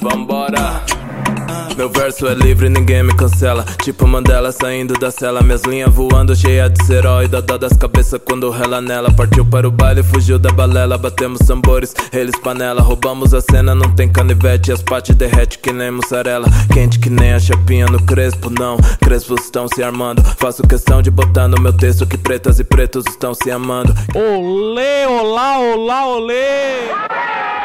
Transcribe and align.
Vambora. 0.00 0.82
Meu 1.76 1.88
verso 1.88 2.26
é 2.26 2.34
livre, 2.34 2.68
ninguém 2.68 3.02
me 3.02 3.14
cancela. 3.14 3.64
Tipo 3.82 4.06
Mandela 4.06 4.50
saindo 4.50 4.94
da 4.94 5.10
cela. 5.10 5.42
Minhas 5.42 5.62
linhas 5.62 5.92
voando, 5.92 6.34
cheia 6.34 6.68
de 6.68 6.84
serói. 6.84 7.28
Dó 7.28 7.40
das 7.40 7.72
cabeças 7.74 8.20
quando 8.24 8.50
rela 8.50 8.80
nela. 8.80 9.10
Partiu 9.12 9.44
para 9.44 9.68
o 9.68 9.70
baile, 9.70 10.02
fugiu 10.02 10.38
da 10.38 10.50
balela. 10.50 10.98
Batemos 10.98 11.40
tambores, 11.46 11.94
eles 12.12 12.34
panela. 12.40 12.82
Roubamos 12.82 13.32
a 13.34 13.40
cena, 13.40 13.74
não 13.74 13.94
tem 13.94 14.10
canivete. 14.10 14.72
As 14.72 14.82
pates 14.82 15.14
derrete 15.14 15.58
que 15.58 15.72
nem 15.72 15.90
mussarela. 15.90 16.46
Quente 16.72 16.98
que 16.98 17.10
nem 17.10 17.32
a 17.32 17.40
chapinha 17.40 17.86
no 17.86 18.02
crespo, 18.02 18.50
não. 18.50 18.76
Crespos 19.00 19.44
estão 19.44 19.68
se 19.68 19.82
armando. 19.82 20.22
Faço 20.38 20.62
questão 20.62 21.00
de 21.02 21.10
botar 21.10 21.46
no 21.48 21.60
meu 21.60 21.72
texto 21.72 22.06
que 22.06 22.16
pretas 22.16 22.58
e 22.58 22.64
pretos 22.64 23.04
estão 23.06 23.34
se 23.34 23.50
amando. 23.50 23.94
Olê, 24.14 25.06
olá, 25.06 25.58
olá, 25.60 26.06
olê! 26.08 27.59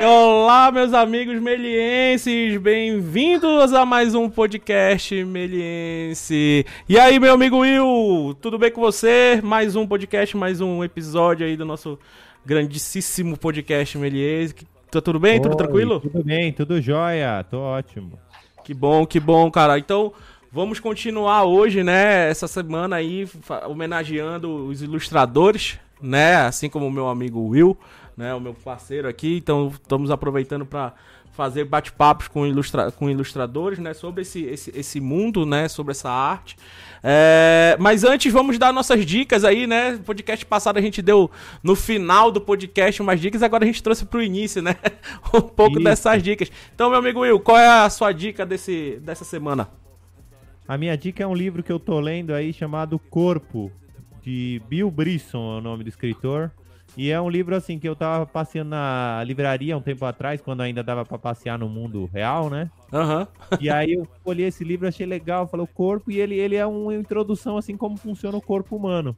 Olá, 0.00 0.70
meus 0.70 0.94
amigos 0.94 1.40
melienses, 1.42 2.56
bem-vindos 2.60 3.72
a 3.72 3.84
mais 3.84 4.14
um 4.14 4.30
podcast 4.30 5.24
meliense. 5.24 6.64
E 6.88 6.96
aí, 6.96 7.18
meu 7.18 7.34
amigo 7.34 7.58
Will, 7.58 8.32
tudo 8.40 8.56
bem 8.56 8.70
com 8.70 8.80
você? 8.80 9.40
Mais 9.42 9.74
um 9.74 9.84
podcast, 9.84 10.36
mais 10.36 10.60
um 10.60 10.84
episódio 10.84 11.44
aí 11.44 11.56
do 11.56 11.64
nosso 11.64 11.98
grandíssimo 12.46 13.36
podcast 13.36 13.98
meliense. 13.98 14.54
Tá 14.88 15.00
tudo 15.00 15.18
bem? 15.18 15.34
Oi, 15.34 15.40
tudo 15.40 15.56
tranquilo? 15.56 15.98
Tudo 15.98 16.22
bem, 16.22 16.52
tudo 16.52 16.80
jóia, 16.80 17.44
tô 17.50 17.58
ótimo. 17.58 18.16
Que 18.64 18.72
bom, 18.72 19.04
que 19.04 19.18
bom, 19.18 19.50
cara. 19.50 19.76
Então, 19.80 20.12
vamos 20.52 20.78
continuar 20.78 21.42
hoje, 21.42 21.82
né, 21.82 22.30
essa 22.30 22.46
semana 22.46 22.94
aí, 22.96 23.28
homenageando 23.68 24.66
os 24.66 24.80
ilustradores, 24.80 25.76
né, 26.00 26.36
assim 26.36 26.68
como 26.68 26.86
o 26.86 26.92
meu 26.92 27.08
amigo 27.08 27.40
Will 27.40 27.76
né, 28.18 28.34
o 28.34 28.40
meu 28.40 28.52
parceiro 28.52 29.08
aqui. 29.08 29.36
Então 29.36 29.68
estamos 29.68 30.10
aproveitando 30.10 30.66
para 30.66 30.92
fazer 31.30 31.64
bate-papos 31.64 32.26
com, 32.26 32.44
ilustra 32.44 32.90
com 32.90 33.08
ilustradores, 33.08 33.78
né, 33.78 33.94
sobre 33.94 34.22
esse, 34.22 34.42
esse, 34.42 34.72
esse 34.76 35.00
mundo, 35.00 35.46
né, 35.46 35.68
sobre 35.68 35.92
essa 35.92 36.10
arte. 36.10 36.56
É, 37.00 37.76
mas 37.78 38.02
antes 38.02 38.32
vamos 38.32 38.58
dar 38.58 38.72
nossas 38.72 39.06
dicas 39.06 39.44
aí, 39.44 39.68
né? 39.68 39.96
Podcast 40.04 40.44
passado 40.44 40.78
a 40.78 40.80
gente 40.80 41.00
deu 41.00 41.30
no 41.62 41.76
final 41.76 42.32
do 42.32 42.40
podcast 42.40 43.00
umas 43.00 43.20
dicas, 43.20 43.40
agora 43.40 43.62
a 43.62 43.66
gente 43.68 43.80
trouxe 43.80 44.04
para 44.04 44.18
o 44.18 44.22
início, 44.22 44.60
né? 44.60 44.74
um 45.32 45.40
pouco 45.40 45.74
Isso. 45.74 45.84
dessas 45.84 46.20
dicas. 46.20 46.50
Então, 46.74 46.90
meu 46.90 46.98
amigo 46.98 47.20
Will, 47.20 47.38
qual 47.38 47.56
é 47.56 47.68
a 47.68 47.88
sua 47.88 48.10
dica 48.10 48.44
desse, 48.44 48.98
dessa 49.00 49.24
semana? 49.24 49.68
A 50.66 50.76
minha 50.76 50.96
dica 50.98 51.22
é 51.22 51.26
um 51.26 51.34
livro 51.34 51.62
que 51.62 51.70
eu 51.70 51.78
tô 51.78 52.00
lendo 52.00 52.34
aí 52.34 52.52
chamado 52.52 52.98
Corpo, 52.98 53.70
de 54.20 54.60
Bill 54.68 54.90
Brisson, 54.90 55.54
é 55.54 55.58
o 55.58 55.60
nome 55.60 55.84
do 55.84 55.88
escritor. 55.88 56.50
E 56.98 57.12
é 57.12 57.20
um 57.20 57.30
livro 57.30 57.54
assim 57.54 57.78
que 57.78 57.88
eu 57.88 57.94
tava 57.94 58.26
passeando 58.26 58.70
na 58.70 59.22
livraria 59.24 59.76
um 59.76 59.80
tempo 59.80 60.04
atrás, 60.04 60.40
quando 60.40 60.62
ainda 60.62 60.82
dava 60.82 61.04
para 61.04 61.16
passear 61.16 61.56
no 61.56 61.68
mundo 61.68 62.10
real, 62.12 62.50
né? 62.50 62.68
Aham. 62.92 63.20
Uhum. 63.20 63.58
e 63.60 63.70
aí 63.70 63.92
eu 63.92 64.08
olhei 64.24 64.46
esse 64.46 64.64
livro, 64.64 64.88
achei 64.88 65.06
legal, 65.06 65.46
falou 65.46 65.64
corpo, 65.64 66.10
e 66.10 66.18
ele, 66.18 66.34
ele 66.34 66.56
é 66.56 66.66
uma 66.66 66.92
introdução 66.96 67.56
assim 67.56 67.76
como 67.76 67.96
funciona 67.96 68.36
o 68.36 68.42
corpo 68.42 68.74
humano. 68.74 69.16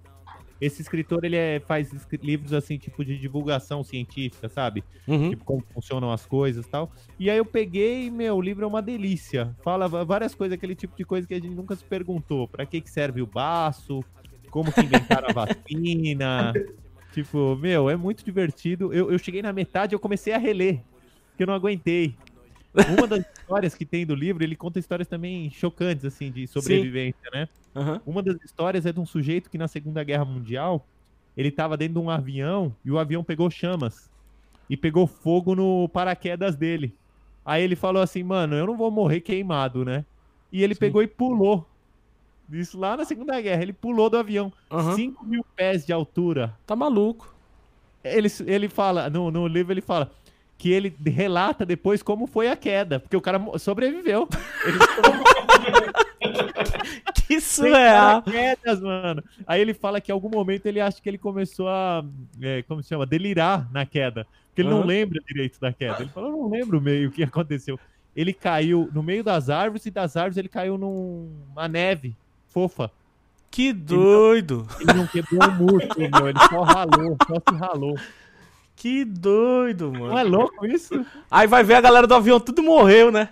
Esse 0.61 0.83
escritor, 0.83 1.25
ele 1.25 1.37
é, 1.37 1.59
faz 1.59 1.91
livros 2.23 2.53
assim, 2.53 2.77
tipo 2.77 3.03
de 3.03 3.17
divulgação 3.17 3.83
científica, 3.83 4.47
sabe? 4.51 4.85
Uhum. 5.09 5.31
Tipo, 5.31 5.45
como 5.47 5.65
funcionam 5.73 6.13
as 6.13 6.27
coisas 6.27 6.67
e 6.67 6.69
tal. 6.69 6.93
E 7.19 7.31
aí 7.31 7.39
eu 7.39 7.47
peguei, 7.47 8.11
meu, 8.11 8.37
o 8.37 8.43
livro 8.43 8.63
é 8.63 8.69
uma 8.69 8.83
delícia. 8.83 9.57
Fala 9.65 9.89
várias 9.89 10.35
coisas, 10.35 10.55
aquele 10.55 10.75
tipo 10.75 10.95
de 10.95 11.05
coisa 11.07 11.27
que 11.27 11.33
a 11.33 11.41
gente 11.41 11.55
nunca 11.55 11.75
se 11.75 11.85
perguntou. 11.85 12.47
Para 12.47 12.67
que 12.67 12.79
que 12.83 12.91
serve 12.91 13.23
o 13.23 13.27
baço? 13.27 14.05
Como 14.51 14.71
que 14.71 14.83
inventaram 14.83 15.29
a 15.31 15.33
vacina? 15.33 16.53
Tipo, 17.13 17.57
meu, 17.57 17.91
é 17.91 17.97
muito 17.97 18.25
divertido. 18.25 18.93
Eu, 18.93 19.11
eu 19.11 19.19
cheguei 19.19 19.43
na 19.43 19.53
metade 19.53 19.95
e 19.95 19.97
eu 19.97 20.01
comecei 20.01 20.33
a 20.33 20.39
reler, 20.39 20.81
porque 21.31 21.43
eu 21.43 21.47
não 21.47 21.55
aguentei. 21.55 22.15
Uma 22.97 23.07
das 23.07 23.25
histórias 23.37 23.75
que 23.75 23.85
tem 23.85 24.07
do 24.07 24.15
livro, 24.15 24.45
ele 24.45 24.55
conta 24.55 24.79
histórias 24.79 25.09
também 25.09 25.51
chocantes, 25.51 26.05
assim, 26.05 26.31
de 26.31 26.47
sobrevivência, 26.47 27.31
Sim. 27.33 27.39
né? 27.39 27.49
Uhum. 27.75 28.01
Uma 28.07 28.23
das 28.23 28.37
histórias 28.45 28.87
é 28.87 28.93
de 28.93 29.01
um 29.01 29.07
sujeito 29.07 29.51
que 29.51 29.59
na 29.59 29.69
Segunda 29.69 30.03
Guerra 30.03 30.25
Mundial, 30.25 30.87
ele 31.37 31.51
tava 31.51 31.77
dentro 31.77 31.95
de 31.95 32.01
um 32.01 32.11
avião 32.11 32.75
e 32.85 32.91
o 32.91 32.99
avião 32.99 33.25
pegou 33.25 33.51
chamas. 33.51 34.09
E 34.69 34.77
pegou 34.77 35.07
fogo 35.07 35.57
no 35.57 35.89
paraquedas 35.89 36.55
dele. 36.55 36.95
Aí 37.45 37.65
ele 37.65 37.75
falou 37.75 38.01
assim, 38.01 38.23
mano, 38.23 38.55
eu 38.55 38.67
não 38.67 38.77
vou 38.77 38.91
morrer 38.91 39.21
queimado, 39.21 39.85
né? 39.85 40.05
E 40.53 40.63
ele 40.63 40.75
Sim. 40.75 40.81
pegou 40.81 41.03
e 41.03 41.09
pulou 41.09 41.67
isso 42.53 42.79
lá 42.79 42.97
na 42.97 43.05
Segunda 43.05 43.41
Guerra. 43.41 43.63
Ele 43.63 43.73
pulou 43.73 44.11
do 44.11 44.17
avião. 44.17 44.53
Uhum. 44.71 44.95
5 44.95 45.27
mil 45.27 45.45
pés 45.57 45.85
de 45.85 45.93
altura. 45.93 46.55
Tá 46.67 46.75
maluco. 46.75 47.35
Ele, 48.03 48.29
ele 48.47 48.69
fala, 48.69 49.11
no, 49.11 49.31
no 49.31 49.47
livro 49.47 49.73
ele 49.73 49.83
fala 49.83 50.11
que 50.57 50.71
ele 50.71 50.95
relata 51.07 51.65
depois 51.65 52.03
como 52.03 52.27
foi 52.27 52.49
a 52.49 52.57
queda, 52.57 53.01
porque 53.01 53.17
o 53.17 53.21
cara 53.21 53.41
sobreviveu. 53.59 54.29
Ele 54.65 54.79
que 57.27 57.41
surreal. 57.41 58.23
Quedas, 58.23 58.81
mano. 58.81 59.25
Aí 59.47 59.61
ele 59.61 59.73
fala 59.73 60.01
que 60.01 60.11
em 60.11 60.15
algum 60.15 60.29
momento 60.29 60.67
ele 60.67 60.81
acha 60.81 61.01
que 61.01 61.09
ele 61.09 61.17
começou 61.17 61.69
a, 61.69 62.05
é, 62.43 62.63
como 62.63 62.83
se 62.83 62.91
chama, 62.91 63.07
delirar 63.07 63.71
na 63.73 63.87
queda, 63.87 64.27
porque 64.49 64.61
ele 64.61 64.69
uhum. 64.69 64.81
não 64.81 64.87
lembra 64.87 65.19
direito 65.27 65.59
da 65.61 65.73
queda. 65.73 66.03
Ele 66.03 66.11
fala, 66.11 66.29
eu 66.29 66.33
não 66.33 66.51
lembro 66.51 66.81
meio 66.81 67.09
o 67.09 67.13
que 67.13 67.23
aconteceu. 67.23 67.79
Ele 68.15 68.35
caiu 68.35 68.91
no 68.93 69.03
meio 69.03 69.25
das 69.25 69.49
árvores 69.49 69.87
e 69.87 69.91
das 69.91 70.17
árvores 70.17 70.37
ele 70.37 70.49
caiu 70.49 70.77
numa 70.77 71.69
neve 71.69 72.15
fofa. 72.51 72.91
Que 73.51 73.73
doido! 73.73 74.67
Ele 74.77 74.85
não, 74.85 74.93
ele 74.93 74.99
não 75.01 75.07
quebrou 75.07 75.51
um 75.51 75.55
músculo, 75.55 76.09
meu. 76.11 76.29
Ele 76.29 76.39
só 76.39 76.63
ralou, 76.63 77.17
só 77.27 77.35
se 77.35 77.59
ralou. 77.59 77.99
Que 78.77 79.05
doido, 79.05 79.93
mano. 79.93 80.09
Não 80.09 80.19
é 80.19 80.23
louco 80.23 80.67
isso? 80.67 81.05
Aí 81.31 81.47
vai 81.47 81.65
ver 81.65 81.75
a 81.75 81.81
galera 81.81 82.07
do 82.07 82.15
avião, 82.15 82.39
tudo 82.39 82.63
morreu, 82.63 83.11
né? 83.11 83.29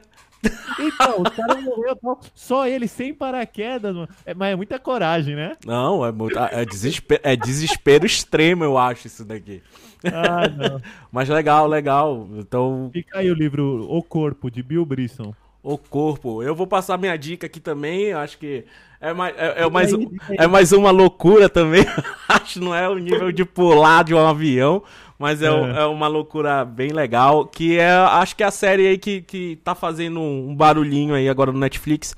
Então, 0.79 1.21
o 1.21 1.31
cara 1.31 1.61
morreu, 1.61 1.99
só 2.35 2.67
ele, 2.67 2.87
sem 2.87 3.15
paraquedas, 3.15 3.95
mano. 3.95 4.09
É, 4.27 4.35
mas 4.35 4.53
é 4.53 4.57
muita 4.57 4.79
coragem, 4.79 5.35
né? 5.35 5.57
Não, 5.65 6.05
é, 6.05 6.13
é, 6.53 6.65
desespero, 6.65 7.21
é 7.25 7.35
desespero 7.35 8.07
extremo, 8.07 8.63
eu 8.63 8.77
acho, 8.77 9.07
isso 9.07 9.25
daqui. 9.25 9.63
Ah, 10.05 10.49
não. 10.49 10.81
mas 11.11 11.29
legal, 11.29 11.67
legal. 11.67 12.29
Então. 12.37 12.91
Fica 12.93 13.19
aí 13.19 13.31
o 13.31 13.35
livro 13.35 13.87
O 13.89 14.03
Corpo, 14.03 14.51
de 14.51 14.63
Bill 14.63 14.85
Brisson. 14.85 15.35
O 15.63 15.77
Corpo. 15.77 16.43
Eu 16.43 16.55
vou 16.55 16.67
passar 16.67 16.99
minha 16.99 17.17
dica 17.17 17.47
aqui 17.47 17.59
também, 17.59 18.13
acho 18.13 18.39
que 18.39 18.65
é 19.01 19.13
mais, 19.13 19.37
é, 19.37 19.63
é 19.63 19.71
mais, 19.71 19.93
é 20.39 20.47
mais 20.47 20.73
uma 20.73 20.91
loucura 20.91 21.49
também. 21.49 21.85
Acho 22.29 22.61
não 22.61 22.75
é 22.75 22.89
o 22.89 22.97
nível 22.97 23.31
de 23.31 23.45
pular 23.45 24.03
de 24.03 24.13
um 24.13 24.27
avião, 24.27 24.83
mas 25.17 25.41
é, 25.41 25.47
é. 25.47 25.51
é, 25.51 25.85
uma 25.87 26.09
loucura 26.09 26.65
bem 26.65 26.91
legal. 26.91 27.47
Que 27.47 27.79
é, 27.79 27.91
acho 27.91 28.35
que 28.35 28.43
é 28.43 28.47
a 28.47 28.51
série 28.51 28.87
aí 28.87 28.99
que, 28.99 29.23
que 29.23 29.57
tá 29.63 29.75
fazendo 29.75 30.21
um 30.21 30.55
barulhinho 30.55 31.15
aí 31.15 31.29
agora 31.29 31.53
no 31.53 31.59
Netflix. 31.59 32.15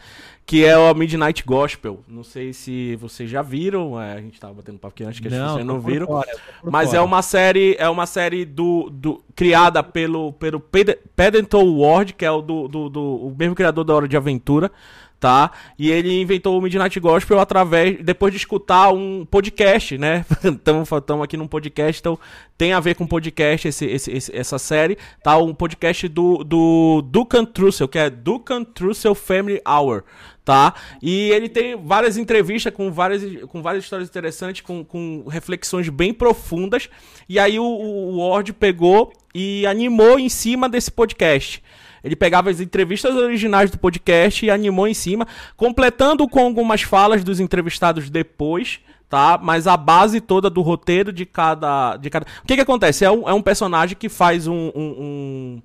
Que 0.47 0.65
é 0.65 0.77
o 0.77 0.93
Midnight 0.95 1.45
Gospel. 1.45 2.01
Não 2.09 2.25
sei 2.25 2.53
se 2.53 2.97
vocês 2.97 3.31
já 3.31 3.41
viram. 3.41 4.01
É, 4.01 4.15
a 4.15 4.21
gente 4.21 4.41
tava 4.41 4.55
batendo 4.55 4.79
papo 4.79 4.95
aqui 4.95 5.05
antes 5.05 5.21
que 5.21 5.29
não, 5.29 5.53
vocês 5.53 5.65
não 5.65 5.81
viram. 5.81 6.07
Fora, 6.07 6.29
mas 6.65 6.89
fora. 6.89 6.99
é 6.99 7.01
uma 7.03 7.23
série, 7.23 7.77
é 7.79 7.89
uma 7.89 8.05
série 8.05 8.45
do, 8.45 8.91
do 8.91 9.23
criada 9.37 9.81
pelo, 9.81 10.33
pelo 10.33 10.59
Pedental 10.59 11.65
Ward, 11.65 12.15
que 12.15 12.25
é 12.25 12.31
o 12.33 12.43
do, 12.43 12.67
do, 12.67 12.89
do, 12.89 13.01
o 13.01 13.37
mesmo 13.39 13.55
criador 13.55 13.85
da 13.85 13.95
Hora 13.95 14.09
de 14.09 14.17
Aventura 14.17 14.73
tá? 15.21 15.51
E 15.79 15.91
ele 15.91 16.21
inventou 16.21 16.59
o 16.59 16.63
Midnight 16.63 16.99
Gospel 16.99 17.39
através 17.39 18.03
depois 18.03 18.33
de 18.33 18.39
escutar 18.39 18.91
um 18.91 19.27
podcast, 19.27 19.99
né? 19.99 20.25
Estamos 20.43 20.91
aqui 21.23 21.37
num 21.37 21.47
podcast, 21.47 22.01
então 22.01 22.19
tem 22.57 22.73
a 22.73 22.81
ver 22.81 22.95
com 22.95 23.07
podcast 23.07 23.69
esse, 23.69 23.85
esse, 23.85 24.11
esse, 24.11 24.35
essa 24.35 24.59
série, 24.59 24.97
tá? 25.23 25.37
Um 25.37 25.55
podcast 25.55 26.09
do 26.09 26.43
do 26.43 27.03
Duncan 27.03 27.45
Trussell, 27.45 27.87
que 27.87 27.99
é 27.99 28.09
Duncan 28.09 28.65
Trussell 28.65 29.15
Family 29.15 29.61
Hour, 29.69 30.05
tá? 30.43 30.75
E 31.03 31.31
ele 31.31 31.51
tem 31.51 31.77
várias 31.77 32.17
entrevistas 32.17 32.73
com 32.73 32.91
várias, 32.91 33.23
com 33.45 33.61
várias 33.61 33.85
histórias 33.85 34.09
interessantes, 34.09 34.63
com, 34.63 34.83
com 34.83 35.27
reflexões 35.29 35.89
bem 35.91 36.15
profundas. 36.15 36.89
E 37.29 37.39
aí 37.39 37.59
o, 37.59 37.65
o 37.65 38.31
Ward 38.31 38.53
pegou 38.55 39.13
e 39.35 39.67
animou 39.67 40.19
em 40.19 40.31
cima 40.31 40.69
desse 40.69 40.91
podcast. 40.91 41.63
Ele 42.03 42.17
pegava 42.17 42.51
as 42.51 42.61
entrevistas 42.61 43.15
originais 43.15 43.71
do 43.71 43.79
podcast 43.79 44.45
e 44.45 44.51
animou 44.51 44.89
em 44.89 44.95
cima, 44.95 45.27
completando 45.57 46.29
com 46.29 46.41
algumas 46.41 46.83
falas 46.83 47.23
dos 47.23 47.41
entrevistados 47.41 48.09
depois, 48.09 48.81
tá? 49.09 49.39
Mas 49.43 49.67
a 49.67 49.77
base 49.77 50.21
toda 50.21 50.49
do 50.49 50.63
roteiro 50.63 51.13
de 51.13 51.27
cada. 51.27 51.97
De 51.97 52.09
cada... 52.09 52.27
O 52.43 52.47
que, 52.47 52.55
que 52.55 52.63
acontece? 52.63 53.05
É 53.05 53.11
um, 53.11 53.29
é 53.29 53.35
um 53.35 53.43
personagem 53.43 53.97
que 53.97 54.09
faz 54.09 54.47
um, 54.47 54.71
um, 54.75 54.83
um 54.99 55.63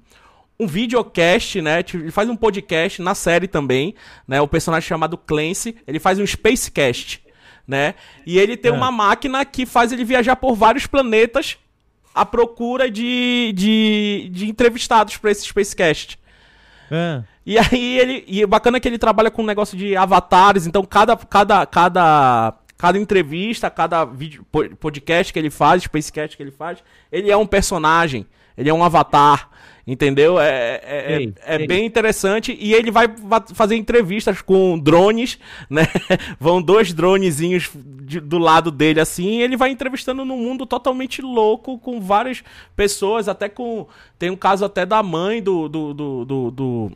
um 0.59 0.67
videocast, 0.67 1.61
né? 1.61 1.83
Ele 1.93 2.11
faz 2.11 2.29
um 2.29 2.35
podcast 2.35 3.01
na 3.01 3.13
série 3.13 3.47
também, 3.47 3.93
né? 4.27 4.41
O 4.41 4.47
personagem 4.47 4.87
chamado 4.87 5.17
Clancy, 5.17 5.75
ele 5.85 5.99
faz 5.99 6.17
um 6.17 6.25
Spacecast, 6.25 7.21
né? 7.67 7.95
E 8.25 8.39
ele 8.39 8.55
tem 8.55 8.71
é. 8.71 8.73
uma 8.73 8.91
máquina 8.91 9.43
que 9.43 9.65
faz 9.65 9.91
ele 9.91 10.05
viajar 10.05 10.35
por 10.35 10.55
vários 10.55 10.87
planetas 10.87 11.57
à 12.13 12.25
procura 12.25 12.89
de, 12.89 13.51
de, 13.53 14.29
de 14.31 14.49
entrevistados 14.49 15.17
para 15.17 15.31
esse 15.31 15.45
Spacecast. 15.45 16.17
É. 16.91 17.23
E 17.45 17.57
aí 17.57 17.99
ele. 17.99 18.23
E 18.27 18.43
o 18.43 18.47
bacana 18.47 18.77
é 18.77 18.79
que 18.79 18.87
ele 18.87 18.97
trabalha 18.97 19.31
com 19.31 19.41
um 19.41 19.45
negócio 19.45 19.77
de 19.77 19.95
avatares, 19.95 20.65
então 20.67 20.83
cada. 20.83 21.15
cada, 21.15 21.65
cada 21.65 22.53
cada 22.77 22.99
entrevista, 22.99 23.69
cada 23.69 24.03
vídeo, 24.03 24.45
podcast 24.79 25.31
que 25.31 25.39
ele 25.39 25.49
faz, 25.49 25.83
spacecast 25.83 26.35
que 26.35 26.43
ele 26.43 26.51
faz, 26.51 26.83
ele 27.09 27.31
é 27.31 27.37
um 27.37 27.47
personagem, 27.47 28.27
ele 28.57 28.69
é 28.69 28.73
um 28.73 28.83
avatar. 28.83 29.49
Entendeu? 29.87 30.39
É, 30.39 30.81
é, 30.83 31.23
é, 31.23 31.55
é 31.55 31.67
bem 31.67 31.85
interessante. 31.85 32.57
E 32.59 32.73
ele 32.73 32.89
vai 32.89 33.07
fazer 33.53 33.75
entrevistas 33.75 34.41
com 34.41 34.79
drones, 34.79 35.37
né? 35.69 35.83
Vão 36.39 36.59
dois 36.59 36.91
dronezinhos 36.91 37.69
de, 37.75 38.19
do 38.19 38.39
lado 38.39 38.71
dele 38.71 38.99
assim. 38.99 39.37
E 39.37 39.41
ele 39.43 39.55
vai 39.55 39.69
entrevistando 39.69 40.25
num 40.25 40.37
mundo 40.37 40.65
totalmente 40.65 41.21
louco, 41.21 41.77
com 41.77 42.01
várias 42.01 42.43
pessoas, 42.75 43.27
até 43.27 43.47
com. 43.47 43.85
Tem 44.17 44.31
um 44.31 44.35
caso 44.35 44.65
até 44.65 44.87
da 44.87 45.03
mãe 45.03 45.41
do, 45.41 45.69
do, 45.69 45.93
do, 45.93 46.25
do, 46.25 46.51
do 46.51 46.91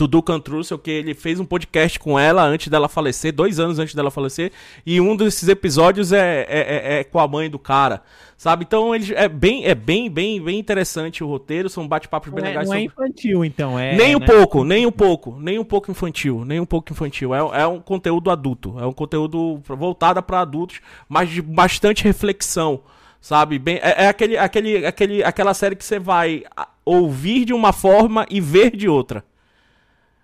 do 0.00 0.08
Ducan 0.08 0.40
Trussell, 0.40 0.78
que 0.78 0.90
ele 0.90 1.14
fez 1.14 1.38
um 1.38 1.44
podcast 1.44 1.98
com 1.98 2.18
ela 2.18 2.42
antes 2.42 2.68
dela 2.68 2.88
falecer, 2.88 3.32
dois 3.32 3.60
anos 3.60 3.78
antes 3.78 3.94
dela 3.94 4.10
falecer, 4.10 4.50
e 4.86 5.00
um 5.00 5.14
desses 5.14 5.46
episódios 5.48 6.10
é, 6.12 6.46
é, 6.48 6.58
é, 6.58 7.00
é 7.00 7.04
com 7.04 7.18
a 7.18 7.28
mãe 7.28 7.50
do 7.50 7.58
cara, 7.58 8.02
sabe? 8.36 8.64
Então 8.64 8.94
ele 8.94 9.12
é 9.14 9.28
bem, 9.28 9.66
é 9.66 9.74
bem, 9.74 10.10
bem, 10.10 10.40
bem 10.42 10.58
interessante 10.58 11.22
o 11.22 11.26
roteiro, 11.26 11.68
são 11.68 11.86
bate-papos 11.86 12.32
bem 12.32 12.44
é, 12.44 12.48
legais. 12.48 12.68
Não 12.68 12.76
é 12.76 12.82
infantil, 12.82 13.44
então, 13.44 13.78
é. 13.78 13.94
Nem 13.94 14.16
um 14.16 14.20
né? 14.20 14.26
pouco, 14.26 14.64
nem 14.64 14.86
um 14.86 14.92
pouco, 14.92 15.36
nem 15.38 15.58
um 15.58 15.64
pouco 15.64 15.90
infantil, 15.90 16.44
nem 16.46 16.58
um 16.58 16.66
pouco 16.66 16.92
infantil. 16.92 17.34
É, 17.34 17.60
é 17.60 17.66
um 17.66 17.80
conteúdo 17.80 18.30
adulto, 18.30 18.76
é 18.80 18.86
um 18.86 18.92
conteúdo 18.92 19.60
voltado 19.68 20.22
para 20.22 20.40
adultos, 20.40 20.80
mas 21.08 21.28
de 21.28 21.42
bastante 21.42 22.04
reflexão 22.04 22.80
sabe? 23.20 23.58
Bem, 23.58 23.76
é, 23.82 24.04
é, 24.04 24.08
aquele, 24.08 24.38
aquele, 24.38 24.86
aquele, 24.86 25.22
aquela 25.22 25.52
série 25.52 25.76
que 25.76 25.84
você 25.84 25.98
vai 25.98 26.42
ouvir 26.86 27.44
de 27.44 27.52
uma 27.52 27.70
forma 27.70 28.24
e 28.30 28.40
ver 28.40 28.74
de 28.74 28.88
outra. 28.88 29.22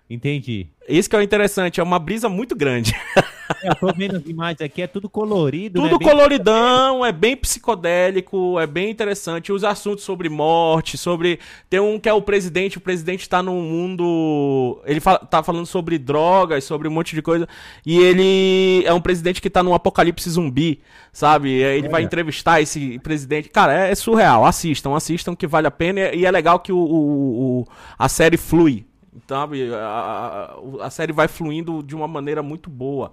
Entendi. 0.09 0.67
Isso 0.87 1.09
que 1.09 1.15
é 1.15 1.19
o 1.19 1.21
interessante, 1.21 1.79
é 1.81 1.83
uma 1.83 1.99
brisa 1.99 2.29
muito 2.29 2.55
grande. 2.55 2.93
É, 3.63 3.69
eu 3.69 3.75
tô 3.75 3.87
vendo 3.93 4.17
as 4.17 4.25
imagens 4.25 4.61
aqui, 4.61 4.81
é 4.81 4.87
tudo 4.87 5.09
colorido, 5.09 5.81
Tudo 5.81 5.97
né? 5.97 6.05
coloridão, 6.05 7.05
é 7.05 7.13
bem 7.13 7.35
psicodélico, 7.35 8.59
é 8.59 8.67
bem 8.67 8.89
interessante. 8.89 9.53
Os 9.53 9.63
assuntos 9.63 10.03
sobre 10.03 10.27
morte, 10.27 10.97
sobre. 10.97 11.39
Tem 11.69 11.79
um 11.79 11.97
que 11.97 12.09
é 12.09 12.13
o 12.13 12.21
presidente, 12.21 12.77
o 12.77 12.81
presidente 12.81 13.27
tá 13.27 13.41
num 13.41 13.61
mundo. 13.61 14.81
Ele 14.85 14.99
fala, 14.99 15.19
tá 15.19 15.41
falando 15.41 15.65
sobre 15.65 15.97
drogas, 15.97 16.65
sobre 16.65 16.89
um 16.89 16.91
monte 16.91 17.15
de 17.15 17.21
coisa. 17.21 17.47
E 17.85 17.97
ele 17.97 18.83
é 18.85 18.93
um 18.93 19.01
presidente 19.01 19.41
que 19.41 19.49
tá 19.49 19.63
num 19.63 19.73
apocalipse 19.73 20.29
zumbi, 20.29 20.81
sabe? 21.11 21.49
Ele 21.49 21.87
é. 21.87 21.89
vai 21.89 22.03
entrevistar 22.03 22.61
esse 22.61 22.99
presidente. 22.99 23.49
Cara, 23.49 23.87
é, 23.87 23.91
é, 23.91 23.95
surreal. 23.95 24.45
Assistam, 24.45 24.93
assistam 24.93 25.35
que 25.35 25.47
vale 25.47 25.67
a 25.67 25.71
pena. 25.71 26.13
E 26.13 26.25
é 26.25 26.31
legal 26.31 26.59
que 26.59 26.71
o, 26.71 26.77
o, 26.77 27.61
o 27.61 27.67
a 27.97 28.09
série 28.09 28.37
flui 28.37 28.85
sabe? 29.27 29.73
A, 29.73 30.57
a, 30.81 30.85
a, 30.85 30.89
série 30.89 31.13
vai 31.13 31.27
fluindo 31.27 31.81
de 31.81 31.95
uma 31.95 32.07
maneira 32.07 32.43
muito 32.43 32.69
boa. 32.69 33.11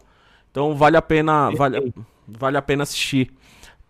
Então 0.50 0.74
vale 0.74 0.96
a 0.96 1.02
pena, 1.02 1.50
vale, 1.50 1.92
vale 2.26 2.56
a 2.56 2.62
pena 2.62 2.82
assistir, 2.82 3.32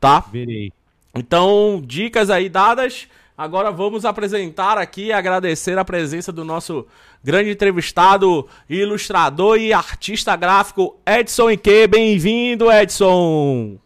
tá? 0.00 0.20
Verei. 0.20 0.72
Então, 1.14 1.80
dicas 1.84 2.30
aí 2.30 2.48
dadas. 2.48 3.08
Agora 3.36 3.72
vamos 3.72 4.04
apresentar 4.04 4.78
aqui, 4.78 5.12
agradecer 5.12 5.76
a 5.76 5.84
presença 5.84 6.30
do 6.30 6.44
nosso 6.44 6.86
grande 7.22 7.50
entrevistado, 7.50 8.48
ilustrador 8.70 9.58
e 9.58 9.72
artista 9.72 10.36
gráfico 10.36 10.96
Edson 11.04 11.50
Ike. 11.50 11.88
Bem-vindo, 11.88 12.70
Edson! 12.70 13.76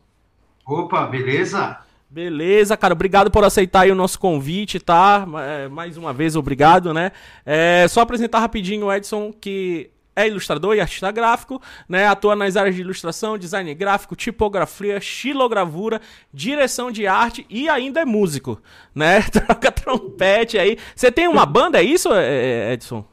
Opa, 0.66 1.06
beleza? 1.06 1.78
Beleza, 2.10 2.76
cara. 2.76 2.94
Obrigado 2.94 3.30
por 3.30 3.44
aceitar 3.44 3.80
aí 3.80 3.90
o 3.90 3.94
nosso 3.94 4.18
convite, 4.18 4.80
tá? 4.80 5.26
É, 5.46 5.68
mais 5.68 5.96
uma 5.96 6.12
vez, 6.12 6.36
obrigado, 6.36 6.94
né? 6.94 7.12
É, 7.44 7.86
só 7.88 8.00
apresentar 8.00 8.38
rapidinho 8.38 8.86
o 8.86 8.92
Edson, 8.92 9.32
que 9.32 9.90
é 10.16 10.26
ilustrador 10.26 10.74
e 10.74 10.80
artista 10.80 11.12
gráfico, 11.12 11.62
né? 11.88 12.06
Atua 12.06 12.34
nas 12.34 12.56
áreas 12.56 12.74
de 12.74 12.80
ilustração, 12.80 13.38
design 13.38 13.72
gráfico, 13.74 14.16
tipografia, 14.16 15.00
xilogravura, 15.00 16.00
direção 16.32 16.90
de 16.90 17.06
arte 17.06 17.46
e 17.48 17.68
ainda 17.68 18.00
é 18.00 18.04
músico, 18.04 18.60
né? 18.94 19.22
Troca 19.30 19.70
trompete 19.70 20.58
aí. 20.58 20.78
Você 20.96 21.12
tem 21.12 21.28
uma 21.28 21.46
banda, 21.46 21.78
é 21.78 21.84
isso, 21.84 22.12
é, 22.12 22.70
é, 22.70 22.72
Edson? 22.72 23.04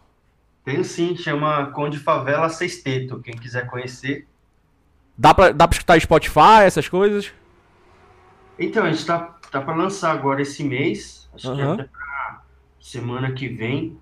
Tenho 0.64 0.84
sim, 0.84 1.16
chama 1.16 1.68
Conde 1.68 2.00
Favela 2.00 2.50
Sexteto, 2.50 3.20
quem 3.20 3.36
quiser 3.36 3.68
conhecer. 3.68 4.26
Dá 5.18 5.34
pra, 5.34 5.52
dá 5.52 5.68
pra 5.68 5.76
escutar 5.76 6.02
Spotify, 6.02 6.64
essas 6.66 6.90
coisas? 6.90 7.32
Então, 8.58 8.84
a 8.84 8.88
gente 8.88 9.00
está 9.00 9.20
tá, 9.20 9.36
tá 9.52 9.62
para 9.62 9.76
lançar 9.76 10.12
agora 10.12 10.42
esse 10.42 10.64
mês, 10.64 11.30
acho 11.34 11.50
uhum. 11.50 11.56
que 11.56 11.62
até 11.62 11.84
pra 11.84 12.42
semana 12.80 13.32
que 13.32 13.48
vem, 13.48 13.98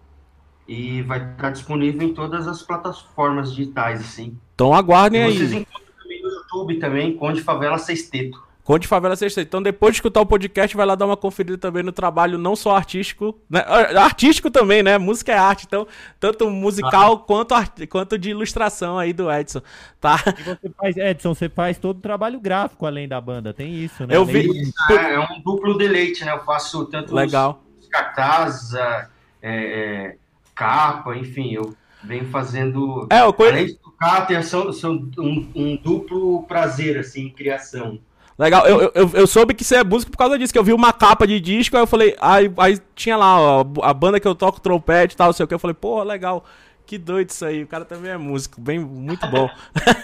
e 0.68 1.02
vai 1.02 1.20
estar 1.20 1.36
tá 1.36 1.50
disponível 1.50 2.08
em 2.08 2.14
todas 2.14 2.48
as 2.48 2.62
plataformas 2.62 3.54
digitais, 3.54 4.02
assim. 4.02 4.38
Então 4.56 4.74
aguardem 4.74 5.22
e 5.22 5.24
aí. 5.24 5.38
Vocês 5.38 5.54
encontram 5.54 5.94
também 6.02 6.22
no 6.22 6.30
YouTube 6.30 6.80
também, 6.80 7.18
Conde 7.18 7.42
Favela 7.42 7.78
Sexteto. 7.78 8.42
Conde 8.64 8.88
Favela 8.88 9.16
Sexta. 9.16 9.42
Então, 9.42 9.62
depois 9.62 9.94
de 9.94 9.98
escutar 9.98 10.22
o 10.22 10.26
podcast, 10.26 10.76
vai 10.76 10.86
lá 10.86 10.96
dar 10.96 11.06
uma 11.06 11.18
conferida 11.18 11.58
também 11.58 11.84
no 11.84 11.92
trabalho, 11.92 12.38
não 12.38 12.56
só 12.56 12.76
artístico, 12.76 13.38
né? 13.50 13.60
artístico 13.98 14.50
também, 14.50 14.82
né? 14.82 14.98
Música 14.98 15.34
é 15.34 15.38
arte, 15.38 15.66
então, 15.68 15.86
tanto 16.18 16.50
musical 16.50 17.14
ah. 17.14 17.18
quanto, 17.20 17.54
art... 17.54 17.86
quanto 17.88 18.18
de 18.18 18.30
ilustração 18.30 18.98
aí 18.98 19.12
do 19.12 19.30
Edson, 19.30 19.62
tá? 20.00 20.18
E 20.40 20.44
você 20.44 20.70
faz, 20.78 20.98
Edson, 20.98 21.36
você 21.36 21.50
faz 21.50 21.78
todo 21.78 21.98
o 21.98 22.02
trabalho 22.02 22.40
gráfico 22.40 22.86
além 22.86 23.06
da 23.06 23.20
banda, 23.20 23.54
tem 23.54 23.74
isso, 23.74 24.08
né? 24.08 24.16
Eu 24.16 24.24
vi. 24.24 24.50
É, 24.90 25.14
é, 25.14 25.20
um 25.20 25.42
duplo 25.44 25.78
deleite, 25.78 26.24
né? 26.24 26.32
Eu 26.32 26.44
faço 26.46 26.86
tanto 26.86 27.14
Legal. 27.14 27.62
os 27.82 27.88
cartazes, 27.90 28.74
é, 28.74 29.08
é, 29.42 30.16
capa, 30.56 31.18
enfim, 31.18 31.54
eu 31.54 31.76
venho 32.02 32.26
fazendo. 32.28 33.08
É, 33.12 33.22
eu 33.22 33.34
conheço... 33.34 33.56
Além 33.56 33.68
de 33.68 33.76
tocar, 33.76 34.44
são, 34.44 34.72
são 34.72 35.10
um, 35.18 35.52
um 35.54 35.76
duplo 35.76 36.44
prazer, 36.44 36.98
assim, 36.98 37.26
em 37.26 37.30
criação. 37.30 38.00
Legal, 38.38 38.66
eu, 38.66 38.92
eu, 38.96 39.12
eu 39.14 39.28
soube 39.28 39.54
que 39.54 39.64
você 39.64 39.76
é 39.76 39.84
músico 39.84 40.12
por 40.12 40.18
causa 40.18 40.38
disso, 40.40 40.52
que 40.52 40.58
eu 40.58 40.64
vi 40.64 40.74
uma 40.74 40.92
capa 40.92 41.28
de 41.28 41.40
disco, 41.40 41.76
aí 41.76 41.84
eu 41.84 41.88
falei, 41.88 42.16
aí, 42.20 42.52
aí 42.58 42.80
tinha 42.96 43.16
lá 43.16 43.40
ó, 43.40 43.66
a 43.82 43.94
banda 43.94 44.20
que 44.20 44.28
eu 44.28 44.34
toco 44.34 44.60
trompete 44.60 45.14
e 45.14 45.18
tal, 45.18 45.32
sei 45.32 45.44
o 45.44 45.48
que, 45.48 45.54
eu 45.54 45.60
falei, 45.60 45.76
pô, 45.76 46.02
legal, 46.02 46.44
que 46.86 46.98
doido 46.98 47.30
isso 47.30 47.46
aí, 47.46 47.62
o 47.62 47.68
cara 47.68 47.86
também 47.86 48.12
é 48.12 48.18
músico, 48.18 48.60
bem, 48.60 48.80
muito 48.80 49.28
bom. 49.28 49.48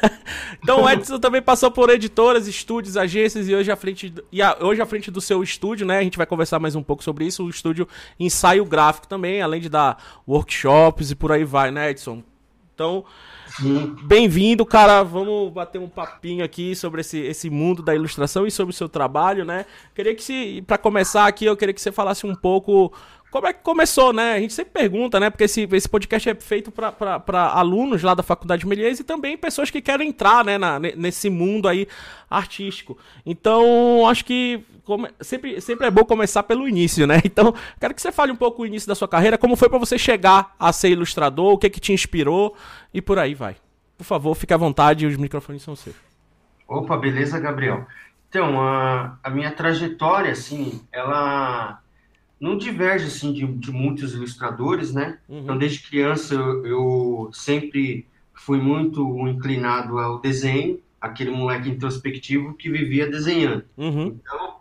então 0.62 0.84
o 0.84 0.90
Edson 0.90 1.20
também 1.20 1.42
passou 1.42 1.72
por 1.72 1.90
editoras, 1.90 2.48
estúdios, 2.48 2.96
agências 2.96 3.50
e 3.50 3.56
hoje 3.56 3.72
à 3.72 3.76
frente, 3.76 4.14
e 4.32 4.42
a, 4.44 4.56
hoje 4.62 4.80
à 4.80 4.86
frente 4.86 5.10
do 5.10 5.20
seu 5.20 5.42
estúdio, 5.42 5.88
né, 5.88 5.98
a 5.98 6.04
gente 6.04 6.18
vai 6.18 6.28
conversar 6.28 6.60
mais 6.60 6.76
um 6.76 6.84
pouco 6.84 7.04
sobre 7.04 7.26
isso, 7.26 7.44
o 7.44 7.50
estúdio 7.50 7.88
Ensaio 8.20 8.64
Gráfico 8.64 9.08
também, 9.08 9.42
além 9.42 9.60
de 9.60 9.70
dar 9.70 10.22
workshops 10.28 11.10
e 11.10 11.16
por 11.16 11.32
aí 11.32 11.44
vai, 11.44 11.72
né, 11.72 11.90
Edson? 11.90 12.24
Então, 12.76 13.04
Bem-vindo, 14.04 14.66
cara. 14.66 15.04
Vamos 15.04 15.52
bater 15.52 15.80
um 15.80 15.90
papinho 15.90 16.44
aqui 16.44 16.76
sobre 16.76 17.02
esse, 17.02 17.18
esse 17.20 17.50
mundo 17.50 17.82
da 17.82 17.96
ilustração 17.96 18.46
e 18.46 18.52
sobre 18.52 18.74
o 18.74 18.78
seu 18.78 18.88
trabalho, 18.88 19.44
né? 19.44 19.66
Queria 19.96 20.14
que 20.14 20.24
se, 20.24 20.64
para 20.68 20.78
começar 20.78 21.26
aqui, 21.26 21.46
eu 21.46 21.58
queria 21.58 21.74
que 21.74 21.82
você 21.82 21.92
falasse 21.92 22.26
um 22.26 22.36
pouco 22.36 22.94
como 23.32 23.46
é 23.46 23.54
que 23.54 23.62
começou, 23.62 24.12
né? 24.12 24.34
A 24.34 24.40
gente 24.40 24.54
sempre 24.54 24.74
pergunta, 24.74 25.20
né? 25.20 25.30
Porque 25.30 25.44
esse, 25.44 25.68
esse 25.72 25.88
podcast 25.88 26.30
é 26.30 26.36
feito 26.36 26.72
para 26.72 27.48
alunos 27.54 28.02
lá 28.02 28.16
da 28.16 28.24
Faculdade 28.24 28.62
de 28.62 28.68
Melies 28.68 29.00
e 29.00 29.04
também 29.04 29.38
pessoas 29.38 29.70
que 29.70 29.82
querem 29.82 30.10
entrar 30.10 30.44
né, 30.44 30.58
na, 30.58 30.80
nesse 30.80 31.30
mundo 31.30 31.68
aí 31.68 31.88
artístico. 32.30 32.98
Então, 33.24 34.08
acho 34.08 34.26
que 34.26 34.64
come, 34.84 35.10
sempre, 35.22 35.62
sempre 35.62 35.86
é 35.86 35.92
bom 35.92 36.04
começar 36.04 36.42
pelo 36.42 36.68
início, 36.68 37.06
né? 37.06 37.22
Então, 37.30 37.54
quero 37.80 37.94
que 37.94 38.02
você 38.02 38.12
fale 38.12 38.32
um 38.32 38.36
pouco 38.36 38.64
o 38.64 38.66
início 38.66 38.88
da 38.88 38.96
sua 38.96 39.08
carreira, 39.08 39.38
como 39.38 39.56
foi 39.56 39.70
para 39.70 39.78
você 39.78 39.98
chegar 40.00 40.56
a 40.60 40.74
ser 40.74 40.90
ilustrador, 40.90 41.54
o 41.54 41.58
que 41.58 41.70
que 41.70 41.80
te 41.80 41.94
inspirou 41.94 42.56
e 42.92 43.02
por 43.02 43.20
aí 43.20 43.36
vai. 43.36 43.56
Por 43.96 44.04
favor, 44.04 44.34
fique 44.34 44.54
à 44.54 44.58
vontade, 44.58 45.06
os 45.06 45.18
microfones 45.18 45.62
são 45.62 45.76
seus. 45.76 45.96
Opa, 46.68 46.98
beleza, 46.98 47.40
Gabriel? 47.40 47.86
Então, 48.28 48.60
a, 48.62 49.18
a 49.24 49.30
minha 49.30 49.52
trajetória, 49.52 50.32
assim, 50.32 50.82
ela 50.92 51.80
não 52.40 52.58
diverge 52.58 53.06
assim 53.06 53.34
de, 53.34 53.46
de 53.46 53.72
muitos 53.72 54.14
ilustradores, 54.14 54.94
né? 54.94 55.18
Uhum. 55.28 55.40
Então, 55.40 55.58
desde 55.58 55.88
criança 55.88 56.34
eu, 56.34 56.66
eu, 56.66 57.30
sempre 57.34 58.08
fui 58.34 58.60
muito 58.60 59.28
inclinado 59.28 60.00
ao 60.00 60.20
desenho, 60.20 60.80
aquele 61.02 61.32
moleque 61.32 61.70
introspectivo 61.70 62.54
que 62.54 62.70
vivia 62.70 63.10
desenhando. 63.10 63.66
Uhum. 63.78 64.20
Então, 64.22 64.56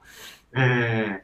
é, 0.53 1.21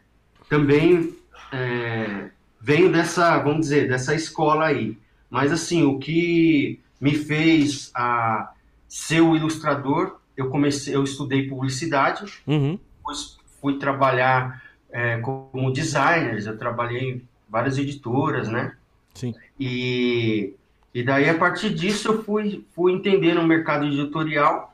também 0.49 1.15
é, 1.53 2.31
venho 2.61 2.91
dessa, 2.93 3.39
vamos 3.39 3.63
dizer, 3.63 3.89
dessa 3.89 4.15
escola 4.15 4.67
aí. 4.67 4.97
Mas 5.29 5.51
assim, 5.51 5.83
o 5.85 5.99
que 5.99 6.81
me 7.01 7.15
fez 7.15 7.91
a 7.95 8.53
ser 8.89 9.21
o 9.21 9.35
ilustrador, 9.35 10.21
eu 10.37 10.49
comecei, 10.49 10.95
eu 10.95 11.03
estudei 11.03 11.49
publicidade, 11.49 12.41
uhum. 12.47 12.79
depois 12.97 13.37
fui 13.61 13.79
trabalhar 13.79 14.63
é, 14.95 15.19
como 15.19 15.73
designers, 15.73 16.47
eu 16.47 16.57
trabalhei 16.57 17.15
em 17.15 17.29
várias 17.49 17.77
editoras, 17.79 18.49
né? 18.49 18.77
Sim. 19.13 19.35
E, 19.59 20.55
e 20.95 21.03
daí, 21.03 21.29
a 21.29 21.37
partir 21.37 21.75
disso, 21.75 22.07
eu 22.07 22.23
fui, 22.23 22.65
fui 22.77 22.93
entendendo 22.93 23.41
o 23.41 23.47
mercado 23.47 23.87
editorial 23.87 24.73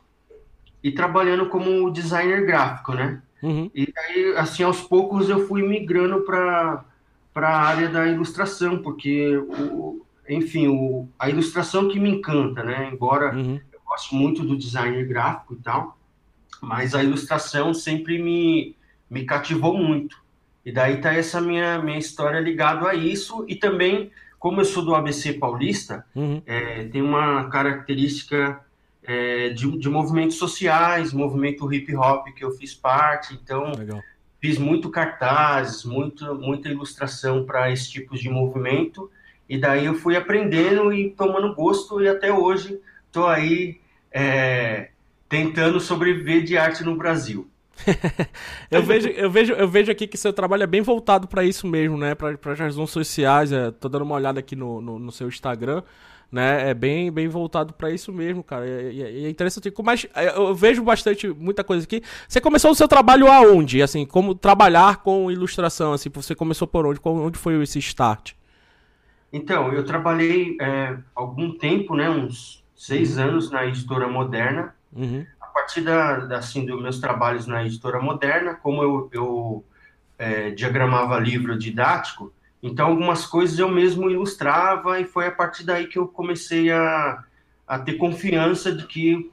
e 0.85 0.93
trabalhando 0.93 1.49
como 1.49 1.91
designer 1.91 2.45
gráfico, 2.45 2.93
né? 2.93 3.23
Uhum. 3.43 3.71
E 3.75 3.91
aí, 3.97 4.35
assim, 4.37 4.63
aos 4.63 4.83
poucos 4.83 5.31
eu 5.31 5.49
fui 5.49 5.67
migrando 5.67 6.21
para 6.21 6.85
a 7.35 7.67
área 7.67 7.89
da 7.89 8.07
ilustração, 8.07 8.77
porque, 8.83 9.39
o, 9.39 10.05
enfim, 10.29 10.69
o, 10.69 11.09
a 11.19 11.31
ilustração 11.31 11.89
que 11.89 11.99
me 11.99 12.11
encanta, 12.11 12.63
né? 12.63 12.91
Embora 12.93 13.35
uhum. 13.35 13.59
eu 13.73 13.81
gosto 13.87 14.15
muito 14.15 14.43
do 14.43 14.55
designer 14.55 15.07
gráfico 15.07 15.55
e 15.55 15.63
tal, 15.63 15.99
mas 16.61 16.95
a 16.95 17.03
ilustração 17.03 17.73
sempre 17.73 18.23
me, 18.23 18.77
me 19.11 19.25
cativou 19.25 19.77
muito. 19.77 20.17
E 20.65 20.71
daí 20.71 21.01
tá 21.01 21.13
essa 21.13 21.41
minha, 21.41 21.79
minha 21.83 21.99
história 21.99 22.39
ligado 22.39 22.87
a 22.87 22.95
isso. 22.95 23.45
E 23.49 23.57
também, 23.57 24.11
como 24.39 24.61
eu 24.61 24.65
sou 24.65 24.85
do 24.85 24.95
ABC 24.95 25.33
Paulista, 25.35 26.07
uhum. 26.15 26.41
é, 26.47 26.85
tem 26.85 27.03
uma 27.03 27.49
característica 27.49 28.61
é, 29.03 29.49
de, 29.49 29.79
de 29.79 29.89
movimentos 29.89 30.37
sociais, 30.37 31.13
movimento 31.13 31.73
hip 31.73 31.95
hop 31.97 32.29
que 32.35 32.45
eu 32.45 32.53
fiz 32.53 32.75
parte. 32.75 33.35
Então, 33.35 33.73
Legal. 33.73 34.01
fiz 34.41 34.59
muito 34.59 34.91
cartazes, 34.91 35.85
muito, 35.85 36.35
muita 36.37 36.69
ilustração 36.69 37.45
para 37.45 37.73
esse 37.73 37.91
tipo 37.91 38.17
de 38.17 38.29
movimento. 38.29 39.11
E 39.49 39.59
daí 39.59 39.87
eu 39.87 39.95
fui 39.95 40.15
aprendendo 40.15 40.93
e 40.93 41.11
tomando 41.11 41.55
gosto. 41.55 42.01
E 42.01 42.09
até 42.09 42.33
hoje 42.33 42.79
estou 43.09 43.27
aí 43.27 43.81
é, 44.13 44.91
tentando 45.29 45.81
sobreviver 45.81 46.45
de 46.45 46.57
arte 46.57 46.85
no 46.85 46.97
Brasil. 46.97 47.50
eu, 48.71 48.83
vejo, 48.83 49.09
eu, 49.09 49.31
vejo, 49.31 49.53
eu 49.53 49.69
vejo 49.69 49.91
aqui 49.93 50.07
que 50.07 50.17
seu 50.17 50.33
trabalho 50.33 50.63
é 50.63 50.67
bem 50.67 50.83
voltado 50.83 51.27
para 51.27 51.45
isso 51.45 51.67
mesmo, 51.67 51.97
né? 51.97 52.15
Para 52.15 52.37
as 52.53 52.59
razões 52.59 52.91
sociais. 52.91 53.53
É, 53.53 53.71
tô 53.71 53.89
dando 53.89 54.03
uma 54.03 54.15
olhada 54.15 54.41
aqui 54.41 54.55
no, 54.55 54.81
no, 54.81 54.99
no 54.99 55.13
seu 55.13 55.29
Instagram, 55.29 55.83
né? 56.31 56.71
É 56.71 56.75
bem, 56.75 57.11
bem 57.11 57.29
voltado 57.29 57.73
para 57.73 57.91
isso 57.91 58.13
mesmo, 58.13 58.43
cara. 58.43 58.67
E, 58.67 59.03
é, 59.03 59.25
é, 59.25 59.31
interessante. 59.31 59.73
Mas 59.83 60.07
é, 60.15 60.37
eu 60.37 60.55
vejo 60.55 60.83
bastante, 60.83 61.29
muita 61.29 61.65
coisa 61.65 61.85
aqui. 61.85 62.03
Você 62.29 62.41
começou 62.41 62.71
o 62.71 62.75
seu 62.75 62.89
trabalho 62.89 63.31
aonde? 63.31 63.83
Assim, 63.83 64.05
como 64.05 64.35
trabalhar 64.35 64.99
com 64.99 65.31
ilustração? 65.31 65.93
Assim, 65.93 66.11
você 66.11 66.35
começou 66.35 66.69
por 66.69 66.87
onde? 66.87 67.01
Onde 67.05 67.39
foi 67.39 67.61
esse 67.63 67.79
start? 67.79 68.33
Então, 69.33 69.73
eu 69.73 69.85
trabalhei 69.85 70.57
é, 70.61 70.97
algum 71.15 71.57
tempo, 71.57 71.95
né? 71.95 72.11
Uns 72.11 72.65
seis 72.75 73.17
uhum. 73.17 73.25
anos 73.25 73.51
na 73.51 73.67
editora 73.67 74.09
moderna. 74.09 74.75
Uhum 74.93 75.25
partir 75.51 75.83
da, 75.83 76.21
da, 76.21 76.39
assim, 76.39 76.65
dos 76.65 76.81
meus 76.81 76.99
trabalhos 76.99 77.47
na 77.47 77.65
editora 77.65 78.01
moderna, 78.01 78.55
como 78.55 78.83
eu, 78.83 79.11
eu 79.13 79.65
é, 80.19 80.51
diagramava 80.51 81.19
livro 81.19 81.59
didático, 81.59 82.33
então 82.63 82.89
algumas 82.89 83.25
coisas 83.27 83.59
eu 83.59 83.69
mesmo 83.69 84.11
ilustrava 84.11 85.01
e 85.01 85.05
foi 85.05 85.27
a 85.27 85.31
partir 85.31 85.65
daí 85.65 85.87
que 85.87 85.99
eu 85.99 86.07
comecei 86.07 86.71
a, 86.71 87.25
a 87.67 87.79
ter 87.79 87.95
confiança 87.95 88.71
de 88.75 88.87
que 88.87 89.31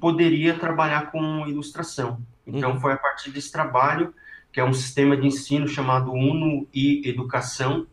poderia 0.00 0.58
trabalhar 0.58 1.10
com 1.10 1.46
ilustração. 1.46 2.18
Então 2.46 2.72
uhum. 2.72 2.80
foi 2.80 2.92
a 2.92 2.96
partir 2.96 3.30
desse 3.30 3.52
trabalho, 3.52 4.14
que 4.50 4.58
é 4.58 4.64
um 4.64 4.72
sistema 4.72 5.16
de 5.16 5.26
ensino 5.26 5.68
chamado 5.68 6.12
Uno 6.12 6.66
e 6.72 7.06
Educação. 7.08 7.86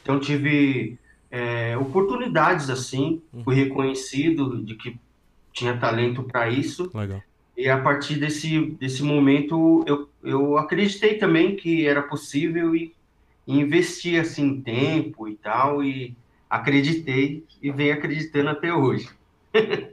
Então 0.00 0.18
tive 0.18 0.98
é, 1.30 1.76
oportunidades 1.76 2.70
assim, 2.70 3.22
fui 3.44 3.54
uhum. 3.54 3.64
reconhecido 3.64 4.64
de 4.64 4.74
que 4.74 4.98
tinha 5.52 5.76
talento 5.76 6.22
para 6.22 6.48
isso. 6.48 6.90
Legal. 6.94 7.22
E 7.56 7.68
a 7.68 7.78
partir 7.78 8.16
desse, 8.16 8.66
desse 8.80 9.02
momento, 9.02 9.84
eu, 9.86 10.08
eu 10.22 10.56
acreditei 10.56 11.18
também 11.18 11.54
que 11.54 11.86
era 11.86 12.02
possível 12.02 12.74
e, 12.74 12.94
e 13.46 13.60
investi 13.60 14.18
assim 14.18 14.60
tempo 14.60 15.28
e 15.28 15.34
tal, 15.34 15.84
e 15.84 16.16
acreditei 16.48 17.44
e 17.62 17.70
venho 17.70 17.94
acreditando 17.94 18.50
até 18.50 18.72
hoje. 18.72 19.08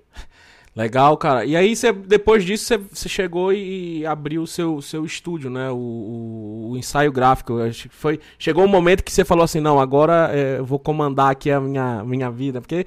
Legal, 0.76 1.18
cara. 1.18 1.44
E 1.44 1.58
aí, 1.58 1.76
você, 1.76 1.92
depois 1.92 2.46
disso, 2.46 2.78
você, 2.90 3.10
chegou 3.10 3.52
e 3.52 4.06
abriu 4.06 4.44
o 4.44 4.48
seu, 4.48 4.82
seu 4.82 5.04
estúdio, 5.04 5.50
né? 5.50 5.70
O, 5.70 5.76
o, 5.76 6.70
o, 6.72 6.78
ensaio 6.78 7.12
gráfico. 7.12 7.58
Foi, 7.90 8.20
chegou 8.38 8.64
um 8.64 8.68
momento 8.68 9.04
que 9.04 9.12
você 9.12 9.26
falou 9.26 9.44
assim, 9.44 9.60
não, 9.60 9.80
agora 9.80 10.30
é, 10.32 10.60
eu 10.60 10.66
vou 10.66 10.80
comandar 10.80 11.32
aqui 11.32 11.52
a 11.52 11.60
minha, 11.60 12.04
minha 12.06 12.32
vida. 12.32 12.62
Porque 12.62 12.86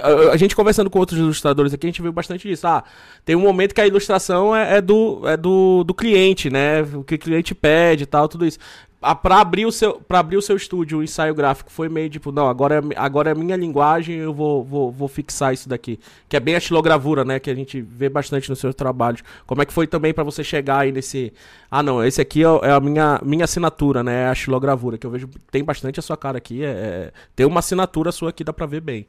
a 0.00 0.36
gente 0.36 0.56
conversando 0.56 0.88
com 0.88 0.98
outros 0.98 1.18
ilustradores 1.18 1.74
aqui, 1.74 1.86
a 1.86 1.90
gente 1.90 2.02
viu 2.02 2.12
bastante 2.12 2.50
isso. 2.50 2.66
Ah, 2.66 2.82
tem 3.24 3.36
um 3.36 3.40
momento 3.40 3.74
que 3.74 3.80
a 3.80 3.86
ilustração 3.86 4.54
é, 4.54 4.78
é 4.78 4.80
do, 4.80 5.22
é 5.28 5.36
do, 5.36 5.84
do 5.84 5.94
cliente, 5.94 6.48
né? 6.48 6.82
O 6.82 7.04
que 7.04 7.16
o 7.16 7.18
cliente 7.18 7.54
pede 7.54 8.04
e 8.04 8.06
tal, 8.06 8.28
tudo 8.28 8.46
isso. 8.46 8.58
Ah, 9.04 9.16
para 9.16 9.40
abrir 9.40 9.66
o 9.66 9.72
seu 9.72 9.94
para 9.94 10.20
abrir 10.20 10.36
o 10.36 10.42
seu 10.42 10.56
estúdio, 10.56 10.98
o 10.98 11.02
ensaio 11.02 11.34
gráfico 11.34 11.72
foi 11.72 11.88
meio 11.88 12.08
tipo, 12.08 12.30
não, 12.30 12.48
agora 12.48 12.76
é, 12.76 12.80
agora 12.94 13.32
é 13.32 13.34
minha 13.34 13.56
linguagem, 13.56 14.14
eu 14.14 14.32
vou, 14.32 14.62
vou, 14.62 14.92
vou 14.92 15.08
fixar 15.08 15.52
isso 15.52 15.68
daqui. 15.68 15.98
Que 16.28 16.36
é 16.36 16.40
bem 16.40 16.54
a 16.54 16.58
estilogravura, 16.58 17.24
né, 17.24 17.40
que 17.40 17.50
a 17.50 17.54
gente 17.54 17.80
vê 17.80 18.08
bastante 18.08 18.48
nos 18.48 18.60
seus 18.60 18.76
trabalhos. 18.76 19.24
Como 19.44 19.60
é 19.60 19.66
que 19.66 19.72
foi 19.72 19.88
também 19.88 20.14
para 20.14 20.22
você 20.22 20.44
chegar 20.44 20.78
aí 20.82 20.92
nesse, 20.92 21.32
ah, 21.68 21.82
não, 21.82 22.04
esse 22.04 22.20
aqui 22.20 22.44
é, 22.44 22.46
é 22.62 22.70
a 22.70 22.78
minha 22.78 23.20
minha 23.24 23.44
assinatura, 23.44 24.04
né, 24.04 24.28
a 24.28 24.32
estilogravura, 24.32 24.96
que 24.96 25.06
eu 25.06 25.10
vejo 25.10 25.28
tem 25.50 25.64
bastante 25.64 25.98
a 25.98 26.02
sua 26.02 26.16
cara 26.16 26.38
aqui, 26.38 26.62
é, 26.62 26.68
é 26.68 27.12
tem 27.34 27.44
uma 27.44 27.58
assinatura 27.58 28.12
sua 28.12 28.30
aqui 28.30 28.44
dá 28.44 28.52
para 28.52 28.66
ver 28.66 28.80
bem. 28.82 29.06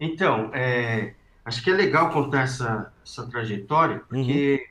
Então, 0.00 0.50
é, 0.54 1.12
acho 1.44 1.62
que 1.62 1.70
é 1.70 1.74
legal 1.74 2.10
contar 2.10 2.42
essa, 2.42 2.92
essa 3.04 3.26
trajetória, 3.26 4.00
porque 4.08 4.66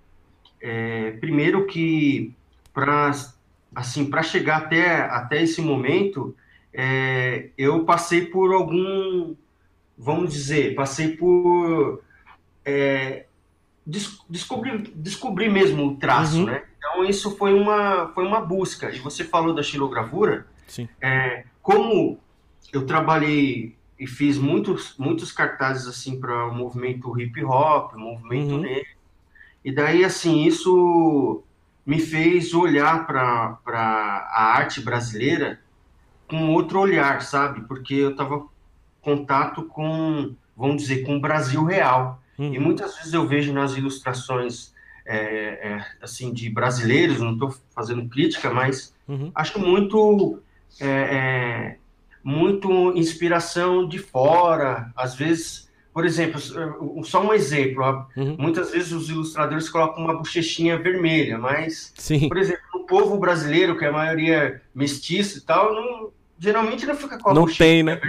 uhum. 0.63 0.69
é, 0.69 1.11
primeiro 1.11 1.67
que 1.67 2.33
para 2.73 3.11
assim 3.75 4.09
para 4.09 4.23
chegar 4.23 4.57
até 4.57 5.01
até 5.01 5.43
esse 5.43 5.61
momento, 5.61 6.35
é, 6.73 7.49
eu 7.57 7.85
passei 7.85 8.25
por 8.25 8.51
algum, 8.53 9.35
vamos 9.95 10.33
dizer, 10.33 10.73
passei 10.73 11.15
por 11.15 12.01
é, 12.65 13.25
des, 13.85 14.19
descobrir 14.27 14.91
descobrir 14.95 15.49
mesmo 15.49 15.85
o 15.85 15.95
traço, 15.97 16.39
uhum. 16.39 16.45
né? 16.45 16.63
Então 16.77 17.05
isso 17.05 17.37
foi 17.37 17.53
uma 17.53 18.07
foi 18.15 18.25
uma 18.25 18.41
busca. 18.41 18.89
E 18.89 18.99
você 18.99 19.23
falou 19.23 19.53
da 19.53 19.61
xilogravura. 19.61 20.47
Sim. 20.67 20.87
É, 21.01 21.43
como 21.61 22.19
eu 22.71 22.85
trabalhei 22.85 23.75
e 23.99 24.07
fiz 24.07 24.37
muitos, 24.37 24.95
muitos 24.97 25.31
cartazes 25.31 25.85
assim 25.85 26.19
para 26.19 26.47
o 26.47 26.55
movimento 26.55 27.19
hip 27.19 27.43
hop, 27.43 27.93
movimento 27.95 28.53
uhum. 28.53 28.61
negro. 28.61 28.97
E 29.63 29.71
daí, 29.71 30.05
assim, 30.05 30.45
isso 30.45 31.43
me 31.85 31.99
fez 31.99 32.53
olhar 32.53 33.05
para 33.05 33.59
a 33.65 34.53
arte 34.55 34.79
brasileira 34.79 35.59
com 36.29 36.53
outro 36.53 36.79
olhar, 36.79 37.21
sabe? 37.21 37.61
Porque 37.61 37.95
eu 37.95 38.11
estava 38.11 38.45
contato 39.01 39.63
com, 39.63 40.33
vamos 40.55 40.83
dizer, 40.83 41.03
com 41.03 41.17
o 41.17 41.21
Brasil 41.21 41.63
real. 41.65 42.21
Uhum. 42.37 42.53
E 42.53 42.59
muitas 42.59 42.95
vezes 42.95 43.13
eu 43.13 43.27
vejo 43.27 43.51
nas 43.51 43.75
ilustrações 43.75 44.73
é, 45.05 45.17
é, 45.17 45.85
assim 46.01 46.31
de 46.31 46.49
brasileiros, 46.49 47.19
não 47.19 47.33
estou 47.33 47.53
fazendo 47.75 48.07
crítica, 48.07 48.49
mas 48.49 48.93
uhum. 49.07 49.31
acho 49.35 49.59
muito 49.59 50.41
é, 50.79 50.87
é 50.87 51.77
muito 52.29 52.95
inspiração 52.95 53.87
de 53.87 53.97
fora, 53.97 54.91
às 54.95 55.15
vezes, 55.15 55.67
por 55.91 56.05
exemplo, 56.05 56.39
só 57.03 57.25
um 57.25 57.33
exemplo, 57.33 58.05
uhum. 58.15 58.35
muitas 58.37 58.69
vezes 58.69 58.91
os 58.91 59.09
ilustradores 59.09 59.67
colocam 59.67 60.03
uma 60.03 60.15
bochechinha 60.15 60.77
vermelha, 60.77 61.39
mas, 61.39 61.91
Sim. 61.97 62.29
por 62.29 62.37
exemplo, 62.37 62.61
o 62.75 62.79
povo 62.81 63.17
brasileiro, 63.17 63.75
que 63.75 63.83
é 63.83 63.87
a 63.87 63.91
maioria 63.91 64.61
mestiço 64.75 65.39
e 65.39 65.41
tal, 65.41 65.73
não, 65.73 66.11
geralmente 66.37 66.85
não 66.85 66.95
fica 66.95 67.17
com 67.17 67.31
a 67.31 67.33
não 67.33 67.47
tem, 67.47 67.81
né? 67.81 67.99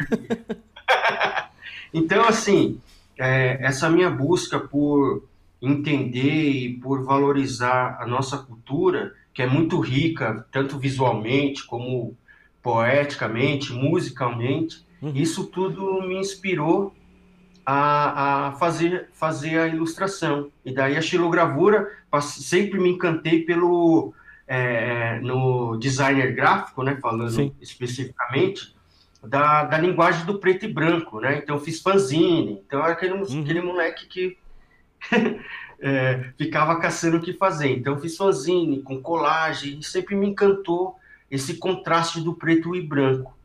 então, 1.94 2.22
assim, 2.26 2.78
é, 3.18 3.58
essa 3.62 3.88
minha 3.88 4.10
busca 4.10 4.60
por 4.60 5.24
entender 5.62 6.50
e 6.50 6.74
por 6.74 7.02
valorizar 7.04 7.96
a 7.98 8.06
nossa 8.06 8.36
cultura, 8.36 9.14
que 9.32 9.40
é 9.40 9.46
muito 9.46 9.80
rica, 9.80 10.46
tanto 10.52 10.78
visualmente 10.78 11.64
como 11.64 12.16
poeticamente, 12.62 13.72
musicalmente. 13.72 14.84
Uhum. 15.00 15.12
Isso 15.14 15.46
tudo 15.46 16.02
me 16.02 16.16
inspirou 16.16 16.94
a, 17.64 18.48
a, 18.48 18.52
fazer, 18.52 19.08
fazer 19.12 19.58
a 19.58 19.66
ilustração. 19.66 20.50
E 20.64 20.72
daí 20.72 20.96
a 20.96 21.02
xilogravura, 21.02 21.88
sempre 22.20 22.78
me 22.78 22.90
encantei 22.90 23.42
pelo 23.42 24.12
é, 24.50 25.20
no 25.20 25.76
designer 25.76 26.34
gráfico, 26.34 26.82
né, 26.82 26.98
falando 27.00 27.30
Sim. 27.30 27.54
especificamente, 27.60 28.74
da, 29.22 29.62
da 29.64 29.78
linguagem 29.78 30.26
do 30.26 30.38
preto 30.38 30.64
e 30.64 30.72
branco, 30.72 31.20
né? 31.20 31.38
Então 31.38 31.56
eu 31.56 31.60
fiz 31.60 31.80
fanzine, 31.80 32.60
então 32.66 32.82
era 32.82 32.92
aquele, 32.92 33.12
uhum. 33.12 33.42
aquele 33.42 33.60
moleque 33.60 34.06
que 34.06 34.36
é, 35.78 36.32
ficava 36.36 36.80
caçando 36.80 37.18
o 37.18 37.20
que 37.20 37.34
fazer. 37.34 37.70
Então 37.70 37.98
fiz 37.98 38.16
fanzine 38.16 38.82
com 38.82 39.00
colagem, 39.00 39.78
e 39.78 39.84
sempre 39.84 40.16
me 40.16 40.26
encantou 40.26 40.96
esse 41.30 41.54
contraste 41.54 42.20
do 42.20 42.34
preto 42.34 42.74
e 42.74 42.82
branco. 42.82 43.36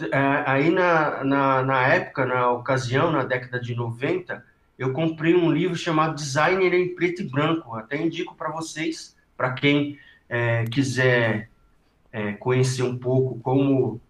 É, 0.00 0.42
aí 0.46 0.70
na, 0.70 1.24
na, 1.24 1.62
na, 1.62 1.86
época, 1.88 2.26
na 2.26 2.50
ocasião, 2.50 3.10
na 3.10 3.24
década 3.24 3.60
de 3.60 3.74
90, 3.74 4.44
eu 4.78 4.92
comprei 4.92 5.34
um 5.34 5.50
livro 5.50 5.76
chamado 5.76 6.16
Designer 6.16 6.74
em 6.74 6.94
Preto 6.94 7.22
e 7.22 7.28
Branco. 7.28 7.74
Até 7.74 8.00
indico 8.00 8.34
para 8.34 8.50
vocês, 8.50 9.16
para 9.36 9.52
quem 9.52 9.98
é, 10.28 10.64
quiser 10.64 11.48
é, 12.10 12.32
conhecer 12.32 12.82
um 12.82 12.96
pouco 12.96 13.38
como 13.40 14.00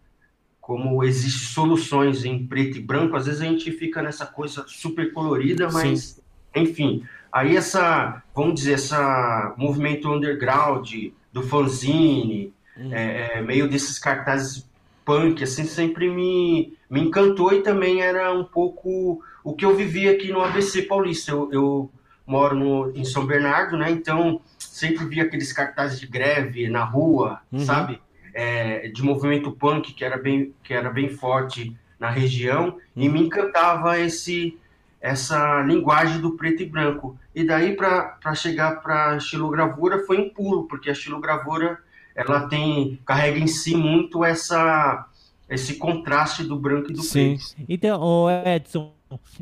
como 0.62 1.02
existem 1.02 1.48
soluções 1.48 2.24
em 2.24 2.46
preto 2.46 2.78
e 2.78 2.80
branco. 2.80 3.16
Às 3.16 3.26
vezes 3.26 3.40
a 3.40 3.44
gente 3.44 3.72
fica 3.72 4.00
nessa 4.00 4.24
coisa 4.24 4.64
super 4.68 5.12
colorida, 5.12 5.68
mas 5.72 6.00
Sim. 6.00 6.22
enfim. 6.54 7.04
Aí 7.32 7.56
essa, 7.56 8.22
vamos 8.32 8.54
dizer, 8.54 8.74
essa 8.74 9.54
movimento 9.58 10.08
underground 10.08 10.88
do 11.32 11.42
fanzine, 11.42 12.54
Uhum. 12.76 12.94
É, 12.94 13.38
é, 13.38 13.42
meio 13.42 13.68
desses 13.68 13.98
cartazes 13.98 14.66
punk, 15.04 15.42
assim, 15.42 15.64
sempre 15.64 16.08
me, 16.08 16.76
me 16.88 17.00
encantou 17.00 17.52
e 17.52 17.62
também 17.62 18.02
era 18.02 18.32
um 18.32 18.44
pouco 18.44 19.22
o 19.44 19.52
que 19.54 19.64
eu 19.64 19.76
vivia 19.76 20.12
aqui 20.12 20.32
no 20.32 20.42
ABC 20.42 20.82
Paulista. 20.82 21.32
Eu, 21.32 21.48
eu 21.52 21.90
moro 22.26 22.56
no, 22.56 22.92
em 22.96 23.04
São 23.04 23.26
Bernardo, 23.26 23.76
né? 23.76 23.90
Então 23.90 24.40
sempre 24.58 25.04
vi 25.04 25.20
aqueles 25.20 25.52
cartazes 25.52 26.00
de 26.00 26.06
greve 26.06 26.68
na 26.68 26.84
rua, 26.84 27.40
uhum. 27.52 27.60
sabe? 27.60 28.00
É, 28.34 28.88
de 28.88 29.02
movimento 29.02 29.52
punk 29.52 29.92
que 29.92 30.02
era 30.02 30.16
bem 30.16 30.54
que 30.62 30.72
era 30.72 30.88
bem 30.88 31.10
forte 31.10 31.76
na 32.00 32.08
região 32.08 32.68
uhum. 32.96 33.02
e 33.02 33.08
me 33.08 33.20
encantava 33.20 33.98
esse 33.98 34.58
essa 35.00 35.60
linguagem 35.62 36.20
do 36.20 36.36
preto 36.36 36.62
e 36.62 36.66
branco. 36.66 37.18
E 37.34 37.44
daí 37.44 37.74
para 37.74 38.34
chegar 38.34 38.80
para 38.82 39.10
a 39.10 39.16
estilogravura 39.16 40.06
foi 40.06 40.18
um 40.18 40.30
pulo, 40.30 40.68
porque 40.68 40.88
a 40.88 40.92
estilogravura 40.92 41.78
ela 42.14 42.48
tem 42.48 42.98
carrega 43.04 43.38
em 43.38 43.46
si 43.46 43.76
muito 43.76 44.24
essa 44.24 45.08
esse 45.48 45.74
contraste 45.74 46.44
do 46.44 46.58
branco 46.58 46.90
e 46.90 46.94
do 46.94 47.02
Sim. 47.02 47.36
preto. 47.36 47.66
Então, 47.68 48.26
Edson, 48.46 48.92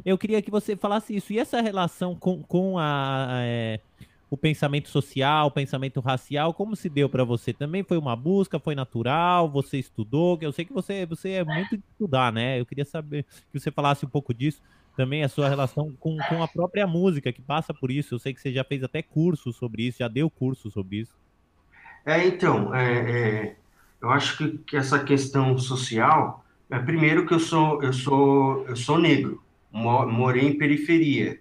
eu 0.04 0.18
queria 0.18 0.42
que 0.42 0.50
você 0.50 0.76
falasse 0.76 1.14
isso. 1.14 1.32
E 1.32 1.38
essa 1.38 1.60
relação 1.60 2.16
com, 2.16 2.42
com 2.42 2.78
a, 2.78 3.28
é, 3.42 3.80
o 4.28 4.36
pensamento 4.36 4.88
social, 4.88 5.46
o 5.46 5.50
pensamento 5.50 6.00
racial, 6.00 6.52
como 6.52 6.74
se 6.74 6.88
deu 6.88 7.08
para 7.08 7.24
você? 7.24 7.52
Também 7.52 7.82
foi 7.82 7.96
uma 7.96 8.16
busca, 8.16 8.58
foi 8.58 8.74
natural? 8.74 9.48
Você 9.50 9.78
estudou? 9.78 10.38
Eu 10.40 10.52
sei 10.52 10.64
que 10.64 10.72
você, 10.72 11.06
você 11.06 11.30
é 11.30 11.44
muito 11.44 11.76
de 11.76 11.82
estudar, 11.92 12.32
né? 12.32 12.60
Eu 12.60 12.66
queria 12.66 12.84
saber 12.84 13.24
que 13.52 13.58
você 13.58 13.70
falasse 13.70 14.04
um 14.04 14.08
pouco 14.08 14.34
disso. 14.34 14.60
Também 14.96 15.22
a 15.22 15.28
sua 15.28 15.48
relação 15.48 15.92
com, 15.98 16.16
com 16.28 16.42
a 16.42 16.48
própria 16.48 16.86
música, 16.86 17.32
que 17.32 17.40
passa 17.40 17.72
por 17.72 17.90
isso. 17.90 18.14
Eu 18.14 18.18
sei 18.18 18.34
que 18.34 18.40
você 18.40 18.52
já 18.52 18.64
fez 18.64 18.82
até 18.82 19.02
curso 19.02 19.52
sobre 19.52 19.84
isso, 19.84 19.98
já 19.98 20.08
deu 20.08 20.28
curso 20.28 20.70
sobre 20.70 20.98
isso. 20.98 21.14
É, 22.04 22.26
então, 22.26 22.74
é, 22.74 22.94
é, 22.94 23.56
eu 24.00 24.10
acho 24.10 24.38
que, 24.38 24.58
que 24.58 24.76
essa 24.76 24.98
questão 24.98 25.56
social, 25.58 26.44
é, 26.70 26.78
primeiro 26.78 27.26
que 27.26 27.34
eu 27.34 27.40
sou, 27.40 27.82
eu 27.82 27.92
sou, 27.92 28.66
eu 28.66 28.76
sou 28.76 28.98
negro, 28.98 29.42
morei 29.72 30.48
em 30.48 30.58
periferia. 30.58 31.40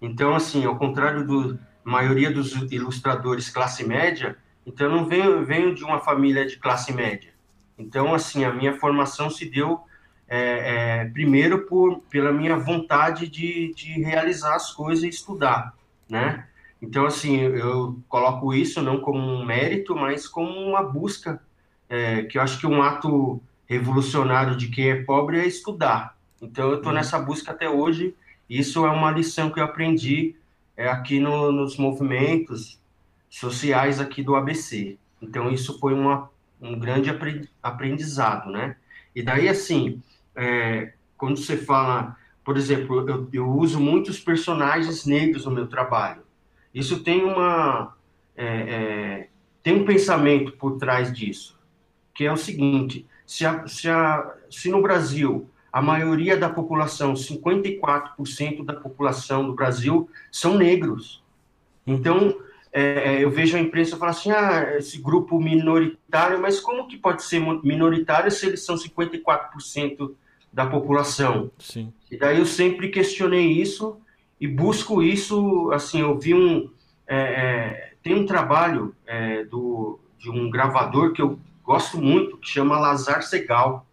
Então, 0.00 0.34
assim, 0.34 0.64
ao 0.64 0.76
contrário 0.76 1.26
da 1.26 1.58
maioria 1.84 2.30
dos 2.30 2.52
ilustradores 2.72 3.50
classe 3.50 3.86
média, 3.86 4.36
então 4.64 4.86
eu 4.86 4.96
não 4.96 5.04
venho, 5.06 5.44
venho 5.44 5.74
de 5.74 5.84
uma 5.84 6.00
família 6.00 6.46
de 6.46 6.56
classe 6.56 6.92
média. 6.92 7.32
Então, 7.76 8.14
assim, 8.14 8.44
a 8.44 8.52
minha 8.52 8.78
formação 8.78 9.28
se 9.30 9.46
deu 9.46 9.80
é, 10.28 11.00
é, 11.00 11.04
primeiro 11.06 11.66
por, 11.66 12.00
pela 12.10 12.32
minha 12.32 12.56
vontade 12.56 13.26
de, 13.28 13.74
de 13.74 14.00
realizar 14.00 14.54
as 14.54 14.70
coisas 14.70 15.02
e 15.02 15.08
estudar, 15.08 15.74
né? 16.08 16.46
Então, 16.80 17.04
assim, 17.04 17.36
eu 17.38 18.00
coloco 18.08 18.54
isso 18.54 18.80
não 18.80 19.00
como 19.00 19.18
um 19.18 19.44
mérito, 19.44 19.94
mas 19.94 20.26
como 20.26 20.50
uma 20.50 20.82
busca, 20.82 21.42
é, 21.88 22.22
que 22.22 22.38
eu 22.38 22.42
acho 22.42 22.58
que 22.58 22.66
um 22.66 22.82
ato 22.82 23.40
revolucionário 23.66 24.56
de 24.56 24.68
quem 24.68 24.90
é 24.90 25.02
pobre 25.02 25.38
é 25.38 25.46
estudar. 25.46 26.16
Então, 26.40 26.70
eu 26.70 26.76
estou 26.76 26.90
uhum. 26.90 26.96
nessa 26.96 27.18
busca 27.18 27.52
até 27.52 27.68
hoje. 27.68 28.14
Isso 28.48 28.84
é 28.86 28.90
uma 28.90 29.10
lição 29.10 29.50
que 29.50 29.60
eu 29.60 29.64
aprendi 29.64 30.34
é, 30.76 30.88
aqui 30.88 31.20
no, 31.20 31.52
nos 31.52 31.76
movimentos 31.76 32.80
sociais 33.28 34.00
aqui 34.00 34.22
do 34.22 34.34
ABC. 34.34 34.98
Então, 35.20 35.50
isso 35.50 35.78
foi 35.78 35.92
uma, 35.92 36.30
um 36.60 36.78
grande 36.78 37.10
aprendizado, 37.62 38.50
né? 38.50 38.76
E 39.14 39.22
daí, 39.22 39.48
assim, 39.48 40.02
é, 40.34 40.92
quando 41.16 41.36
você 41.36 41.56
fala, 41.56 42.16
por 42.44 42.56
exemplo, 42.56 43.08
eu, 43.08 43.28
eu 43.32 43.48
uso 43.48 43.78
muitos 43.78 44.18
personagens 44.18 45.04
negros 45.04 45.44
no 45.44 45.50
meu 45.50 45.66
trabalho. 45.66 46.22
Isso 46.74 47.02
tem 47.02 47.24
uma 47.24 47.94
é, 48.36 48.46
é, 48.46 49.28
tem 49.62 49.74
um 49.74 49.84
pensamento 49.84 50.52
por 50.52 50.78
trás 50.78 51.12
disso, 51.12 51.58
que 52.14 52.24
é 52.24 52.32
o 52.32 52.36
seguinte: 52.36 53.06
se, 53.26 53.44
a, 53.44 53.66
se, 53.66 53.88
a, 53.88 54.34
se 54.50 54.70
no 54.70 54.80
Brasil 54.80 55.48
a 55.72 55.80
maioria 55.82 56.36
da 56.36 56.48
população, 56.48 57.14
54% 57.14 58.64
da 58.64 58.74
população 58.74 59.46
do 59.46 59.54
Brasil 59.54 60.08
são 60.32 60.56
negros, 60.56 61.22
então 61.86 62.36
é, 62.72 63.16
é 63.16 63.24
eu 63.24 63.30
vejo 63.30 63.56
a 63.56 63.60
imprensa 63.60 63.96
falar 63.96 64.12
assim, 64.12 64.30
ah, 64.30 64.76
esse 64.78 64.98
grupo 64.98 65.40
minoritário, 65.40 66.40
mas 66.40 66.58
como 66.60 66.88
que 66.88 66.96
pode 66.96 67.22
ser 67.22 67.40
minoritário 67.62 68.30
se 68.30 68.46
eles 68.46 68.64
são 68.64 68.76
54% 68.76 70.12
da 70.52 70.66
população? 70.66 71.50
Sim. 71.58 71.92
E 72.10 72.16
daí 72.16 72.38
eu 72.38 72.46
sempre 72.46 72.88
questionei 72.88 73.46
isso 73.52 74.00
e 74.40 74.48
busco 74.48 75.02
isso, 75.02 75.70
assim, 75.70 76.00
eu 76.00 76.18
vi 76.18 76.34
um, 76.34 76.70
é, 77.06 77.16
é, 77.16 77.92
tem 78.02 78.14
um 78.14 78.24
trabalho 78.24 78.94
é, 79.06 79.44
do, 79.44 80.00
de 80.18 80.30
um 80.30 80.48
gravador 80.48 81.12
que 81.12 81.20
eu 81.20 81.38
gosto 81.62 81.98
muito, 81.98 82.38
que 82.38 82.48
chama 82.48 82.78
Lazar 82.78 83.22
Segal. 83.22 83.86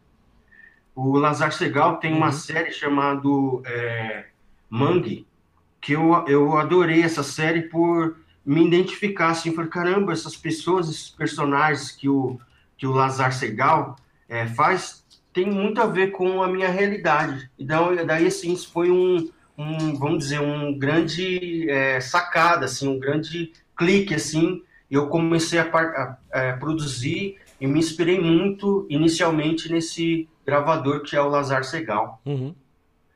O 0.95 1.17
Lazar 1.17 1.51
Segal 1.51 1.97
tem 1.97 2.13
uma 2.13 2.27
uhum. 2.27 2.31
série 2.31 2.71
chamada 2.71 3.27
é, 3.65 4.25
Mangue, 4.69 5.27
que 5.81 5.93
eu, 5.93 6.25
eu 6.27 6.57
adorei 6.57 7.01
essa 7.01 7.23
série 7.23 7.63
por 7.63 8.15
me 8.45 8.65
identificar, 8.65 9.31
assim, 9.31 9.53
falei, 9.53 9.69
caramba, 9.69 10.13
essas 10.13 10.37
pessoas, 10.37 10.89
esses 10.89 11.09
personagens 11.09 11.91
que 11.91 12.07
o, 12.07 12.39
que 12.77 12.87
o 12.87 12.93
Lazar 12.93 13.33
Segal 13.33 13.97
é, 14.29 14.47
faz, 14.47 15.05
tem 15.33 15.45
muito 15.45 15.81
a 15.81 15.85
ver 15.85 16.11
com 16.11 16.41
a 16.41 16.47
minha 16.47 16.69
realidade. 16.69 17.51
Então, 17.59 17.93
daí, 18.05 18.27
assim, 18.27 18.53
isso 18.53 18.71
foi 18.71 18.89
um, 18.89 19.29
um, 19.57 19.95
vamos 19.95 20.19
dizer, 20.19 20.39
um 20.39 20.77
grande 20.77 21.69
é, 21.69 21.99
sacada, 21.99 22.65
assim, 22.65 22.87
um 22.87 22.99
grande 22.99 23.51
clique, 23.75 24.13
assim, 24.13 24.61
eu 24.89 25.07
comecei 25.07 25.59
a, 25.59 25.63
a, 25.63 26.17
a, 26.31 26.57
produzir 26.57 27.37
e 27.59 27.65
me 27.67 27.79
inspirei 27.79 28.19
muito 28.19 28.85
inicialmente 28.89 29.71
nesse 29.71 30.27
gravador 30.45 31.01
que 31.01 31.15
é 31.15 31.21
o 31.21 31.27
Lazar 31.27 31.63
Segal, 31.63 32.21
uhum. 32.25 32.53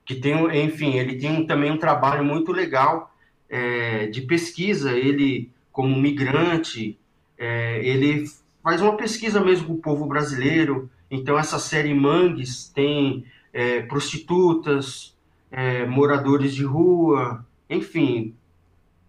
que 0.04 0.16
tem, 0.16 0.66
enfim, 0.66 0.98
ele 0.98 1.18
tem 1.18 1.46
também 1.46 1.72
um 1.72 1.78
trabalho 1.78 2.24
muito 2.24 2.52
legal 2.52 3.14
é, 3.50 4.08
de 4.08 4.22
pesquisa, 4.22 4.92
ele 4.92 5.52
como 5.72 5.96
migrante, 5.96 6.98
é, 7.38 7.80
ele 7.86 8.26
faz 8.62 8.82
uma 8.82 8.98
pesquisa 8.98 9.40
mesmo 9.40 9.68
com 9.68 9.74
o 9.74 9.82
povo 9.82 10.06
brasileiro, 10.06 10.90
então 11.10 11.38
essa 11.38 11.60
série 11.60 11.94
Mangues 11.94 12.68
tem 12.68 13.26
é, 13.54 13.82
prostitutas, 13.84 15.16
é, 15.52 15.86
moradores 15.86 16.54
de 16.54 16.64
rua, 16.64 17.46
enfim, 17.70 18.36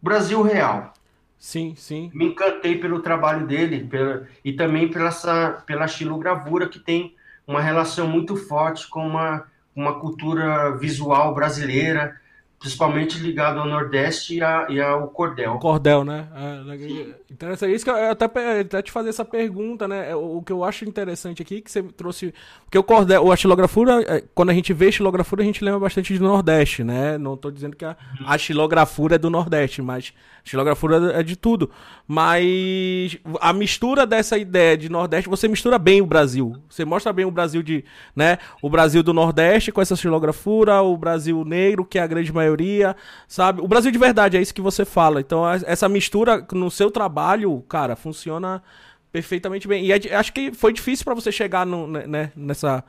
Brasil 0.02 0.42
real. 0.42 0.92
Sim, 1.38 1.74
sim. 1.76 2.11
Me 2.14 2.26
encantei 2.26 2.78
pelo 2.78 3.00
trabalho 3.00 3.46
dele 3.46 3.85
pela, 3.85 4.28
e 4.44 4.52
também 4.52 4.88
pela, 4.88 5.09
essa, 5.09 5.62
pela 5.66 5.87
estilogravura, 5.87 6.68
que 6.68 6.78
tem 6.78 7.14
uma 7.46 7.61
relação 7.61 8.07
muito 8.07 8.37
forte 8.37 8.88
com 8.88 9.07
uma, 9.07 9.44
uma 9.74 9.98
cultura 9.98 10.76
visual 10.76 11.35
brasileira, 11.35 12.16
principalmente 12.62 13.18
ligado 13.18 13.59
ao 13.59 13.66
Nordeste 13.66 14.37
e, 14.37 14.42
a, 14.42 14.66
e 14.70 14.81
ao 14.81 15.09
cordel. 15.09 15.59
Cordel, 15.59 16.05
né? 16.05 16.29
É, 16.33 17.33
interessante. 17.33 17.75
Isso 17.75 17.85
que 17.85 17.90
eu 17.90 18.11
até, 18.12 18.61
até 18.61 18.81
te 18.81 18.92
fazer 18.92 19.09
essa 19.09 19.25
pergunta, 19.25 19.88
né? 19.88 20.12
É, 20.12 20.14
o, 20.14 20.37
o, 20.37 20.42
que 20.42 20.53
eu 20.53 20.62
acho 20.62 20.85
interessante 20.85 21.42
aqui, 21.42 21.61
que 21.61 21.70
você 21.70 21.83
trouxe. 21.83 22.33
Porque 22.64 22.79
o 22.79 22.85
cordel, 22.85 23.33
a 23.33 23.37
xilografura, 23.37 24.01
é, 24.03 24.22
quando 24.33 24.51
a 24.51 24.55
gente 24.55 24.72
vê 24.72 24.92
xilografura, 24.92 25.42
a 25.42 25.44
gente 25.44 25.64
lembra 25.64 25.81
bastante 25.81 26.16
do 26.16 26.25
Nordeste, 26.25 26.85
né? 26.85 27.18
Não 27.18 27.35
estou 27.35 27.51
dizendo 27.51 27.75
que 27.75 27.85
a, 27.85 27.96
a 28.25 28.38
xilografura 28.38 29.16
é 29.16 29.18
do 29.18 29.29
Nordeste, 29.29 29.83
mas 29.83 30.14
a 30.44 30.48
xilografura 30.48 31.18
é 31.18 31.22
de 31.25 31.35
tudo. 31.35 31.68
Mas 32.07 33.18
a 33.40 33.53
mistura 33.53 34.07
dessa 34.07 34.38
ideia 34.38 34.79
de 34.79 34.88
Nordeste, 34.88 35.29
você 35.29 35.48
mistura 35.48 35.81
bem 35.81 36.01
o 36.01 36.07
Brasil. 36.07 36.57
Você 36.68 36.85
mostra 36.85 37.12
bem 37.12 37.25
o 37.25 37.31
Brasil 37.31 37.61
de, 37.61 37.85
né? 38.14 38.38
O 38.62 38.70
Brasil 38.70 39.03
do 39.03 39.12
Nordeste 39.12 39.72
com 39.72 39.81
essa 39.81 39.96
xilografura, 39.96 40.81
o 40.81 40.96
Brasil 40.96 41.44
negro, 41.44 41.85
que 41.85 41.98
é 41.98 42.03
a 42.03 42.07
grande 42.07 42.33
maioria 42.33 42.51
maioria, 42.52 42.96
sabe? 43.26 43.60
O 43.60 43.68
Brasil 43.68 43.90
de 43.90 43.98
verdade, 43.98 44.36
é 44.36 44.42
isso 44.42 44.54
que 44.54 44.60
você 44.60 44.84
fala. 44.84 45.20
Então, 45.20 45.48
essa 45.48 45.88
mistura 45.88 46.46
no 46.52 46.70
seu 46.70 46.90
trabalho, 46.90 47.60
cara, 47.68 47.96
funciona 47.96 48.62
perfeitamente 49.10 49.66
bem. 49.66 49.86
E 49.86 49.92
é, 49.92 50.14
acho 50.14 50.32
que 50.32 50.52
foi 50.52 50.72
difícil 50.72 51.04
para 51.04 51.14
você 51.14 51.32
chegar 51.32 51.66
no, 51.66 51.86
né, 51.86 52.06
né, 52.06 52.32
nessa. 52.36 52.84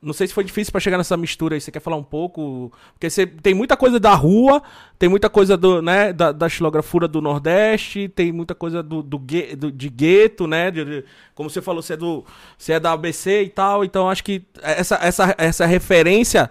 Não 0.00 0.12
sei 0.12 0.26
se 0.26 0.34
foi 0.34 0.44
difícil 0.44 0.70
para 0.70 0.82
chegar 0.82 0.98
nessa 0.98 1.16
mistura 1.16 1.54
aí. 1.54 1.60
Você 1.60 1.70
quer 1.70 1.80
falar 1.80 1.96
um 1.96 2.04
pouco? 2.04 2.70
Porque 2.92 3.08
você 3.08 3.26
tem 3.26 3.54
muita 3.54 3.74
coisa 3.74 3.98
da 3.98 4.14
rua, 4.14 4.62
tem 4.98 5.08
muita 5.08 5.30
coisa 5.30 5.56
do, 5.56 5.80
né, 5.80 6.12
da, 6.12 6.30
da 6.30 6.46
xilografura 6.46 7.08
do 7.08 7.22
Nordeste, 7.22 8.06
tem 8.10 8.30
muita 8.30 8.54
coisa 8.54 8.82
do, 8.82 9.02
do, 9.02 9.18
do 9.18 9.72
de 9.72 9.88
gueto, 9.88 10.46
né? 10.46 10.70
De, 10.70 10.84
de, 10.84 11.04
como 11.34 11.48
você 11.48 11.62
falou, 11.62 11.80
você 11.80 11.94
é, 11.94 11.96
do, 11.96 12.22
você 12.58 12.74
é 12.74 12.80
da 12.80 12.92
ABC 12.92 13.44
e 13.44 13.48
tal. 13.48 13.82
Então 13.82 14.10
acho 14.10 14.22
que 14.22 14.44
essa, 14.62 14.96
essa, 14.96 15.34
essa 15.38 15.64
referência 15.64 16.50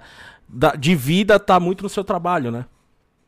de 0.77 0.95
vida 0.95 1.35
está 1.35 1.59
muito 1.59 1.83
no 1.83 1.89
seu 1.89 2.03
trabalho, 2.03 2.51
né? 2.51 2.65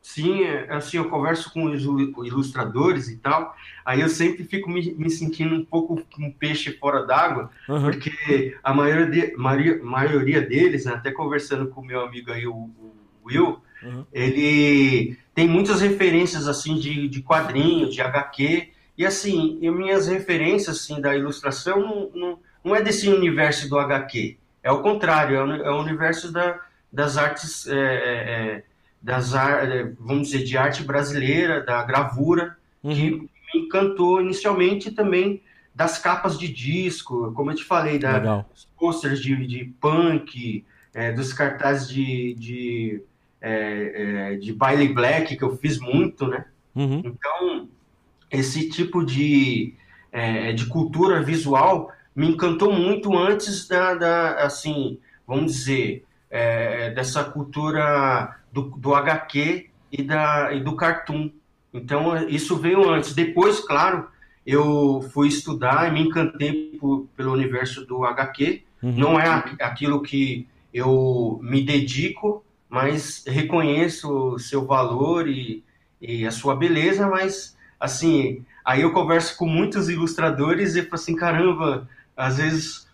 Sim, 0.05 0.43
é, 0.43 0.67
assim, 0.69 0.97
eu 0.97 1.09
converso 1.09 1.51
com 1.51 1.65
os 1.65 1.83
ilustradores 1.83 3.09
e 3.09 3.17
tal, 3.17 3.55
aí 3.83 4.01
eu 4.01 4.07
sempre 4.07 4.43
fico 4.43 4.69
me, 4.69 4.93
me 4.93 5.09
sentindo 5.09 5.55
um 5.55 5.65
pouco 5.65 5.99
um 6.19 6.31
peixe 6.31 6.77
fora 6.77 7.03
d'água, 7.07 7.49
uhum. 7.67 7.81
porque 7.81 8.55
a 8.63 8.71
maioria, 8.71 9.07
de, 9.07 9.35
maioria, 9.35 9.83
maioria 9.83 10.41
deles, 10.43 10.85
né, 10.85 10.93
até 10.93 11.09
conversando 11.09 11.69
com 11.69 11.81
o 11.81 11.85
meu 11.85 12.01
amigo 12.01 12.31
aí, 12.31 12.45
o, 12.45 12.53
o 12.53 12.93
Will, 13.25 13.59
uhum. 13.81 14.05
ele 14.13 15.17
tem 15.33 15.47
muitas 15.47 15.81
referências, 15.81 16.47
assim, 16.47 16.75
de, 16.75 17.07
de 17.07 17.23
quadrinhos, 17.23 17.91
de 17.91 17.99
HQ, 17.99 18.69
e 18.95 19.05
assim, 19.07 19.57
e 19.59 19.71
minhas 19.71 20.07
referências, 20.07 20.81
assim, 20.81 21.01
da 21.01 21.17
ilustração 21.17 21.81
não, 21.81 22.11
não, 22.13 22.39
não 22.63 22.75
é 22.75 22.81
desse 22.83 23.09
universo 23.09 23.67
do 23.67 23.79
HQ, 23.79 24.37
é 24.61 24.71
o 24.71 24.83
contrário, 24.83 25.35
é 25.35 25.43
o, 25.43 25.51
é 25.63 25.71
o 25.71 25.81
universo 25.81 26.31
da, 26.31 26.59
das 26.95 27.17
artes 27.17 27.67
é, 27.67 27.75
é, 27.75 27.77
é, 27.77 28.63
das 29.01 29.33
vamos 29.99 30.29
dizer 30.29 30.43
de 30.43 30.57
arte 30.57 30.83
brasileira, 30.83 31.61
da 31.61 31.83
gravura, 31.83 32.57
uhum. 32.81 32.95
que 32.95 33.11
me 33.11 33.29
encantou 33.65 34.21
inicialmente 34.21 34.91
também 34.91 35.41
das 35.75 35.99
capas 35.99 36.39
de 36.39 36.47
disco, 36.47 37.33
como 37.33 37.51
eu 37.51 37.55
te 37.55 37.63
falei, 37.65 37.99
da, 37.99 38.17
dos 38.17 38.67
posters 38.77 39.21
de, 39.21 39.45
de 39.45 39.65
punk, 39.79 40.65
é, 40.93 41.11
dos 41.11 41.33
cartazes 41.33 41.89
de, 41.89 42.33
de, 42.35 43.01
é, 43.41 44.31
é, 44.31 44.35
de 44.37 44.53
baile 44.53 44.87
black, 44.87 45.35
que 45.35 45.43
eu 45.43 45.57
fiz 45.57 45.77
muito, 45.77 46.27
né? 46.27 46.45
Uhum. 46.73 47.01
Então, 47.03 47.67
esse 48.31 48.69
tipo 48.69 49.05
de, 49.05 49.73
é, 50.11 50.53
de 50.53 50.65
cultura 50.67 51.21
visual 51.21 51.91
me 52.15 52.29
encantou 52.29 52.71
muito 52.71 53.15
antes 53.15 53.67
da, 53.67 53.93
da 53.95 54.45
assim, 54.45 54.97
vamos 55.27 55.51
dizer, 55.51 56.05
é, 56.29 56.89
dessa 56.91 57.23
cultura 57.23 58.35
do, 58.51 58.63
do 58.63 58.93
HQ 58.93 59.69
e, 59.91 60.03
da, 60.03 60.53
e 60.53 60.61
do 60.61 60.75
cartoon. 60.75 61.29
Então, 61.73 62.27
isso 62.27 62.57
veio 62.57 62.89
antes. 62.89 63.13
Depois, 63.13 63.59
claro, 63.59 64.07
eu 64.45 65.01
fui 65.13 65.27
estudar 65.27 65.87
e 65.87 65.93
me 65.93 66.01
encantei 66.01 66.77
por, 66.79 67.07
pelo 67.15 67.33
universo 67.33 67.85
do 67.85 68.05
HQ. 68.05 68.63
Uhum. 68.81 68.91
Não 68.91 69.19
é 69.19 69.27
aquilo 69.61 70.01
que 70.01 70.47
eu 70.73 71.39
me 71.41 71.63
dedico, 71.63 72.43
mas 72.69 73.23
reconheço 73.25 74.11
o 74.11 74.39
seu 74.39 74.65
valor 74.65 75.27
e, 75.27 75.63
e 76.01 76.25
a 76.25 76.31
sua 76.31 76.55
beleza, 76.55 77.07
mas, 77.07 77.57
assim, 77.79 78.43
aí 78.63 78.81
eu 78.81 78.91
converso 78.91 79.37
com 79.37 79.45
muitos 79.45 79.89
ilustradores 79.89 80.75
e 80.75 80.81
falo 80.81 80.95
assim, 80.95 81.15
caramba, 81.15 81.87
às 82.15 82.37
vezes 82.37 82.84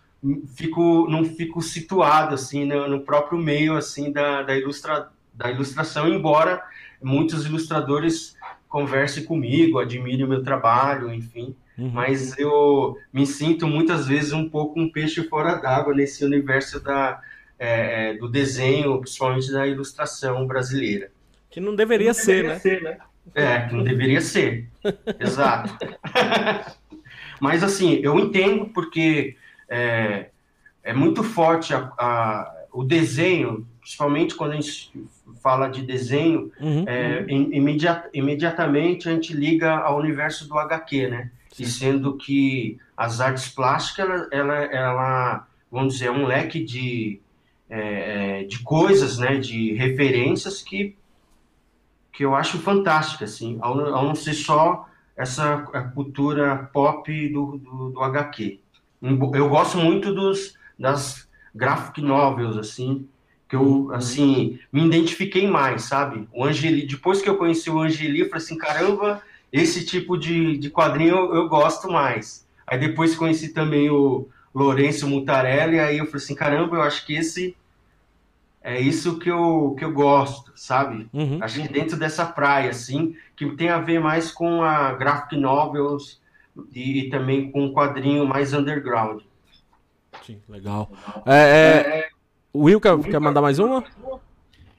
fico, 0.54 1.06
não 1.08 1.24
fico 1.24 1.60
situado, 1.60 2.34
assim, 2.34 2.64
no, 2.64 2.88
no 2.88 3.00
próprio 3.00 3.38
meio, 3.38 3.76
assim, 3.76 4.12
da, 4.12 4.42
da, 4.42 4.56
ilustra, 4.56 5.08
da 5.34 5.50
ilustração, 5.50 6.08
embora 6.08 6.62
muitos 7.02 7.44
ilustradores 7.44 8.36
conversem 8.68 9.24
comigo, 9.24 9.78
admirem 9.78 10.24
o 10.24 10.28
meu 10.28 10.42
trabalho, 10.42 11.12
enfim, 11.12 11.54
uhum. 11.76 11.90
mas 11.90 12.38
eu 12.38 12.96
me 13.12 13.26
sinto 13.26 13.66
muitas 13.66 14.06
vezes 14.06 14.32
um 14.32 14.48
pouco 14.48 14.80
um 14.80 14.90
peixe 14.90 15.22
fora 15.28 15.56
d'água 15.56 15.94
nesse 15.94 16.24
universo 16.24 16.80
da, 16.80 17.20
é, 17.58 18.10
é 18.10 18.14
do 18.14 18.28
desenho, 18.28 18.98
principalmente 19.00 19.50
da 19.52 19.66
ilustração 19.66 20.46
brasileira. 20.46 21.10
Que 21.50 21.60
não 21.60 21.74
deveria, 21.74 22.12
não 22.12 22.14
deveria 22.14 22.14
ser, 22.14 22.44
né? 22.44 22.58
ser, 22.58 22.82
né? 22.82 22.98
É, 23.34 23.60
que 23.68 23.74
não 23.74 23.84
deveria 23.84 24.20
ser. 24.20 24.68
Exato. 25.20 25.76
Mas 27.40 27.62
assim, 27.62 28.00
eu 28.02 28.18
entendo 28.18 28.66
porque 28.66 29.36
é, 29.72 30.30
é 30.82 30.92
muito 30.92 31.22
forte 31.22 31.74
a, 31.74 31.90
a, 31.98 32.54
o 32.72 32.84
desenho, 32.84 33.66
principalmente 33.80 34.34
quando 34.34 34.52
a 34.52 34.54
gente 34.54 34.92
fala 35.42 35.68
de 35.68 35.82
desenho, 35.82 36.52
uhum, 36.60 36.84
é, 36.86 37.26
uhum. 37.28 37.52
Imediat, 37.52 38.08
imediatamente 38.12 39.08
a 39.08 39.12
gente 39.12 39.32
liga 39.32 39.76
ao 39.78 39.98
universo 39.98 40.48
do 40.48 40.58
HQ, 40.58 41.08
né? 41.08 41.30
Sim. 41.50 41.62
E 41.62 41.66
sendo 41.66 42.16
que 42.16 42.78
as 42.96 43.20
artes 43.20 43.48
plásticas, 43.48 44.06
ela, 44.06 44.28
ela, 44.30 44.54
ela 44.64 45.46
vamos 45.70 45.94
dizer, 45.94 46.06
é 46.06 46.10
um 46.10 46.26
leque 46.26 46.62
de, 46.62 47.20
é, 47.68 48.40
é 48.40 48.44
de 48.44 48.58
coisas, 48.62 49.18
né? 49.18 49.36
De 49.36 49.72
referências 49.74 50.62
que 50.62 50.96
que 52.12 52.24
eu 52.24 52.34
acho 52.34 52.58
fantástica, 52.58 53.24
assim, 53.24 53.58
ao, 53.60 53.80
ao 53.94 54.04
não 54.04 54.14
ser 54.14 54.34
só 54.34 54.86
essa 55.16 55.58
cultura 55.94 56.70
pop 56.72 57.28
do, 57.30 57.58
do, 57.58 57.90
do, 57.90 58.02
HQ. 58.02 58.60
Eu 59.02 59.48
gosto 59.48 59.78
muito 59.78 60.14
dos, 60.14 60.56
das 60.78 61.28
graphic 61.54 62.00
novels, 62.00 62.56
assim, 62.56 63.08
que 63.48 63.56
eu, 63.56 63.62
uhum. 63.62 63.92
assim, 63.92 64.58
me 64.72 64.86
identifiquei 64.86 65.46
mais, 65.46 65.82
sabe? 65.82 66.28
O 66.32 66.44
Angeli, 66.44 66.86
depois 66.86 67.20
que 67.20 67.28
eu 67.28 67.36
conheci 67.36 67.68
o 67.68 67.80
Angeli, 67.80 68.20
eu 68.20 68.28
falei 68.28 68.44
assim, 68.44 68.56
caramba, 68.56 69.20
esse 69.52 69.84
tipo 69.84 70.16
de, 70.16 70.56
de 70.56 70.70
quadrinho 70.70 71.16
eu, 71.16 71.34
eu 71.34 71.48
gosto 71.48 71.90
mais. 71.90 72.46
Aí 72.66 72.78
depois 72.78 73.16
conheci 73.16 73.48
também 73.48 73.90
o 73.90 74.28
Lourenço 74.54 75.08
Mutarelli, 75.08 75.80
aí 75.80 75.98
eu 75.98 76.06
falei 76.06 76.24
assim, 76.24 76.34
caramba, 76.34 76.76
eu 76.76 76.82
acho 76.82 77.04
que 77.04 77.14
esse 77.14 77.56
é 78.62 78.80
isso 78.80 79.18
que 79.18 79.28
eu, 79.28 79.74
que 79.76 79.84
eu 79.84 79.92
gosto, 79.92 80.52
sabe? 80.54 81.08
Uhum. 81.12 81.38
A 81.40 81.48
gente 81.48 81.72
dentro 81.72 81.96
dessa 81.96 82.24
praia, 82.24 82.70
assim, 82.70 83.16
que 83.36 83.44
tem 83.56 83.68
a 83.68 83.78
ver 83.78 83.98
mais 83.98 84.30
com 84.30 84.62
a 84.62 84.92
graphic 84.92 85.36
novels 85.36 86.21
e, 86.74 87.00
e 87.00 87.10
também 87.10 87.50
com 87.50 87.64
um 87.64 87.72
quadrinho 87.72 88.26
mais 88.26 88.52
underground. 88.52 89.22
Sim, 90.24 90.38
legal. 90.48 90.90
É, 91.26 91.34
é, 91.34 92.08
o 92.52 92.64
Will 92.64 92.80
quer, 92.80 92.98
quer 93.00 93.20
mandar 93.20 93.40
mais 93.40 93.58
uma? 93.58 93.84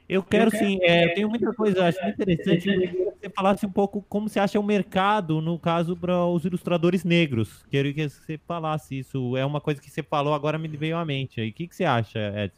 Eu 0.08 0.22
quero 0.22 0.52
sim, 0.52 0.80
é, 0.82 1.06
eu 1.06 1.14
tenho 1.16 1.30
muita 1.30 1.52
coisa, 1.54 1.88
acho 1.88 2.06
interessante 2.06 2.70
que 2.70 3.14
você 3.20 3.30
falasse 3.30 3.66
um 3.66 3.72
pouco 3.72 4.06
como 4.08 4.28
você 4.28 4.40
acha 4.40 4.60
o 4.60 4.64
mercado, 4.64 5.42
no 5.42 5.58
caso, 5.58 5.96
para 5.96 6.26
os 6.26 6.46
ilustradores 6.46 7.04
negros. 7.04 7.66
Quero 7.70 7.92
que 7.94 8.10
você 8.10 8.38
falasse 8.46 9.00
isso. 9.00 9.36
É 9.38 9.46
uma 9.46 9.62
coisa 9.62 9.82
que 9.82 9.90
você 9.90 10.04
falou, 10.04 10.34
agora 10.34 10.58
me 10.58 10.68
veio 10.68 10.98
à 10.98 11.06
mente. 11.06 11.42
E 11.42 11.50
o 11.50 11.54
que, 11.54 11.68
que 11.68 11.76
você 11.76 11.86
acha, 11.86 12.20
Edson? 12.20 12.58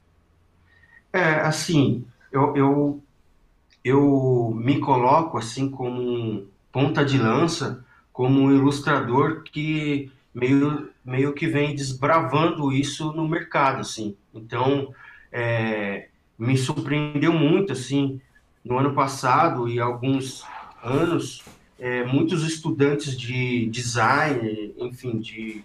É, 1.13 1.35
assim, 1.41 2.05
eu, 2.31 2.57
eu, 2.57 3.03
eu 3.83 4.51
me 4.53 4.79
coloco 4.79 5.37
assim 5.37 5.69
como 5.69 6.01
um 6.01 6.47
ponta 6.71 7.05
de 7.05 7.17
lança, 7.17 7.85
como 8.15 8.39
um 8.39 8.49
ilustrador 8.49 9.43
que 9.43 10.09
meio, 10.33 10.89
meio 11.03 11.33
que 11.33 11.47
vem 11.47 11.75
desbravando 11.75 12.71
isso 12.71 13.11
no 13.11 13.27
mercado, 13.27 13.81
assim. 13.81 14.15
Então, 14.33 14.93
é, 15.29 16.07
me 16.39 16.57
surpreendeu 16.57 17.33
muito, 17.33 17.73
assim, 17.73 18.21
no 18.63 18.79
ano 18.79 18.93
passado 18.93 19.67
e 19.67 19.81
alguns 19.81 20.45
anos, 20.81 21.43
é, 21.77 22.05
muitos 22.05 22.47
estudantes 22.47 23.17
de 23.19 23.65
design, 23.65 24.73
enfim, 24.77 25.19
de, 25.19 25.61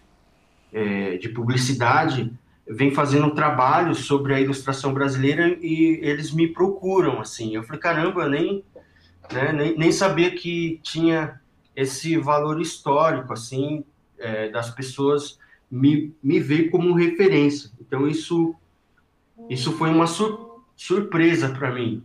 é, 0.73 1.19
de 1.19 1.29
publicidade, 1.29 2.33
vem 2.69 2.91
fazendo 2.91 3.31
trabalho 3.31 3.95
sobre 3.95 4.35
a 4.35 4.41
ilustração 4.41 4.93
brasileira 4.93 5.57
e 5.63 6.01
eles 6.03 6.33
me 6.33 6.49
procuram, 6.49 7.21
assim. 7.21 7.55
Eu 7.55 7.63
falei, 7.63 7.81
caramba, 7.81 8.23
eu 8.23 8.29
nem, 8.29 8.65
né, 9.33 9.53
nem, 9.53 9.79
nem 9.79 9.93
sabia 9.93 10.33
que 10.33 10.81
tinha 10.83 11.40
esse 11.81 12.17
valor 12.17 12.61
histórico, 12.61 13.33
assim, 13.33 13.85
é, 14.19 14.49
das 14.49 14.71
pessoas 14.71 15.39
me, 15.71 16.13
me 16.23 16.41
ver 16.41 16.71
como 16.71 16.95
referência. 16.95 17.71
Então, 17.81 18.07
isso, 18.07 18.55
isso 19.49 19.73
foi 19.73 19.91
uma 19.91 20.07
sur, 20.07 20.65
surpresa 20.77 21.49
para 21.49 21.73
mim. 21.73 22.03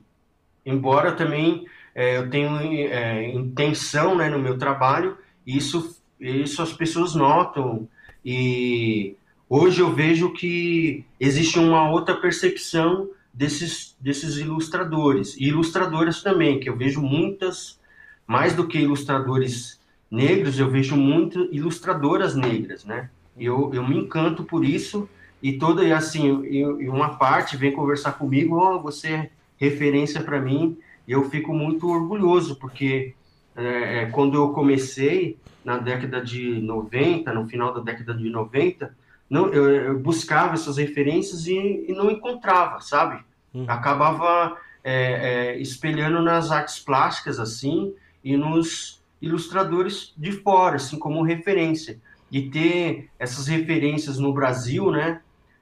Embora 0.65 1.11
também 1.11 1.65
é, 1.93 2.17
eu 2.17 2.29
tenha 2.29 2.61
é, 2.61 3.29
intenção 3.33 4.15
né, 4.15 4.29
no 4.29 4.39
meu 4.39 4.57
trabalho, 4.57 5.17
isso, 5.45 5.99
isso 6.19 6.61
as 6.61 6.73
pessoas 6.73 7.13
notam 7.13 7.87
e 8.23 9.15
Hoje 9.47 9.79
eu 9.79 9.93
vejo 9.93 10.33
que 10.33 11.05
existe 11.19 11.59
uma 11.59 11.89
outra 11.89 12.15
percepção 12.15 13.09
desses, 13.31 13.95
desses 13.99 14.37
ilustradores 14.37 15.37
e 15.37 15.45
ilustradoras 15.45 16.23
também, 16.23 16.59
que 16.59 16.67
eu 16.67 16.75
vejo 16.75 16.99
muitas, 16.99 17.79
mais 18.27 18.55
do 18.55 18.67
que 18.67 18.79
ilustradores 18.79 19.79
negros, 20.09 20.59
eu 20.59 20.69
vejo 20.69 20.95
muitas 20.95 21.47
ilustradoras 21.51 22.35
negras, 22.35 22.85
né? 22.85 23.09
Eu, 23.37 23.71
eu 23.73 23.85
me 23.87 23.97
encanto 23.97 24.43
por 24.43 24.63
isso 24.63 25.09
e 25.41 25.57
toda 25.57 25.83
e 25.83 25.91
assim, 25.91 26.43
e 26.45 26.89
uma 26.89 27.17
parte 27.17 27.57
vem 27.57 27.71
conversar 27.71 28.13
comigo, 28.13 28.55
oh, 28.57 28.81
você 28.81 29.07
é 29.09 29.29
referência 29.57 30.21
para 30.21 30.39
mim, 30.39 30.77
e 31.07 31.11
eu 31.11 31.29
fico 31.29 31.53
muito 31.53 31.87
orgulhoso 31.87 32.55
porque 32.55 33.13
é, 33.55 33.99
é, 33.99 34.05
quando 34.07 34.35
eu 34.35 34.49
comecei 34.49 35.37
na 35.63 35.77
década 35.77 36.21
de 36.21 36.59
90, 36.61 37.33
no 37.33 37.47
final 37.47 37.73
da 37.73 37.79
década 37.79 38.13
de 38.13 38.29
90, 38.29 38.95
não, 39.29 39.47
eu, 39.47 39.69
eu 39.69 39.99
buscava 39.99 40.53
essas 40.53 40.77
referências 40.77 41.47
e, 41.47 41.85
e, 41.87 41.93
não 41.93 42.11
encontrava, 42.11 42.79
sabe? 42.81 43.23
Uhum. 43.53 43.65
Acabava 43.67 44.57
é, 44.83 45.53
é, 45.53 45.57
espelhando 45.57 46.21
nas 46.21 46.51
artes 46.51 46.79
plásticas, 46.79 47.39
assim, 47.39 47.93
e 48.25 48.35
nos 48.35 48.99
ilustradores 49.21 50.11
de 50.17 50.31
fora, 50.31 50.77
assim, 50.77 50.97
como 50.97 51.21
referência. 51.21 52.01
E 52.31 52.49
ter 52.49 53.11
essas 53.19 53.45
referências 53.45 54.17
no 54.17 54.33
Brasil, 54.33 54.91
né? 54.91 55.21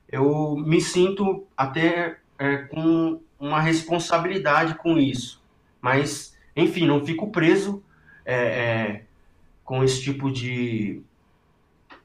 Eu 0.09 0.55
me 0.55 0.79
sinto 0.79 1.45
até 1.57 2.17
é, 2.39 2.57
com 2.57 3.19
uma 3.37 3.59
responsabilidade 3.59 4.75
com 4.75 4.97
isso. 4.97 5.43
Mas, 5.81 6.37
enfim, 6.55 6.87
não 6.87 7.05
fico 7.05 7.29
preso 7.29 7.83
é, 8.25 8.35
é, 8.35 9.03
com 9.65 9.83
esse 9.83 10.01
tipo 10.01 10.31
de, 10.31 11.01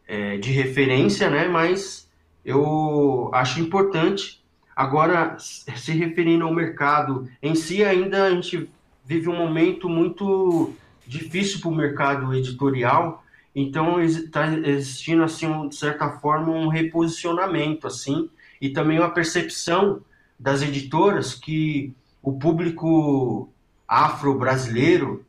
é, 0.09 0.39
de 0.39 0.51
referência, 0.51 1.31
né? 1.31 1.47
Mas 1.47 2.11
eu 2.45 3.31
acho 3.33 3.61
importante. 3.61 4.45
Agora, 4.75 5.37
se 5.39 5.93
referindo 5.93 6.45
ao 6.45 6.55
mercado 6.55 7.29
em 7.41 7.55
si, 7.55 7.85
ainda 7.85 8.25
a 8.25 8.31
gente 8.31 8.69
vive 9.09 9.29
um 9.29 9.37
momento 9.37 9.89
muito 9.89 10.73
difícil 11.07 11.61
para 11.61 11.71
o 11.71 11.75
mercado 11.75 12.35
editorial. 12.35 13.25
Então 13.55 14.01
está 14.01 14.47
existindo 14.55 15.25
assim, 15.25 15.69
de 15.69 15.75
certa 15.75 16.11
forma, 16.11 16.53
um 16.53 16.69
reposicionamento 16.69 17.87
assim, 17.87 18.29
e 18.61 18.69
também 18.69 18.99
uma 18.99 19.11
percepção 19.11 20.03
das 20.39 20.63
editoras 20.63 21.35
que 21.35 21.93
o 22.23 22.29
o 22.29 22.33
público 22.39 23.49
afro-brasileiro, 23.87 25.25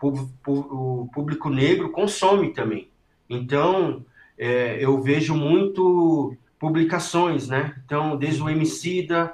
o 0.45 1.09
público 1.13 1.49
negro 1.49 1.89
consome 1.91 2.49
também. 2.49 2.89
Então, 3.29 4.03
é, 4.37 4.83
eu 4.83 5.01
vejo 5.01 5.33
muito 5.33 6.35
publicações, 6.59 7.47
né? 7.47 7.73
Então, 7.85 8.17
desde 8.17 8.43
o 8.43 8.49
Emicida, 8.49 9.33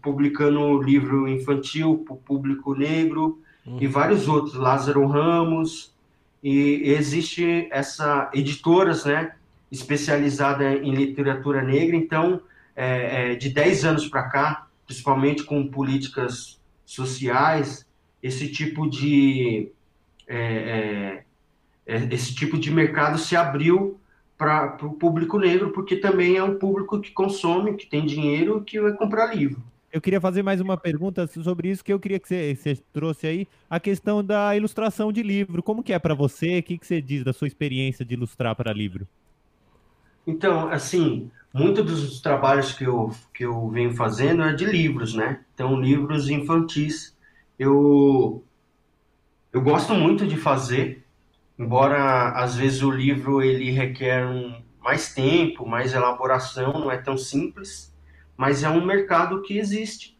publicando 0.00 0.80
livro 0.80 1.28
infantil 1.28 2.02
para 2.06 2.14
o 2.14 2.18
público 2.18 2.74
negro, 2.74 3.38
uhum. 3.66 3.78
e 3.80 3.86
vários 3.86 4.28
outros, 4.28 4.54
Lázaro 4.54 5.06
Ramos, 5.06 5.94
e 6.42 6.82
existe 6.84 7.68
essa 7.70 8.30
editoras, 8.34 9.04
né, 9.04 9.32
especializada 9.72 10.74
em 10.74 10.94
literatura 10.94 11.62
negra, 11.62 11.96
então, 11.96 12.40
é, 12.76 13.32
é, 13.32 13.34
de 13.34 13.48
10 13.48 13.84
anos 13.84 14.08
para 14.08 14.24
cá, 14.24 14.66
principalmente 14.86 15.42
com 15.44 15.66
políticas 15.66 16.60
sociais, 16.84 17.86
esse 18.22 18.48
tipo 18.50 18.88
de 18.88 19.70
é, 20.26 21.24
é, 21.86 21.94
é 21.94 22.14
esse 22.14 22.34
tipo 22.34 22.58
de 22.58 22.70
mercado 22.70 23.18
se 23.18 23.36
abriu 23.36 23.98
para 24.36 24.76
o 24.82 24.94
público 24.94 25.38
negro, 25.38 25.70
porque 25.70 25.96
também 25.96 26.36
é 26.36 26.42
um 26.42 26.58
público 26.58 27.00
que 27.00 27.10
consome, 27.12 27.76
que 27.76 27.86
tem 27.86 28.04
dinheiro, 28.04 28.62
que 28.62 28.80
vai 28.80 28.92
comprar 28.92 29.34
livro. 29.34 29.62
Eu 29.94 30.00
queria 30.00 30.20
fazer 30.20 30.42
mais 30.42 30.60
uma 30.60 30.76
pergunta 30.76 31.24
sobre 31.28 31.70
isso 31.70 31.84
que 31.84 31.92
eu 31.92 32.00
queria 32.00 32.18
que 32.18 32.26
você, 32.26 32.56
você 32.56 32.74
trouxe 32.92 33.28
aí, 33.28 33.48
a 33.70 33.78
questão 33.78 34.24
da 34.24 34.56
ilustração 34.56 35.12
de 35.12 35.22
livro. 35.22 35.62
Como 35.62 35.84
que 35.84 35.92
é 35.92 35.98
para 36.00 36.16
você? 36.16 36.58
O 36.58 36.62
que, 36.64 36.76
que 36.76 36.84
você 36.84 37.00
diz 37.00 37.22
da 37.22 37.32
sua 37.32 37.46
experiência 37.46 38.04
de 38.04 38.14
ilustrar 38.14 38.56
para 38.56 38.72
livro? 38.72 39.06
Então, 40.26 40.66
assim, 40.68 41.30
muitos 41.52 41.84
dos 41.84 42.20
trabalhos 42.20 42.72
que 42.72 42.82
eu, 42.82 43.14
que 43.32 43.44
eu 43.44 43.68
venho 43.68 43.94
fazendo 43.94 44.42
é 44.42 44.52
de 44.52 44.64
livros, 44.64 45.14
né? 45.14 45.44
Então, 45.54 45.80
livros 45.80 46.28
infantis. 46.28 47.16
Eu, 47.56 48.42
eu 49.52 49.62
gosto 49.62 49.94
muito 49.94 50.26
de 50.26 50.36
fazer, 50.36 51.06
embora 51.56 52.30
às 52.30 52.56
vezes 52.56 52.82
o 52.82 52.90
livro 52.90 53.40
ele 53.40 53.70
requer 53.70 54.26
um, 54.26 54.60
mais 54.80 55.14
tempo, 55.14 55.64
mais 55.64 55.94
elaboração, 55.94 56.72
não 56.80 56.90
é 56.90 56.96
tão 56.96 57.16
simples 57.16 57.93
mas 58.36 58.62
é 58.62 58.68
um 58.68 58.84
mercado 58.84 59.42
que 59.42 59.58
existe, 59.58 60.16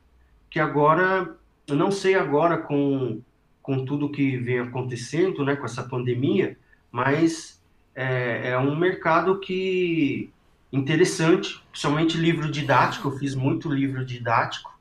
que 0.51 0.61
agora, 0.61 1.37
eu 1.67 1.77
não 1.77 1.91
sei 1.91 2.15
agora 2.15 2.59
com, 2.59 3.21
com 3.63 3.85
tudo 3.85 4.11
que 4.11 4.37
vem 4.37 4.61
acontecendo, 4.61 5.45
né, 5.45 5.57
com 5.57 5.65
essa 5.65 5.83
pandemia, 5.83 6.57
mas 6.91 7.61
é, 7.95 8.51
é 8.51 8.59
um 8.59 8.77
mercado 8.77 9.41
que 9.41 10.31
interessante, 10.73 11.63
principalmente 11.71 12.17
livro 12.17 12.51
didático, 12.51 13.09
eu 13.09 13.19
fiz 13.19 13.35
muito 13.35 13.73
livro 13.73 14.05
didático, 14.05 14.73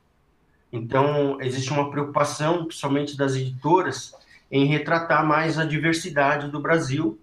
então 0.72 1.40
existe 1.40 1.72
uma 1.72 1.90
preocupação, 1.90 2.64
principalmente 2.64 3.16
das 3.16 3.36
editoras, 3.36 4.14
em 4.50 4.66
retratar 4.66 5.26
mais 5.26 5.58
a 5.58 5.64
diversidade 5.64 6.50
do 6.50 6.60
Brasil, 6.60 7.18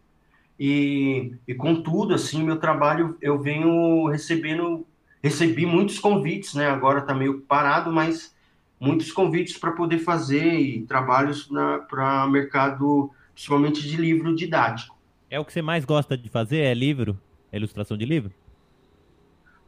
e, 0.59 1.33
e 1.47 1.55
contudo, 1.55 2.13
assim, 2.13 2.43
meu 2.43 2.57
trabalho 2.57 3.17
eu 3.21 3.39
venho 3.39 4.07
recebendo 4.07 4.85
recebi 5.23 5.65
muitos 5.65 5.99
convites, 5.99 6.53
né? 6.53 6.67
Agora 6.67 6.99
está 6.99 7.13
meio 7.13 7.41
parado, 7.41 7.91
mas 7.91 8.35
muitos 8.79 9.11
convites 9.11 9.57
para 9.57 9.71
poder 9.71 9.99
fazer 9.99 10.59
e 10.59 10.81
trabalhos 10.83 11.49
para 11.89 12.27
mercado, 12.27 13.11
principalmente 13.33 13.87
de 13.87 13.95
livro 13.97 14.35
didático. 14.35 14.97
É 15.29 15.39
o 15.39 15.45
que 15.45 15.53
você 15.53 15.61
mais 15.61 15.85
gosta 15.85 16.17
de 16.17 16.29
fazer? 16.29 16.59
É 16.59 16.73
livro? 16.73 17.17
É 17.51 17.57
ilustração 17.57 17.95
de 17.95 18.05
livro? 18.05 18.31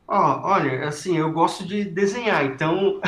Oh, 0.07 0.41
olha, 0.43 0.87
assim, 0.87 1.17
eu 1.17 1.31
gosto 1.31 1.65
de 1.65 1.85
desenhar, 1.85 2.45
então, 2.45 2.99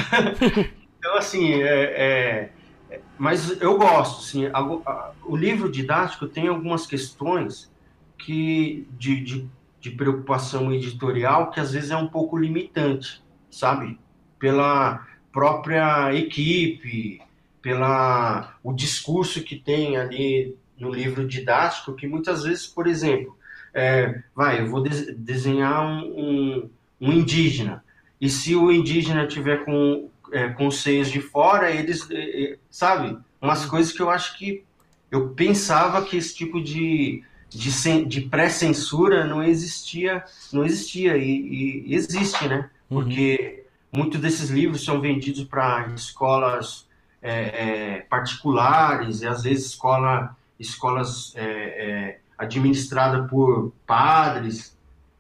então 0.97 1.17
assim, 1.17 1.62
é, 1.62 2.49
é, 2.89 2.99
mas 3.17 3.62
eu 3.62 3.77
gosto, 3.77 4.21
assim, 4.21 4.45
a, 4.47 4.60
a, 4.60 5.12
o 5.25 5.36
livro 5.36 5.69
didático 5.69 6.25
tem 6.27 6.47
algumas 6.47 6.88
questões 6.88 7.69
que 8.17 8.88
de, 8.97 9.21
de 9.21 9.49
de 9.86 9.91
preocupação 9.91 10.74
editorial 10.74 11.52
que 11.52 11.60
às 11.60 11.71
vezes 11.71 11.91
é 11.91 11.95
um 11.95 12.08
pouco 12.08 12.36
limitante, 12.36 13.24
sabe? 13.52 14.00
Pela 14.39 15.06
própria 15.32 16.12
equipe, 16.15 17.21
pela 17.62 18.58
o 18.63 18.74
discurso 18.74 19.43
que 19.43 19.56
tem 19.56 19.95
ali 19.95 20.58
no 20.76 20.89
livro 20.89 21.28
didático, 21.28 21.93
que 21.93 22.08
muitas 22.08 22.45
vezes, 22.45 22.65
por 22.65 22.88
exemplo, 22.88 23.38
é, 23.76 24.24
vai, 24.36 24.60
eu 24.60 24.67
vou 24.71 24.82
de 24.82 25.13
desenhar 25.13 25.86
um, 25.86 26.00
um, 26.00 26.69
um, 27.00 27.13
indígena, 27.13 27.84
e 28.19 28.28
se 28.28 28.56
o 28.56 28.71
indígena 28.71 29.28
tiver 29.28 29.65
com, 29.65 30.10
é, 30.32 30.50
com 30.50 30.65
os 30.65 30.82
seios 30.82 31.12
de 31.12 31.21
fora, 31.21 31.69
eles, 31.69 32.10
é, 32.10 32.54
é 32.54 32.58
sabe? 32.71 33.15
Umas 33.39 33.67
coisas 33.67 33.91
que 33.91 34.02
eu 34.02 34.10
acho 34.10 34.36
que 34.36 34.63
eu 35.12 35.30
pensava 35.30 36.04
que 36.04 36.17
esse 36.17 36.36
tipo 36.36 36.60
de 36.60 37.24
de, 37.49 38.05
de 38.05 38.21
pré-censura 38.21 39.25
não 39.25 39.43
existia, 39.43 40.23
não 40.51 40.65
existia 40.65 41.17
e, 41.17 41.84
e 41.88 41.95
existe, 41.95 42.47
né? 42.47 42.69
Uhum. 42.89 43.01
Porque 43.01 43.63
uhum. 43.93 44.01
muitos 44.01 44.19
desses 44.19 44.49
livros 44.49 44.84
são 44.84 44.99
vendidos 44.99 45.43
para 45.43 45.88
escolas 45.95 46.88
é, 47.21 47.31
é, 47.34 47.99
particulares 48.01 49.21
e 49.21 49.27
às 49.27 49.43
vezes 49.43 49.67
escola, 49.67 50.36
escolas 50.60 51.34
é, 51.36 51.43
é 51.43 52.19
administradas 52.38 53.29
por 53.29 53.71
padres. 53.86 54.77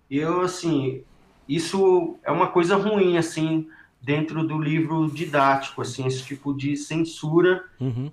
E 0.09 0.17
eu 0.17 0.41
assim, 0.41 1.01
isso 1.47 2.17
é 2.23 2.31
uma 2.31 2.47
coisa 2.47 2.75
ruim 2.75 3.17
assim 3.17 3.67
dentro 4.01 4.45
do 4.45 4.59
livro 4.59 5.09
didático, 5.09 5.81
assim, 5.81 6.05
esse 6.05 6.23
tipo 6.23 6.53
de 6.53 6.77
censura. 6.77 7.63
Uhum 7.79 8.11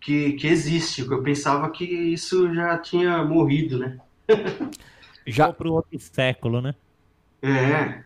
que, 0.00 0.32
que 0.32 0.46
existe. 0.46 1.02
Eu 1.02 1.22
pensava 1.22 1.70
que 1.70 1.84
isso 1.84 2.52
já 2.54 2.78
tinha 2.78 3.24
morrido, 3.24 3.78
né? 3.78 3.98
já 5.26 5.52
para 5.52 5.70
outro 5.70 5.98
século, 5.98 6.60
né? 6.60 6.74
É. 7.42 8.04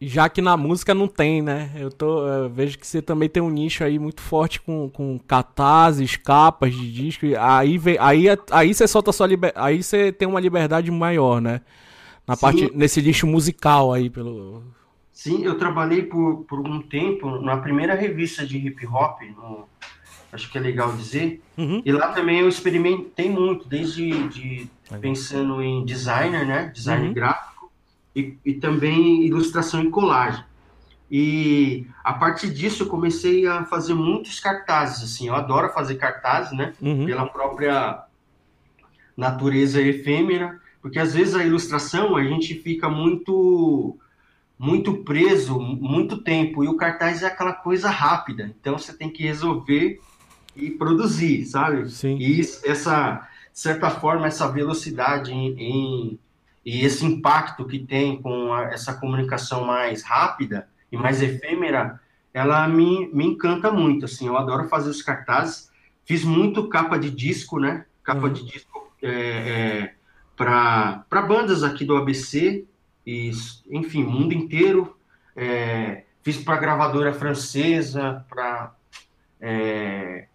Já 0.00 0.28
que 0.28 0.42
na 0.42 0.56
música 0.56 0.92
não 0.92 1.06
tem, 1.06 1.40
né? 1.40 1.70
Eu, 1.76 1.88
tô, 1.90 2.26
eu 2.26 2.50
vejo 2.50 2.76
que 2.76 2.86
você 2.86 3.00
também 3.00 3.28
tem 3.28 3.40
um 3.40 3.48
nicho 3.48 3.84
aí 3.84 4.00
muito 4.00 4.20
forte 4.20 4.60
com, 4.60 4.90
com 4.90 5.16
cartazes, 5.16 6.16
capas 6.16 6.74
de 6.74 6.92
disco. 6.92 7.24
Aí, 7.38 7.78
vem, 7.78 7.96
aí, 8.00 8.26
aí 8.50 8.74
você 8.74 8.88
solta 8.88 9.12
sua 9.12 9.28
liber... 9.28 9.52
Aí 9.54 9.80
você 9.80 10.10
tem 10.10 10.26
uma 10.26 10.40
liberdade 10.40 10.90
maior, 10.90 11.40
né? 11.40 11.60
Na 12.26 12.36
parte, 12.36 12.70
nesse 12.74 13.00
nicho 13.00 13.26
musical 13.26 13.92
aí, 13.92 14.10
pelo. 14.10 14.62
Sim, 15.12 15.44
eu 15.44 15.56
trabalhei 15.56 16.02
por, 16.02 16.44
por 16.44 16.60
um 16.60 16.80
tempo 16.80 17.40
na 17.40 17.56
primeira 17.58 17.94
revista 17.94 18.46
de 18.46 18.58
hip 18.58 18.86
hop, 18.86 19.20
no, 19.22 19.68
acho 20.32 20.50
que 20.50 20.56
é 20.56 20.60
legal 20.60 20.96
dizer. 20.96 21.42
Uhum. 21.56 21.82
E 21.84 21.92
lá 21.92 22.08
também 22.08 22.40
eu 22.40 22.48
experimentei 22.48 23.28
muito, 23.28 23.68
desde 23.68 24.28
de, 24.28 24.68
pensando 25.00 25.62
em 25.62 25.84
designer, 25.84 26.46
né? 26.46 26.72
Design 26.74 27.08
uhum. 27.08 27.14
gráfico 27.14 27.70
e, 28.16 28.36
e 28.44 28.54
também 28.54 29.24
ilustração 29.24 29.82
e 29.82 29.90
colagem. 29.90 30.42
E 31.10 31.86
a 32.02 32.14
partir 32.14 32.48
disso 32.50 32.84
eu 32.84 32.86
comecei 32.86 33.46
a 33.46 33.66
fazer 33.66 33.92
muitos 33.92 34.40
cartazes, 34.40 35.02
assim, 35.04 35.28
eu 35.28 35.34
adoro 35.34 35.68
fazer 35.68 35.96
cartazes, 35.96 36.56
né? 36.56 36.72
Uhum. 36.80 37.04
Pela 37.04 37.26
própria 37.26 38.02
natureza 39.14 39.82
efêmera, 39.82 40.58
porque 40.80 40.98
às 40.98 41.12
vezes 41.12 41.34
a 41.34 41.44
ilustração 41.44 42.16
a 42.16 42.24
gente 42.24 42.54
fica 42.54 42.88
muito 42.88 43.98
muito 44.58 44.98
preso 44.98 45.58
muito 45.58 46.22
tempo 46.22 46.62
e 46.62 46.68
o 46.68 46.76
cartaz 46.76 47.22
é 47.22 47.26
aquela 47.26 47.52
coisa 47.52 47.90
rápida, 47.90 48.54
então 48.58 48.78
você 48.78 48.96
tem 48.96 49.10
que 49.10 49.24
resolver 49.24 50.00
e 50.54 50.70
produzir, 50.70 51.44
sabe? 51.44 51.90
Sim. 51.90 52.16
E 52.18 52.40
essa, 52.64 53.28
de 53.52 53.58
certa 53.58 53.90
forma, 53.90 54.26
essa 54.26 54.48
velocidade 54.50 55.32
em, 55.32 55.54
em, 55.58 56.18
e 56.64 56.84
esse 56.84 57.04
impacto 57.04 57.64
que 57.64 57.78
tem 57.78 58.20
com 58.20 58.52
a, 58.52 58.64
essa 58.64 58.94
comunicação 58.94 59.64
mais 59.64 60.02
rápida 60.02 60.68
e 60.90 60.96
mais 60.96 61.22
efêmera, 61.22 62.00
ela 62.32 62.66
me, 62.68 63.08
me 63.12 63.26
encanta 63.26 63.70
muito, 63.70 64.04
assim, 64.04 64.26
eu 64.26 64.36
adoro 64.36 64.68
fazer 64.68 64.90
os 64.90 65.02
cartazes, 65.02 65.70
fiz 66.04 66.24
muito 66.24 66.68
capa 66.68 66.98
de 66.98 67.10
disco, 67.10 67.58
né? 67.58 67.84
Capa 68.02 68.26
uhum. 68.26 68.32
de 68.32 68.44
disco 68.44 68.92
é, 69.02 69.10
é, 69.10 69.94
para 70.36 71.22
bandas 71.26 71.62
aqui 71.62 71.84
do 71.84 71.96
ABC, 71.96 72.64
e, 73.06 73.32
enfim, 73.70 74.04
mundo 74.04 74.32
inteiro, 74.32 74.96
é, 75.34 76.04
fiz 76.22 76.36
para 76.38 76.56
gravadora 76.56 77.12
francesa, 77.12 78.24
para 78.28 78.74
é, 79.40 80.26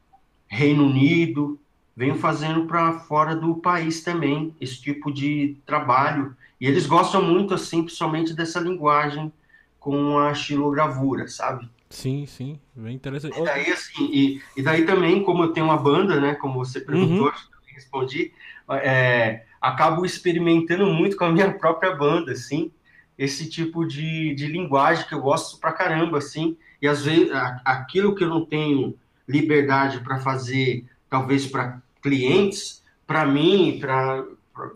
Reino 0.47 0.85
Unido, 0.85 1.59
venho 1.95 2.15
fazendo 2.15 2.65
para 2.65 2.99
fora 2.99 3.35
do 3.35 3.55
país 3.55 4.01
também 4.03 4.55
esse 4.61 4.81
tipo 4.81 5.11
de 5.11 5.57
trabalho. 5.65 6.35
E 6.59 6.65
eles 6.67 6.85
gostam 6.85 7.21
muito, 7.21 7.53
assim, 7.53 7.83
principalmente 7.83 8.33
dessa 8.33 8.59
linguagem 8.59 9.31
com 9.79 10.17
a 10.17 10.33
xilogravura, 10.33 11.27
sabe? 11.27 11.69
Sim, 11.89 12.25
sim, 12.25 12.59
bem 12.75 12.95
interessante. 12.95 13.39
E 13.39 13.43
daí, 13.43 13.71
assim, 13.71 14.09
e, 14.11 14.41
e 14.57 14.61
daí 14.61 14.85
também, 14.85 15.23
como 15.23 15.43
eu 15.43 15.53
tenho 15.53 15.65
uma 15.65 15.77
banda, 15.77 16.19
né, 16.19 16.35
como 16.35 16.63
você 16.63 16.81
perguntou, 16.81 17.27
uhum. 17.27 17.27
eu 17.27 17.73
respondi, 17.73 18.33
é, 18.69 19.43
acabo 19.61 20.05
experimentando 20.05 20.85
muito 20.85 21.15
com 21.15 21.25
a 21.25 21.31
minha 21.31 21.51
própria 21.53 21.95
banda, 21.95 22.33
assim, 22.33 22.71
esse 23.17 23.49
tipo 23.49 23.85
de, 23.85 24.35
de 24.35 24.47
linguagem 24.47 25.07
que 25.07 25.13
eu 25.13 25.21
gosto 25.21 25.59
pra 25.59 25.71
caramba, 25.71 26.17
assim, 26.17 26.57
e 26.81 26.87
às 26.87 27.05
vezes 27.05 27.31
aquilo 27.65 28.13
que 28.13 28.23
eu 28.23 28.29
não 28.29 28.45
tenho 28.45 28.95
liberdade 29.27 29.99
para 30.01 30.19
fazer, 30.19 30.85
talvez 31.09 31.45
para 31.45 31.81
clientes, 32.01 32.83
para 33.05 33.25
mim, 33.25 33.77
para, 33.79 34.25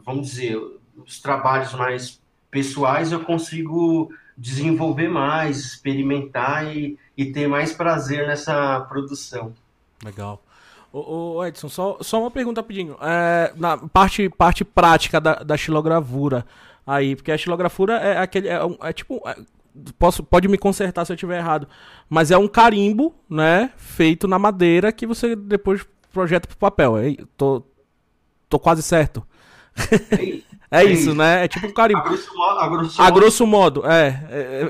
vamos 0.05 0.27
dizer, 0.27 0.59
os 0.97 1.19
trabalhos 1.19 1.73
mais 1.73 2.21
pessoais, 2.49 3.11
eu 3.11 3.21
consigo 3.21 4.11
desenvolver 4.37 5.07
mais, 5.07 5.59
experimentar 5.59 6.75
e, 6.75 6.97
e 7.15 7.25
ter 7.25 7.47
mais 7.47 7.73
prazer 7.73 8.27
nessa 8.27 8.81
produção. 8.81 9.53
Legal. 10.03 10.43
Ô, 10.91 11.43
Edson, 11.45 11.69
só, 11.69 11.97
só 12.01 12.19
uma 12.19 12.31
pergunta 12.31 12.59
rapidinho. 12.59 12.97
É, 13.01 13.53
na 13.55 13.77
parte, 13.77 14.27
parte 14.29 14.65
prática 14.65 15.21
da, 15.21 15.35
da 15.35 15.55
xilogravura 15.55 16.45
aí, 16.85 17.15
porque 17.15 17.31
a 17.31 17.37
xilogravura 17.37 17.93
é 17.97 18.17
aquele. 18.17 18.49
É, 18.49 18.59
é 18.81 18.93
tipo. 18.93 19.21
É, 19.25 19.37
posso, 19.97 20.23
pode 20.23 20.47
me 20.47 20.57
consertar 20.57 21.05
se 21.05 21.12
eu 21.12 21.15
estiver 21.15 21.38
errado. 21.38 21.67
Mas 22.10 22.31
é 22.31 22.38
um 22.38 22.47
carimbo, 22.47 23.15
né? 23.29 23.71
Feito 23.77 24.27
na 24.27 24.38
madeira 24.38 24.91
que 24.91 25.05
você 25.05 25.36
depois 25.36 25.86
projeta 26.12 26.47
pro 26.47 26.57
papel. 26.57 26.97
É, 26.97 27.15
tô, 27.38 27.63
tô 28.49 28.60
quase 28.60 28.84
certo. 28.84 29.25
É, 30.12 30.15
é, 30.15 30.81
é 30.84 30.84
isso, 30.86 31.01
isso, 31.03 31.15
né? 31.15 31.45
É 31.45 31.47
tipo 31.47 31.67
um 31.67 31.73
carimbo. 31.73 32.01
A 32.01 32.03
grosso 32.03 32.36
modo. 32.36 32.60
A 32.60 32.67
grosso, 32.67 33.01
a 33.01 33.10
grosso 33.10 33.47
modo, 33.47 33.86
é. 33.86 34.27
É, 34.29 34.69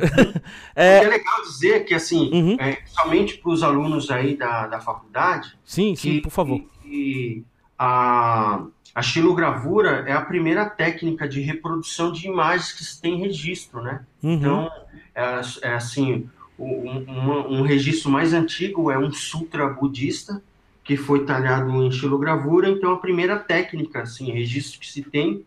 é, 0.76 1.04
é 1.04 1.08
legal 1.08 1.42
dizer 1.42 1.86
que, 1.86 1.94
assim, 1.94 2.30
uhum. 2.32 2.58
é, 2.60 2.80
somente 2.86 3.38
para 3.38 3.52
os 3.52 3.64
alunos 3.64 4.12
aí 4.12 4.38
da, 4.38 4.68
da 4.68 4.80
faculdade. 4.80 5.58
Sim, 5.64 5.96
sim, 5.96 6.22
por 6.22 6.32
favor. 6.32 6.62
Que 6.84 7.44
a, 7.78 8.62
a 8.94 9.02
xilogravura 9.02 10.04
é 10.08 10.12
a 10.12 10.22
primeira 10.22 10.70
técnica 10.70 11.28
de 11.28 11.42
reprodução 11.42 12.12
de 12.12 12.28
imagens 12.28 12.74
que 12.74 12.84
se 12.84 13.02
tem 13.02 13.18
registro, 13.18 13.82
né? 13.82 14.02
Uhum. 14.22 14.34
Então, 14.34 14.72
é, 15.16 15.42
é 15.62 15.74
assim, 15.74 16.30
um, 16.60 16.90
um, 16.90 17.60
um 17.60 17.62
registro 17.62 18.12
mais 18.12 18.34
antigo 18.34 18.92
é 18.92 18.98
um 18.98 19.12
sutra 19.12 19.68
budista 19.70 20.42
que 20.84 20.98
foi 20.98 21.26
talhado 21.26 21.72
em 21.84 21.92
xilogravura, 21.92 22.70
então 22.70 22.92
a 22.92 22.98
primeira 22.98 23.38
técnica, 23.38 24.02
assim, 24.02 24.32
registro 24.32 24.80
que 24.80 24.88
se 24.88 25.04
tem 25.04 25.46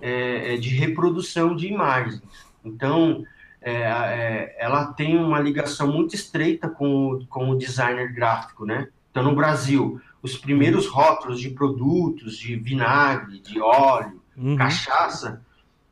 é, 0.00 0.54
é, 0.54 0.56
de 0.56 0.70
reprodução 0.70 1.54
de 1.54 1.66
imagens. 1.66 2.22
Então, 2.64 3.24
é, 3.60 3.72
é, 3.72 4.56
ela 4.58 4.86
tem 4.92 5.18
uma 5.18 5.40
ligação 5.40 5.92
muito 5.92 6.14
estreita 6.14 6.68
com 6.68 7.12
o, 7.12 7.26
com 7.26 7.50
o 7.50 7.58
designer 7.58 8.12
gráfico, 8.12 8.64
né? 8.64 8.88
Então, 9.10 9.22
no 9.22 9.34
Brasil, 9.34 10.00
os 10.22 10.36
primeiros 10.36 10.86
rótulos 10.86 11.40
de 11.40 11.50
produtos, 11.50 12.36
de 12.36 12.56
vinagre, 12.56 13.40
de 13.40 13.60
óleo, 13.60 14.20
uhum. 14.36 14.56
cachaça, 14.56 15.42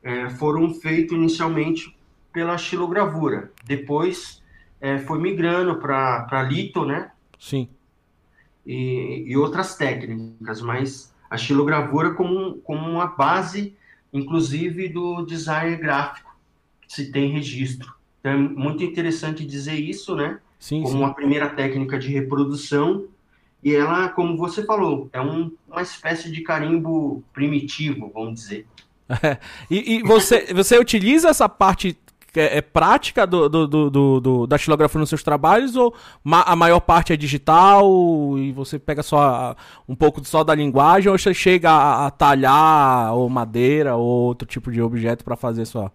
é, 0.03 0.31
foram 0.31 0.73
feitos 0.75 1.17
inicialmente 1.17 1.97
pela 2.33 2.59
xilogravura. 2.59 3.53
Depois 3.65 4.43
é, 4.81 4.99
foi 4.99 5.19
migrando 5.19 5.77
para 5.77 6.43
lito, 6.43 6.85
né? 6.85 7.11
Sim. 7.39 7.69
E, 8.65 9.25
e, 9.27 9.37
outras 9.37 9.77
técnicas, 9.77 10.61
mas 10.61 11.15
a 11.31 11.37
xilogravura 11.37 12.15
como, 12.15 12.57
como 12.59 12.91
uma 12.91 13.07
base 13.07 13.77
inclusive 14.12 14.89
do 14.89 15.25
design 15.25 15.77
gráfico, 15.77 16.35
se 16.89 17.11
tem 17.11 17.31
registro. 17.31 17.95
Então 18.21 18.33
é 18.33 18.37
muito 18.37 18.83
interessante 18.83 19.45
dizer 19.45 19.75
isso, 19.75 20.17
né? 20.17 20.39
Sim, 20.59 20.83
como 20.83 20.95
sim. 20.95 20.99
uma 20.99 21.15
primeira 21.15 21.49
técnica 21.51 21.99
de 21.99 22.09
reprodução. 22.09 23.07
E 23.66 23.74
ela, 23.74 24.11
como 24.11 24.37
você 24.37 24.64
falou, 24.64 25.11
é 25.12 25.20
um, 25.20 25.50
uma 25.66 25.83
espécie 25.83 26.31
de 26.31 26.40
carimbo 26.40 27.24
primitivo, 27.33 28.12
vamos 28.14 28.35
dizer. 28.35 28.64
e, 29.68 29.96
e 29.96 30.02
você, 30.05 30.55
você 30.55 30.79
utiliza 30.79 31.31
essa 31.31 31.48
parte 31.48 31.98
é, 32.37 32.59
é 32.59 32.61
prática 32.61 33.26
do, 33.26 33.48
do, 33.48 33.66
do, 33.66 34.20
do, 34.20 34.46
da 34.46 34.57
xilografia 34.57 35.00
nos 35.00 35.09
seus 35.09 35.24
trabalhos 35.24 35.74
ou 35.74 35.92
ma 36.22 36.42
a 36.42 36.55
maior 36.55 36.79
parte 36.79 37.12
é 37.12 37.16
digital 37.16 38.38
e 38.38 38.52
você 38.52 38.79
pega 38.79 39.02
só 39.02 39.57
um 39.88 39.96
pouco 39.96 40.24
só 40.24 40.44
da 40.44 40.55
linguagem 40.55 41.11
ou 41.11 41.18
você 41.18 41.35
chega 41.35 41.68
a, 41.68 42.07
a 42.07 42.11
talhar 42.12 43.14
ou 43.14 43.29
madeira 43.29 43.96
ou 43.96 44.07
outro 44.07 44.46
tipo 44.46 44.70
de 44.70 44.81
objeto 44.81 45.24
para 45.24 45.35
fazer 45.35 45.64
sua, 45.64 45.90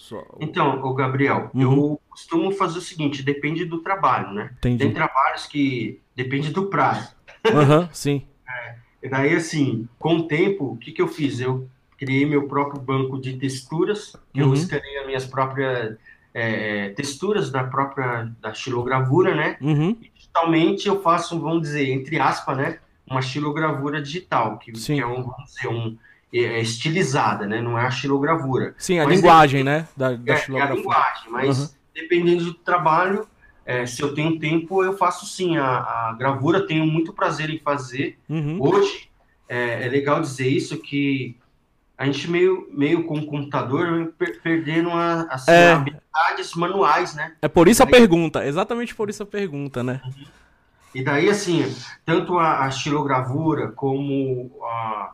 sua... 0.00 0.24
Então, 0.40 0.82
o 0.82 0.94
Gabriel, 0.94 1.50
uhum. 1.52 1.62
eu 1.62 2.00
costumo 2.08 2.50
fazer 2.52 2.78
o 2.78 2.82
seguinte, 2.82 3.22
depende 3.22 3.66
do 3.66 3.80
trabalho, 3.80 4.32
né? 4.32 4.50
Entendi. 4.56 4.78
Tem 4.78 4.94
trabalhos 4.94 5.44
que 5.44 6.00
depende 6.16 6.50
do 6.50 6.66
prazo. 6.66 7.14
Uhum, 7.46 7.88
sim. 7.92 8.26
É, 8.50 8.74
e 9.00 9.08
daí, 9.08 9.32
assim, 9.36 9.86
com 9.96 10.16
o 10.16 10.22
tempo, 10.26 10.72
o 10.72 10.76
que, 10.76 10.90
que 10.90 11.00
eu 11.00 11.06
fiz? 11.06 11.38
Eu 11.38 11.68
criei 11.96 12.26
meu 12.26 12.48
próprio 12.48 12.80
banco 12.80 13.20
de 13.20 13.36
texturas, 13.36 14.14
uhum. 14.34 14.42
eu 14.42 14.54
escanei 14.54 14.98
as 14.98 15.06
minhas 15.06 15.24
próprias 15.24 15.96
é, 16.34 16.88
texturas 16.90 17.48
da 17.48 17.62
própria 17.62 18.28
da 18.40 18.52
xilogravura, 18.52 19.36
né? 19.36 19.56
Uhum. 19.60 19.96
E 20.00 20.10
digitalmente 20.12 20.88
eu 20.88 21.00
faço, 21.00 21.38
vamos 21.38 21.62
dizer, 21.62 21.92
entre 21.92 22.18
aspas, 22.18 22.56
né? 22.56 22.78
Uma 23.08 23.22
xilogravura 23.22 24.02
digital, 24.02 24.58
que, 24.58 24.72
que 24.72 24.98
é 24.98 25.06
um, 25.06 25.22
vamos 25.22 25.44
dizer, 25.44 25.68
um, 25.68 25.96
é, 26.32 26.38
é 26.38 26.60
estilizada, 26.60 27.46
né? 27.46 27.60
Não 27.60 27.78
é 27.78 27.86
a 27.86 27.90
xilogravura. 27.90 28.74
Sim, 28.78 28.98
a 28.98 29.04
mas 29.04 29.16
linguagem, 29.16 29.60
é, 29.60 29.64
né? 29.64 29.88
Da, 29.96 30.12
da 30.12 30.34
é, 30.34 30.46
é, 30.48 30.60
a 30.60 30.70
linguagem, 30.70 31.30
mas 31.30 31.58
uhum. 31.58 31.68
dependendo 31.94 32.44
do 32.44 32.54
trabalho, 32.54 33.26
é, 33.64 33.86
se 33.86 34.02
eu 34.02 34.14
tenho 34.14 34.38
tempo, 34.38 34.82
eu 34.82 34.96
faço 34.96 35.26
sim 35.26 35.56
a, 35.56 35.66
a 35.66 36.16
gravura, 36.18 36.66
tenho 36.66 36.86
muito 36.86 37.12
prazer 37.12 37.50
em 37.50 37.58
fazer. 37.58 38.18
Uhum. 38.28 38.58
Hoje, 38.60 39.08
é, 39.48 39.86
é, 39.86 39.88
legal 39.88 40.20
dizer 40.20 40.48
isso, 40.48 40.78
que 40.78 41.36
a 41.96 42.06
gente 42.06 42.30
meio, 42.30 42.68
meio 42.72 43.04
com 43.04 43.18
o 43.18 43.26
computador 43.26 44.12
per 44.16 44.40
perdendo 44.40 44.90
a, 44.90 45.22
as 45.30 45.46
é. 45.48 45.72
habilidades 45.72 46.54
manuais, 46.54 47.14
né? 47.14 47.34
É 47.42 47.48
por 47.48 47.68
isso 47.68 47.82
a 47.82 47.86
pergunta, 47.86 48.46
exatamente 48.46 48.94
por 48.94 49.10
isso 49.10 49.22
a 49.22 49.26
pergunta, 49.26 49.82
né? 49.82 50.00
Uhum. 50.04 50.24
E 50.94 51.04
daí, 51.04 51.28
assim, 51.28 51.64
tanto 52.04 52.38
a, 52.38 52.64
a 52.64 52.70
xilogravura 52.70 53.68
como 53.68 54.50
a, 54.64 55.12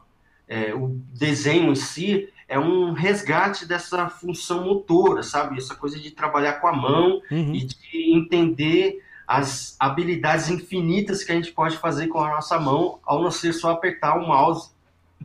é, 0.48 0.74
o 0.74 1.00
desenho 1.12 1.72
em 1.72 1.74
si 1.74 2.28
é 2.48 2.59
um 2.59 2.92
resgate 2.92 3.66
dessa 3.66 4.09
função 4.09 4.64
motora, 4.64 5.22
sabe? 5.22 5.59
Essa 5.59 5.74
coisa 5.74 5.98
de 5.98 6.11
trabalhar 6.11 6.54
com 6.54 6.68
a 6.68 6.72
mão 6.72 7.20
uhum. 7.30 7.54
e 7.54 7.64
de 7.64 8.14
entender 8.14 9.02
as 9.26 9.76
habilidades 9.80 10.48
infinitas 10.48 11.24
que 11.24 11.32
a 11.32 11.35
gente 11.35 11.50
pode 11.50 11.76
fazer 11.78 12.06
com 12.06 12.20
a 12.20 12.30
nossa 12.30 12.61
mão 12.61 13.00
ao 13.04 13.20
não 13.20 13.30
ser 13.30 13.52
só 13.52 13.72
apertar 13.72 14.16
o 14.16 14.26
mouse 14.26 14.70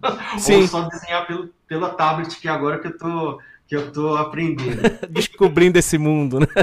Sim. 0.39 0.61
Ou 0.61 0.67
só 0.67 0.81
desenhar 0.81 1.25
pelo, 1.27 1.49
pela 1.67 1.89
tablet, 1.89 2.39
que 2.39 2.47
é 2.47 2.51
agora 2.51 2.79
que 2.79 2.87
eu 2.87 2.97
tô, 2.97 3.39
que 3.67 3.75
eu 3.75 3.91
tô 3.91 4.15
aprendendo. 4.15 4.81
Descobrindo 5.09 5.77
esse 5.77 5.97
mundo, 5.97 6.39
né? 6.39 6.47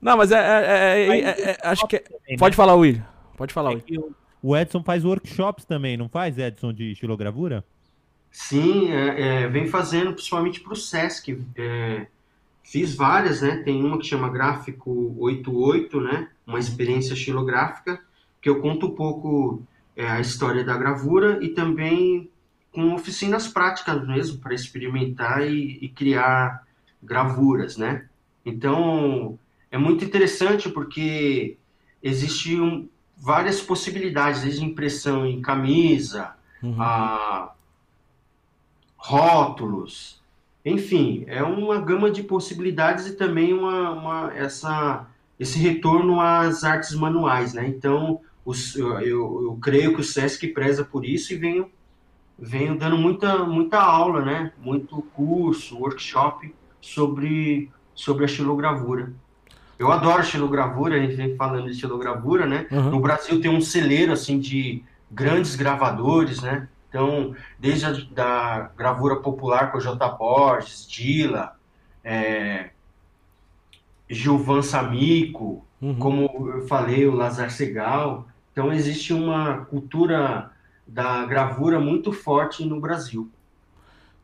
Não, 0.00 0.16
mas 0.16 0.30
é, 0.30 0.38
é, 0.38 1.08
é, 1.08 1.50
é 1.50 1.58
acho 1.62 1.86
que. 1.86 2.02
Pode 2.38 2.56
falar, 2.56 2.74
Will. 2.74 3.02
Pode 3.36 3.52
falar, 3.52 3.70
Will. 3.70 4.14
O 4.42 4.56
Edson 4.56 4.82
faz 4.82 5.04
workshops 5.04 5.64
também, 5.64 5.96
não 5.96 6.08
faz, 6.08 6.38
Edson, 6.38 6.72
de 6.72 6.92
estilogravura? 6.92 7.64
Sim, 8.30 8.90
vem 9.50 9.66
fazendo 9.66 10.12
principalmente 10.12 10.60
para 10.60 10.72
o 10.72 10.76
Sesc. 10.76 11.42
fiz 12.62 12.94
várias, 12.94 13.40
né? 13.40 13.56
Tem 13.64 13.82
uma 13.82 13.98
que 13.98 14.06
chama 14.06 14.28
Gráfico 14.28 15.16
88, 15.18 16.00
né? 16.00 16.28
Uma 16.46 16.58
experiência 16.58 17.14
estilográfica, 17.14 18.00
que 18.40 18.48
eu 18.48 18.60
conto 18.60 18.86
um 18.86 18.94
pouco 18.94 19.62
é, 19.98 20.06
a 20.06 20.20
história 20.20 20.62
da 20.62 20.78
gravura 20.78 21.40
e 21.42 21.48
também 21.48 22.30
com 22.70 22.94
oficinas 22.94 23.48
práticas 23.48 24.06
mesmo 24.06 24.38
para 24.38 24.54
experimentar 24.54 25.44
e, 25.44 25.76
e, 25.82 25.88
criar 25.88 26.64
gravuras, 27.02 27.76
né? 27.76 28.06
Então 28.46 29.36
é 29.72 29.76
muito 29.76 30.04
interessante 30.04 30.68
porque 30.68 31.56
existem 32.00 32.88
várias 33.18 33.60
possibilidades, 33.60 34.42
desde 34.42 34.64
impressão 34.64 35.26
em 35.26 35.40
camisa, 35.40 36.34
uhum. 36.62 36.80
a 36.80 37.52
rótulos, 38.96 40.22
enfim, 40.64 41.24
é 41.28 41.42
uma 41.42 41.80
gama 41.80 42.10
de 42.10 42.22
possibilidades 42.22 43.06
e 43.06 43.16
também 43.16 43.52
uma, 43.54 43.90
uma 43.90 44.32
essa 44.34 45.06
esse 45.38 45.58
retorno 45.58 46.20
às 46.20 46.64
artes 46.64 46.94
manuais, 46.94 47.54
né? 47.54 47.66
Então 47.68 48.20
os, 48.44 48.74
eu, 48.76 49.00
eu, 49.00 49.58
creio 49.62 49.94
que 49.94 50.00
o 50.00 50.04
SESC 50.04 50.48
preza 50.48 50.84
por 50.84 51.04
isso 51.04 51.32
e 51.32 51.36
venho, 51.36 51.70
venho 52.36 52.76
dando 52.76 52.98
muita, 52.98 53.44
muita 53.44 53.78
aula, 53.78 54.24
né? 54.24 54.52
Muito 54.58 55.00
curso, 55.14 55.78
workshop 55.78 56.52
sobre, 56.80 57.70
sobre 57.94 58.24
a 58.24 58.28
xilogravura. 58.28 59.12
Eu 59.78 59.92
adoro 59.92 60.24
xilogravura, 60.24 60.96
a 60.96 60.98
gente 60.98 61.14
vem 61.14 61.36
falando 61.36 61.68
de 61.70 61.74
xilogravura, 61.74 62.46
né? 62.46 62.66
Uhum. 62.70 62.90
No 62.90 63.00
Brasil 63.00 63.40
tem 63.40 63.50
um 63.50 63.60
celeiro, 63.60 64.12
assim, 64.12 64.38
de 64.38 64.82
grandes 65.10 65.54
gravadores, 65.54 66.42
né? 66.42 66.68
Então, 66.88 67.34
desde 67.58 67.86
a 67.86 67.92
da 68.10 68.70
gravura 68.76 69.16
popular 69.16 69.70
com 69.70 69.78
J. 69.78 70.08
Borges, 70.08 70.86
Dila, 70.88 71.56
é, 72.02 72.70
Gilvan 74.08 74.62
Samico, 74.62 75.64
uhum. 75.80 75.98
como 75.98 76.50
eu 76.54 76.66
falei, 76.66 77.06
o 77.06 77.14
Lazar 77.14 77.50
Segal. 77.50 78.26
Então 78.52 78.72
existe 78.72 79.12
uma 79.12 79.66
cultura 79.66 80.50
da 80.86 81.24
gravura 81.26 81.78
muito 81.78 82.12
forte 82.12 82.64
no 82.64 82.80
Brasil. 82.80 83.30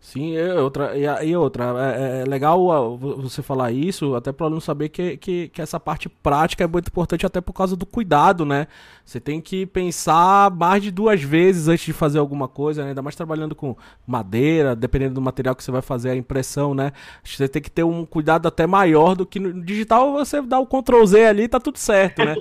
Sim, 0.05 0.39
outra, 0.59 0.93
e, 1.25 1.35
outra 1.35 1.65
é, 1.97 2.21
é, 2.21 2.25
legal 2.27 2.95
você 2.99 3.43
falar 3.43 3.73
isso, 3.73 4.15
até 4.15 4.33
para 4.33 4.45
o 4.45 4.47
aluno 4.49 4.61
saber 4.61 4.91
que, 4.91 5.17
que, 5.17 5.49
que, 5.49 5.63
essa 5.63 5.81
parte 5.81 6.11
prática 6.11 6.63
é 6.63 6.67
muito 6.67 6.89
importante 6.89 7.25
até 7.25 7.41
por 7.41 7.55
causa 7.55 7.75
do 7.75 7.87
cuidado, 7.87 8.45
né? 8.45 8.67
Você 9.03 9.19
tem 9.19 9.41
que 9.41 9.65
pensar 9.65 10.51
mais 10.51 10.83
de 10.83 10.91
duas 10.91 11.23
vezes 11.23 11.69
antes 11.69 11.87
de 11.87 11.95
fazer 11.95 12.19
alguma 12.19 12.47
coisa, 12.47 12.83
né? 12.83 12.91
ainda 12.91 13.01
mais 13.01 13.17
trabalhando 13.17 13.55
com 13.55 13.75
madeira, 14.07 14.77
dependendo 14.77 15.15
do 15.15 15.23
material 15.23 15.57
que 15.57 15.65
você 15.65 15.73
vai 15.73 15.81
fazer 15.81 16.11
a 16.11 16.17
impressão, 16.17 16.75
né? 16.75 16.93
Você 17.25 17.49
tem 17.49 17.63
que 17.63 17.71
ter 17.71 17.83
um 17.83 18.05
cuidado 18.05 18.47
até 18.47 18.67
maior 18.67 19.15
do 19.15 19.25
que 19.25 19.41
no 19.41 19.65
digital, 19.65 20.13
você 20.13 20.43
dá 20.43 20.59
o 20.61 20.67
Ctrl 20.67 21.07
Z 21.07 21.25
ali 21.25 21.49
tá 21.49 21.59
tudo 21.59 21.79
certo, 21.79 22.23
né? 22.23 22.37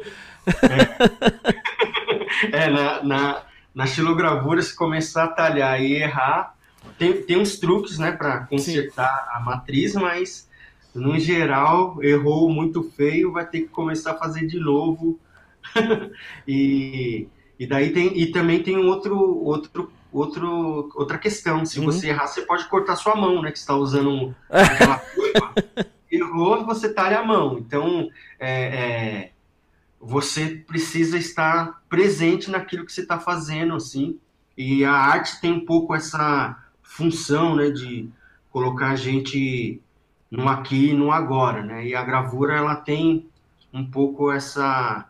É, 2.52 2.66
é 2.68 2.70
na, 2.70 3.04
na, 3.04 3.42
na 3.74 3.86
xilogravura, 3.86 4.62
se 4.62 4.76
começar 4.76 5.24
a 5.24 5.30
talhar 5.30 5.82
e 5.82 5.94
errar 5.94 6.62
tem, 6.98 7.22
tem 7.22 7.38
uns 7.38 7.58
truques, 7.58 7.98
né, 7.98 8.12
para 8.12 8.46
consertar 8.46 9.10
Sim. 9.10 9.30
a 9.34 9.40
matriz, 9.40 9.94
mas 9.96 10.48
no 10.94 11.20
geral, 11.20 11.98
errou 12.04 12.50
muito 12.50 12.84
feio, 12.84 13.32
vai 13.32 13.46
ter 13.46 13.62
que 13.62 13.68
começar 13.68 14.12
a 14.12 14.18
fazer 14.18 14.46
de 14.46 14.60
novo. 14.60 15.20
e, 16.48 17.28
e 17.58 17.66
daí 17.66 17.92
tem 17.92 18.18
e 18.18 18.28
também 18.28 18.62
tem 18.62 18.78
outro 18.78 19.18
outro 19.18 19.92
outro 20.12 20.92
outra 20.96 21.18
questão. 21.18 21.66
Se 21.66 21.80
uhum. 21.80 21.86
você 21.86 22.10
errar, 22.10 22.28
você 22.28 22.44
pode 22.44 22.68
cortar 22.68 22.96
sua 22.96 23.16
mão, 23.16 23.42
né? 23.42 23.52
Que 23.52 23.58
está 23.58 23.76
usando 23.76 24.36
aquela. 24.50 25.02
Errou, 26.12 26.64
você 26.64 26.94
talha 26.94 27.20
a 27.20 27.26
mão. 27.26 27.58
Então, 27.58 28.08
é, 28.40 28.52
é, 28.52 29.32
você 30.00 30.64
precisa 30.68 31.18
estar 31.18 31.82
presente 31.90 32.52
naquilo 32.52 32.86
que 32.86 32.94
você 32.94 33.02
está 33.02 33.20
fazendo, 33.20 33.74
assim. 33.74 34.20
E 34.56 34.86
a 34.86 34.94
arte 34.94 35.42
tem 35.42 35.52
um 35.52 35.66
pouco 35.66 35.96
essa 35.96 36.63
função, 36.94 37.56
né, 37.56 37.72
de 37.72 38.08
colocar 38.52 38.92
a 38.92 38.96
gente 38.96 39.82
no 40.30 40.48
aqui 40.48 40.90
e 40.90 40.94
no 40.94 41.12
agora, 41.12 41.64
né? 41.64 41.88
E 41.88 41.96
a 41.96 42.04
gravura 42.04 42.56
ela 42.56 42.76
tem 42.76 43.26
um 43.74 43.84
pouco 43.84 44.32
essa 44.32 45.08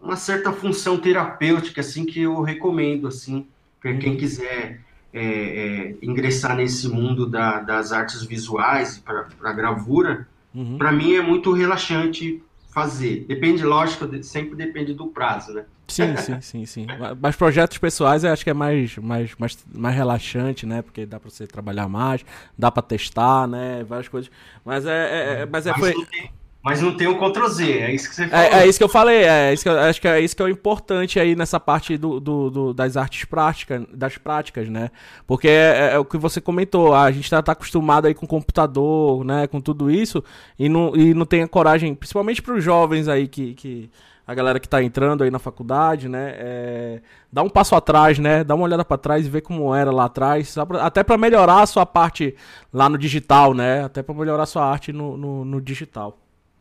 uma 0.00 0.16
certa 0.16 0.52
função 0.52 0.98
terapêutica 0.98 1.80
assim 1.80 2.04
que 2.04 2.20
eu 2.20 2.40
recomendo 2.42 3.08
assim 3.08 3.46
para 3.80 3.96
quem 3.96 4.12
uhum. 4.12 4.18
quiser 4.18 4.80
é, 5.12 5.22
é, 5.22 5.96
ingressar 6.00 6.56
nesse 6.56 6.88
mundo 6.88 7.26
da, 7.26 7.60
das 7.60 7.92
artes 7.92 8.22
visuais 8.24 8.98
para 8.98 9.52
gravura, 9.52 10.28
uhum. 10.54 10.78
para 10.78 10.92
mim 10.92 11.14
é 11.14 11.22
muito 11.22 11.52
relaxante 11.52 12.42
fazer. 12.72 13.24
Depende, 13.26 13.64
lógico, 13.64 14.06
sempre 14.22 14.54
depende 14.54 14.94
do 14.94 15.08
prazo, 15.08 15.52
né? 15.52 15.64
Sim, 15.86 16.16
sim, 16.16 16.40
sim, 16.40 16.66
sim. 16.66 16.86
Mas 17.20 17.36
projetos 17.36 17.78
pessoais 17.78 18.24
eu 18.24 18.32
acho 18.32 18.42
que 18.42 18.50
é 18.50 18.54
mais, 18.54 18.96
mais, 18.96 19.34
mais, 19.38 19.58
mais 19.72 19.94
relaxante, 19.94 20.66
né? 20.66 20.82
Porque 20.82 21.04
dá 21.04 21.20
para 21.20 21.30
você 21.30 21.46
trabalhar 21.46 21.88
mais, 21.88 22.24
dá 22.58 22.70
para 22.70 22.82
testar, 22.82 23.46
né? 23.46 23.84
Várias 23.84 24.08
coisas. 24.08 24.30
Mas 24.64 24.86
é, 24.86 24.90
é, 24.90 25.40
é 25.42 25.46
mas 25.46 25.66
é 25.66 25.70
mas 25.70 25.80
foi. 25.80 25.94
Não 25.94 26.04
tem, 26.06 26.30
mas 26.64 26.80
não 26.80 26.96
tem 26.96 27.06
o 27.06 27.18
Ctrl 27.18 27.46
Z, 27.46 27.72
é 27.72 27.94
isso 27.94 28.08
que 28.08 28.14
você 28.14 28.26
falou. 28.26 28.46
É, 28.46 28.62
é 28.62 28.66
isso 28.66 28.78
que 28.78 28.84
eu 28.84 28.88
falei, 28.88 29.24
é 29.24 29.52
isso 29.52 29.62
que 29.62 29.68
eu, 29.68 29.78
acho 29.78 30.00
que 30.00 30.08
é 30.08 30.18
isso 30.18 30.34
que 30.34 30.40
é 30.40 30.46
o 30.46 30.48
importante 30.48 31.20
aí 31.20 31.36
nessa 31.36 31.60
parte 31.60 31.98
do, 31.98 32.18
do, 32.18 32.48
do 32.48 32.72
das 32.72 32.96
artes 32.96 33.26
práticas, 33.26 33.84
das 33.92 34.16
práticas, 34.16 34.70
né? 34.70 34.90
Porque 35.26 35.46
é, 35.46 35.90
é, 35.90 35.90
é, 35.92 35.98
o 35.98 36.06
que 36.06 36.16
você 36.16 36.40
comentou, 36.40 36.94
a 36.94 37.10
gente 37.10 37.28
tá, 37.28 37.42
tá 37.42 37.52
acostumado 37.52 38.06
aí 38.06 38.14
com 38.14 38.26
computador, 38.26 39.22
né? 39.26 39.46
Com 39.46 39.60
tudo 39.60 39.90
isso, 39.90 40.24
e 40.58 40.66
não, 40.66 40.96
e 40.96 41.12
não 41.12 41.26
tem 41.26 41.42
a 41.42 41.48
coragem, 41.48 41.94
principalmente 41.94 42.40
para 42.40 42.54
os 42.54 42.64
jovens 42.64 43.08
aí 43.08 43.28
que, 43.28 43.52
que 43.52 43.90
a 44.26 44.34
galera 44.34 44.58
que 44.58 44.66
está 44.66 44.82
entrando 44.82 45.22
aí 45.22 45.30
na 45.30 45.38
faculdade, 45.38 46.08
né? 46.08 46.34
É, 46.36 47.02
dá 47.30 47.42
um 47.42 47.50
passo 47.50 47.74
atrás, 47.74 48.18
né? 48.18 48.42
Dá 48.42 48.54
uma 48.54 48.64
olhada 48.64 48.84
para 48.84 48.96
trás 48.96 49.26
e 49.26 49.28
ver 49.28 49.42
como 49.42 49.74
era 49.74 49.90
lá 49.90 50.06
atrás, 50.06 50.54
pra, 50.66 50.84
até 50.84 51.02
para 51.04 51.18
melhorar 51.18 51.62
a 51.62 51.66
sua 51.66 51.84
parte 51.84 52.34
lá 52.72 52.88
no 52.88 52.96
digital, 52.96 53.52
né? 53.52 53.84
Até 53.84 54.02
para 54.02 54.14
melhorar 54.14 54.44
a 54.44 54.46
sua 54.46 54.66
arte 54.66 54.92
no, 54.92 55.16
no, 55.16 55.44
no, 55.44 55.60
digital. 55.60 56.18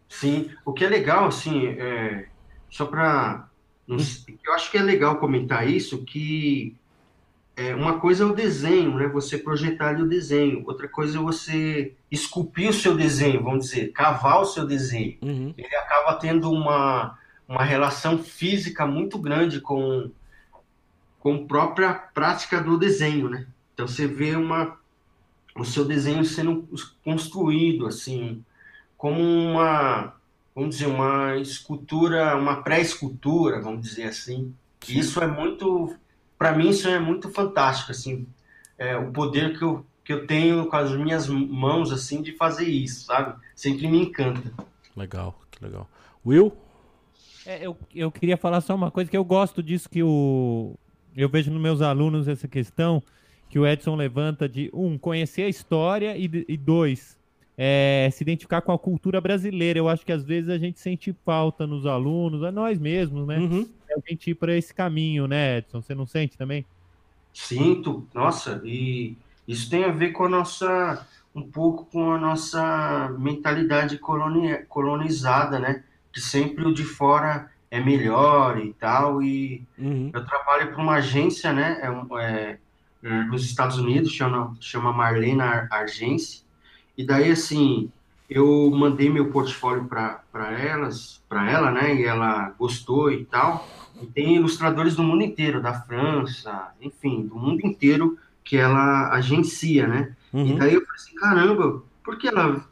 Sim, 0.10 0.50
o 0.66 0.74
que 0.74 0.84
é 0.84 0.90
legal, 0.90 1.26
assim, 1.26 1.68
é, 1.68 2.26
só 2.70 2.86
para. 2.86 3.48
Eu 3.88 4.54
acho 4.54 4.72
que 4.72 4.78
é 4.78 4.82
legal 4.82 5.18
comentar 5.18 5.68
isso, 5.68 6.04
que 6.06 6.76
é, 7.56 7.76
uma 7.76 8.00
coisa 8.00 8.24
é 8.24 8.28
o 8.28 8.34
desenho, 8.34 8.96
né? 8.96 9.08
Você 9.08 9.38
projetar 9.38 9.96
o 10.00 10.08
desenho. 10.08 10.64
Outra 10.66 10.88
coisa 10.88 11.18
é 11.18 11.22
você 11.22 11.94
esculpir 12.12 12.70
o 12.70 12.74
seu 12.74 12.96
desenho, 12.96 13.44
vamos 13.44 13.66
dizer, 13.66 13.92
cavar 13.92 14.42
o 14.42 14.46
seu 14.46 14.66
desenho. 14.66 15.18
Uhum. 15.22 15.54
Ele 15.58 15.76
acaba 15.76 16.16
tendo 16.16 16.52
uma 16.52 17.18
uma 17.48 17.64
relação 17.64 18.18
física 18.18 18.86
muito 18.86 19.18
grande 19.18 19.60
com, 19.60 20.10
com 21.20 21.36
a 21.36 21.46
própria 21.46 21.94
prática 21.94 22.62
do 22.62 22.78
desenho, 22.78 23.30
né? 23.30 23.48
Então 23.74 23.88
você 23.88 24.08
vê 24.08 24.36
uma, 24.36 24.78
o 25.56 25.64
seu 25.64 25.86
desenho 25.86 26.24
sendo 26.24 26.68
construído 27.04 27.88
assim, 27.88 28.44
como 28.98 29.20
uma, 29.22 30.16
vamos 30.56 30.76
dizer, 30.76 30.88
uma 30.88 31.38
escultura, 31.38 32.36
uma 32.38 32.62
pré-escultura, 32.62 33.62
vamos 33.62 33.82
dizer 33.82 34.06
assim. 34.06 34.54
Isso 34.88 35.22
é 35.22 35.28
muito, 35.28 35.96
para 36.38 36.54
mim 36.54 36.70
isso 36.70 36.88
é 36.88 37.00
muito 37.00 37.30
fantástico, 37.30 37.92
assim, 37.92 38.28
é, 38.78 38.98
o 38.98 39.12
poder 39.12 39.58
que 39.58 39.64
eu, 39.64 39.86
que 40.04 40.14
eu 40.14 40.28
tenho 40.28 40.66
com 40.68 40.76
as 40.76 40.92
minhas 40.92 41.28
mãos, 41.28 41.92
assim, 41.92 42.22
de 42.22 42.34
fazer 42.34 42.68
isso, 42.68 43.06
sabe? 43.06 43.40
Sempre 43.56 43.88
me 43.88 44.00
encanta. 44.02 44.52
Legal, 44.96 45.40
que 45.50 45.64
legal. 45.64 45.90
Will, 46.26 46.54
é, 47.46 47.66
eu, 47.66 47.78
eu 47.94 48.12
queria 48.12 48.38
falar 48.38 48.62
só 48.62 48.76
uma 48.76 48.92
coisa 48.92 49.10
que 49.10 49.18
eu 49.18 49.26
gosto 49.26 49.62
disso 49.62 49.90
que 49.90 50.02
o. 50.04 50.76
Eu 51.16 51.30
vejo 51.30 51.52
nos 51.52 51.62
meus 51.62 51.82
alunos 51.82 52.28
essa 52.28 52.48
questão 52.48 53.04
que 53.50 53.60
o 53.60 53.68
Edson 53.68 53.96
levanta 53.96 54.50
de 54.50 54.70
um, 54.74 54.98
conhecer 54.98 55.44
a 55.44 55.50
história 55.50 56.18
e, 56.18 56.28
e 56.48 56.58
dois, 56.58 57.20
é, 57.56 58.10
se 58.12 58.24
identificar 58.24 58.62
com 58.62 58.72
a 58.72 58.80
cultura 58.80 59.22
brasileira. 59.22 59.78
Eu 59.78 59.88
acho 59.88 60.04
que 60.04 60.12
às 60.12 60.24
vezes 60.24 60.50
a 60.50 60.58
gente 60.58 60.80
sente 60.80 61.16
falta 61.24 61.68
nos 61.68 61.86
alunos, 61.86 62.44
a 62.44 62.52
nós 62.52 62.80
mesmos, 62.80 63.28
né? 63.28 63.38
Uhum. 63.38 63.70
É 63.88 63.94
a 63.94 64.10
gente 64.10 64.32
ir 64.32 64.36
para 64.36 64.56
esse 64.58 64.74
caminho, 64.74 65.28
né, 65.28 65.60
Edson? 65.60 65.82
Você 65.82 65.94
não 65.94 66.08
sente 66.08 66.36
também? 66.36 66.66
Sinto, 67.32 68.08
nossa, 68.14 68.62
e 68.64 69.16
isso 69.48 69.70
tem 69.70 69.84
a 69.84 69.92
ver 69.92 70.12
com 70.12 70.26
a 70.26 70.30
nossa, 70.30 71.06
um 71.36 71.44
pouco 71.44 71.86
com 71.86 72.12
a 72.12 72.18
nossa 72.18 73.16
mentalidade 73.20 74.00
colonizada, 74.00 75.60
né? 75.60 75.84
Que 76.14 76.22
sempre 76.22 76.66
o 76.66 76.74
de 76.74 76.84
fora 76.84 77.50
é 77.72 77.80
melhor 77.80 78.60
e 78.60 78.72
tal. 78.74 79.22
E 79.22 79.66
uhum. 79.78 80.12
eu 80.14 80.24
trabalho 80.24 80.72
para 80.72 80.82
uma 80.82 80.94
agência, 80.94 81.52
né? 81.52 81.80
É, 81.82 82.22
é, 82.22 82.58
é, 83.04 83.24
nos 83.24 83.44
Estados 83.44 83.80
Unidos, 83.80 84.12
chama, 84.12 84.56
chama 84.62 84.94
Marlena 84.94 85.68
Argense. 85.72 86.44
E 86.96 87.04
daí, 87.04 87.32
assim, 87.32 87.92
eu 88.30 88.70
mandei 88.72 89.10
meu 89.10 89.32
portfólio 89.32 89.86
para 89.86 90.22
elas, 90.60 91.22
para 91.28 91.50
ela, 91.50 91.72
né? 91.72 91.96
E 91.96 92.06
ela 92.06 92.54
gostou 92.60 93.12
e 93.12 93.26
tal. 93.26 93.68
E 94.00 94.06
tem 94.06 94.36
ilustradores 94.36 94.96
do 94.96 95.04
mundo 95.04 95.24
inteiro, 95.24 95.62
da 95.62 95.74
França, 95.74 96.72
enfim, 96.80 97.26
do 97.26 97.36
mundo 97.36 97.66
inteiro 97.66 98.18
que 98.44 98.56
ela 98.56 99.10
agencia, 99.12 99.88
né? 99.88 100.16
Uhum. 100.32 100.48
E 100.48 100.60
daí 100.60 100.74
eu 100.74 100.86
falei 100.86 100.96
assim, 100.96 101.16
caramba, 101.16 101.82
por 102.04 102.18
que 102.18 102.28
ela 102.28 102.64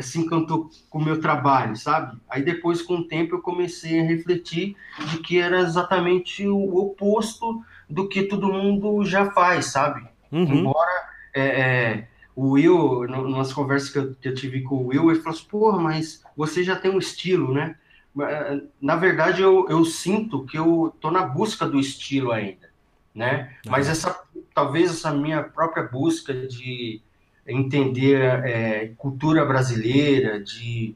se 0.00 0.20
encantou 0.20 0.70
com 0.90 0.98
o 0.98 1.04
meu 1.04 1.20
trabalho, 1.20 1.76
sabe? 1.76 2.18
Aí 2.28 2.42
depois, 2.42 2.82
com 2.82 2.96
o 2.96 3.04
tempo, 3.04 3.36
eu 3.36 3.40
comecei 3.40 4.00
a 4.00 4.04
refletir 4.04 4.76
de 5.10 5.18
que 5.18 5.38
era 5.38 5.60
exatamente 5.60 6.46
o 6.46 6.76
oposto 6.76 7.62
do 7.88 8.08
que 8.08 8.24
todo 8.24 8.52
mundo 8.52 9.04
já 9.04 9.30
faz, 9.30 9.66
sabe? 9.66 10.06
Uhum. 10.30 10.44
Embora 10.44 11.08
é, 11.34 11.42
é, 11.42 12.08
o 12.36 12.50
Will, 12.50 13.08
nas 13.08 13.52
conversas 13.52 13.88
que 13.88 13.98
eu, 13.98 14.14
que 14.14 14.28
eu, 14.28 14.34
tive 14.34 14.62
com 14.62 14.76
o 14.76 14.86
Will, 14.88 15.10
ele 15.10 15.20
falou 15.20 15.38
assim, 15.38 15.48
porra, 15.48 15.78
mas 15.78 16.22
você 16.36 16.62
já 16.62 16.76
tem 16.76 16.90
um 16.90 16.98
estilo, 16.98 17.52
né? 17.54 17.76
É, 18.20 18.60
na 18.80 18.96
verdade, 18.96 19.40
eu, 19.40 19.66
eu 19.68 19.84
sinto 19.84 20.44
que 20.44 20.58
eu 20.58 20.94
tô 21.00 21.10
na 21.10 21.22
busca 21.22 21.66
do 21.66 21.80
estilo 21.80 22.30
ainda, 22.30 22.68
né? 23.14 23.56
Uhum. 23.64 23.72
Mas 23.72 23.88
essa, 23.88 24.20
talvez 24.54 24.90
essa 24.90 25.12
minha 25.12 25.42
própria 25.42 25.82
busca 25.82 26.34
de 26.34 27.00
entender 27.48 28.20
é, 28.44 28.92
cultura 28.96 29.44
brasileira, 29.44 30.40
de 30.40 30.94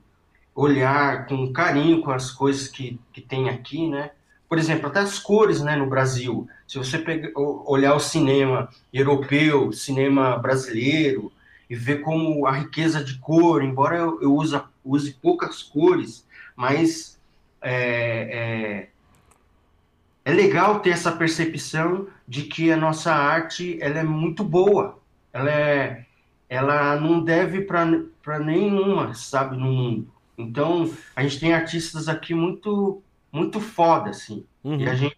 olhar 0.55 1.27
com 1.27 1.53
carinho 1.53 2.03
com 2.03 2.11
as 2.11 2.31
coisas 2.31 2.69
que, 2.69 3.01
que 3.13 3.21
tem 3.21 3.49
aqui, 3.49 3.89
né? 3.89 4.11
Por 4.49 4.59
exemplo, 4.59 4.89
até 4.89 5.01
as 5.01 5.19
cores, 5.19 5.63
né, 5.63 5.77
no 5.77 5.87
Brasil. 5.87 6.47
Se 6.69 6.77
você 6.77 6.99
pegar, 6.99 7.31
olhar 7.35 7.95
o 7.95 8.01
cinema 8.01 8.69
europeu, 8.93 9.73
cinema 9.73 10.37
brasileiro, 10.37 11.33
e 11.73 11.75
ver 11.75 12.03
como 12.03 12.47
a 12.47 12.53
riqueza 12.53 13.03
de 13.03 13.19
cor, 13.19 13.65
embora 13.65 13.97
eu, 13.97 14.21
eu 14.21 14.35
use, 14.35 14.61
use 14.85 15.15
poucas 15.15 15.63
cores, 15.63 16.27
mas 16.55 17.19
é, 17.63 18.89
é, 20.25 20.31
é 20.31 20.35
legal 20.35 20.81
ter 20.81 20.91
essa 20.91 21.13
percepção 21.13 22.09
de 22.29 22.43
que 22.43 22.71
a 22.71 22.77
nossa 22.77 23.15
arte 23.15 23.79
ela 23.81 24.01
é 24.01 24.05
muito 24.05 24.45
boa, 24.45 24.99
ela 25.33 25.51
é, 25.51 26.05
ela 26.53 27.01
não 27.01 27.25
deve 27.25 27.63
para 27.63 28.39
nenhuma, 28.39 29.15
sabe, 29.15 29.57
no 29.57 29.73
mundo. 29.73 30.13
Então, 30.37 30.93
a 31.17 31.23
gente 31.23 31.41
tem 31.41 31.55
artistas 31.55 32.11
aqui 32.11 32.35
muito 32.35 33.03
muito 33.33 33.59
foda, 33.59 34.11
assim. 34.11 34.45
Uhum. 34.63 34.79
E 34.79 34.87
a 34.87 34.95
gente, 34.95 35.17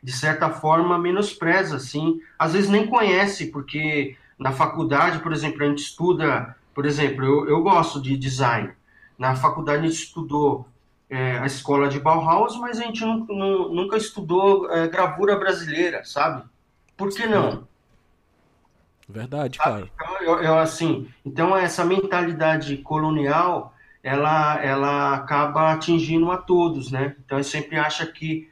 de 0.00 0.12
certa 0.12 0.48
forma, 0.50 0.96
menospreza, 0.96 1.74
assim. 1.74 2.20
Às 2.38 2.52
vezes 2.52 2.70
nem 2.70 2.86
conhece, 2.86 3.46
porque 3.46 4.16
na 4.38 4.52
faculdade, 4.52 5.18
por 5.18 5.32
exemplo, 5.32 5.64
a 5.64 5.66
gente 5.66 5.82
estuda, 5.82 6.56
por 6.72 6.86
exemplo, 6.86 7.24
eu, 7.24 7.48
eu 7.48 7.60
gosto 7.60 8.00
de 8.00 8.16
design. 8.16 8.70
Na 9.18 9.34
faculdade 9.34 9.84
a 9.84 9.88
gente 9.88 9.98
estudou 9.98 10.68
é, 11.10 11.40
a 11.40 11.46
escola 11.46 11.88
de 11.88 11.98
Bauhaus, 11.98 12.56
mas 12.56 12.78
a 12.78 12.84
gente 12.84 13.00
não, 13.00 13.26
não, 13.26 13.68
nunca 13.74 13.96
estudou 13.96 14.70
é, 14.70 14.86
gravura 14.86 15.36
brasileira, 15.36 16.04
sabe? 16.04 16.44
Por 16.96 17.08
que 17.08 17.26
não? 17.26 17.66
Verdade, 19.08 19.58
cara. 19.58 19.88
Então, 19.94 20.22
eu, 20.22 20.42
eu, 20.42 20.58
assim, 20.58 21.08
então 21.24 21.56
essa 21.56 21.84
mentalidade 21.84 22.76
colonial, 22.78 23.74
ela, 24.02 24.62
ela 24.62 25.14
acaba 25.14 25.72
atingindo 25.72 26.30
a 26.30 26.36
todos, 26.36 26.90
né? 26.90 27.16
Então, 27.24 27.38
eu 27.38 27.44
sempre 27.44 27.78
acha 27.78 28.06
que 28.06 28.50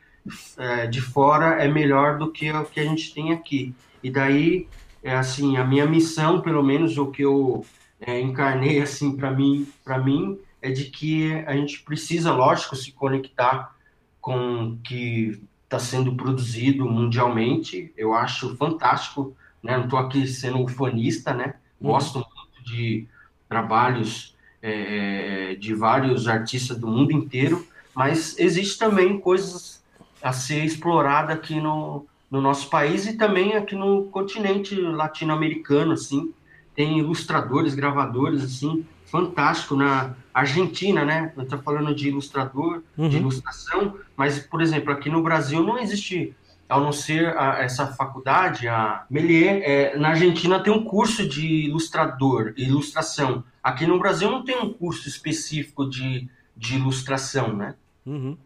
é, 0.56 0.86
de 0.86 1.00
fora 1.00 1.62
é 1.62 1.68
melhor 1.68 2.18
do 2.18 2.32
que 2.32 2.50
o 2.50 2.64
que 2.64 2.80
a 2.80 2.84
gente 2.84 3.12
tem 3.12 3.32
aqui. 3.32 3.74
E 4.02 4.10
daí, 4.10 4.66
é 5.02 5.14
assim, 5.14 5.56
a 5.56 5.64
minha 5.64 5.86
missão, 5.86 6.40
pelo 6.40 6.62
menos 6.62 6.96
o 6.96 7.10
que 7.10 7.22
eu 7.22 7.64
é, 8.00 8.20
encarnei 8.20 8.80
assim 8.80 9.16
para 9.16 9.30
mim, 9.30 9.66
para 9.84 9.98
mim, 9.98 10.38
é 10.60 10.70
de 10.70 10.84
que 10.84 11.32
a 11.46 11.54
gente 11.54 11.82
precisa, 11.82 12.32
lógico, 12.32 12.74
se 12.74 12.92
conectar 12.92 13.74
com 14.20 14.70
o 14.70 14.76
que 14.78 15.40
está 15.64 15.78
sendo 15.78 16.14
produzido 16.16 16.84
mundialmente. 16.86 17.92
Eu 17.96 18.14
acho 18.14 18.56
fantástico 18.56 19.36
né? 19.66 19.76
Não 19.76 19.84
estou 19.84 19.98
aqui 19.98 20.26
sendo 20.26 20.62
ufanista, 20.62 21.34
né? 21.34 21.54
Uhum. 21.80 21.90
Gosto 21.90 22.18
muito 22.18 22.64
de 22.64 23.06
trabalhos 23.48 24.34
é, 24.62 25.56
de 25.60 25.74
vários 25.74 26.26
artistas 26.26 26.78
do 26.78 26.86
mundo 26.86 27.12
inteiro, 27.12 27.66
mas 27.94 28.38
existe 28.38 28.78
também 28.78 29.18
coisas 29.18 29.82
a 30.22 30.32
ser 30.32 30.64
explorada 30.64 31.32
aqui 31.32 31.60
no, 31.60 32.06
no 32.30 32.40
nosso 32.40 32.68
país 32.68 33.06
e 33.06 33.16
também 33.16 33.54
aqui 33.54 33.74
no 33.74 34.04
continente 34.04 34.74
latino-americano, 34.74 35.92
assim. 35.92 36.32
Tem 36.74 36.98
ilustradores, 36.98 37.74
gravadores, 37.74 38.42
assim, 38.42 38.84
fantástico 39.06 39.76
na 39.76 40.14
Argentina, 40.34 41.04
né? 41.04 41.32
Eu 41.36 41.44
estou 41.44 41.58
falando 41.60 41.94
de 41.94 42.08
ilustrador, 42.08 42.82
uhum. 42.98 43.08
de 43.08 43.16
ilustração, 43.16 43.94
mas, 44.16 44.38
por 44.38 44.60
exemplo, 44.60 44.92
aqui 44.92 45.08
no 45.08 45.22
Brasil 45.22 45.62
não 45.62 45.78
existe 45.78 46.34
ao 46.68 46.82
não 46.82 46.92
ser 46.92 47.36
a, 47.36 47.62
essa 47.62 47.86
faculdade, 47.86 48.68
a 48.68 49.04
Melier, 49.08 49.62
é, 49.64 49.96
na 49.96 50.08
Argentina 50.10 50.62
tem 50.62 50.72
um 50.72 50.84
curso 50.84 51.28
de 51.28 51.66
ilustrador, 51.66 52.52
ilustração. 52.56 53.44
Aqui 53.62 53.86
no 53.86 53.98
Brasil 53.98 54.30
não 54.30 54.44
tem 54.44 54.56
um 54.56 54.72
curso 54.72 55.08
específico 55.08 55.88
de, 55.88 56.28
de 56.56 56.76
ilustração, 56.76 57.54
né? 57.54 57.74
Uhum. 58.04 58.36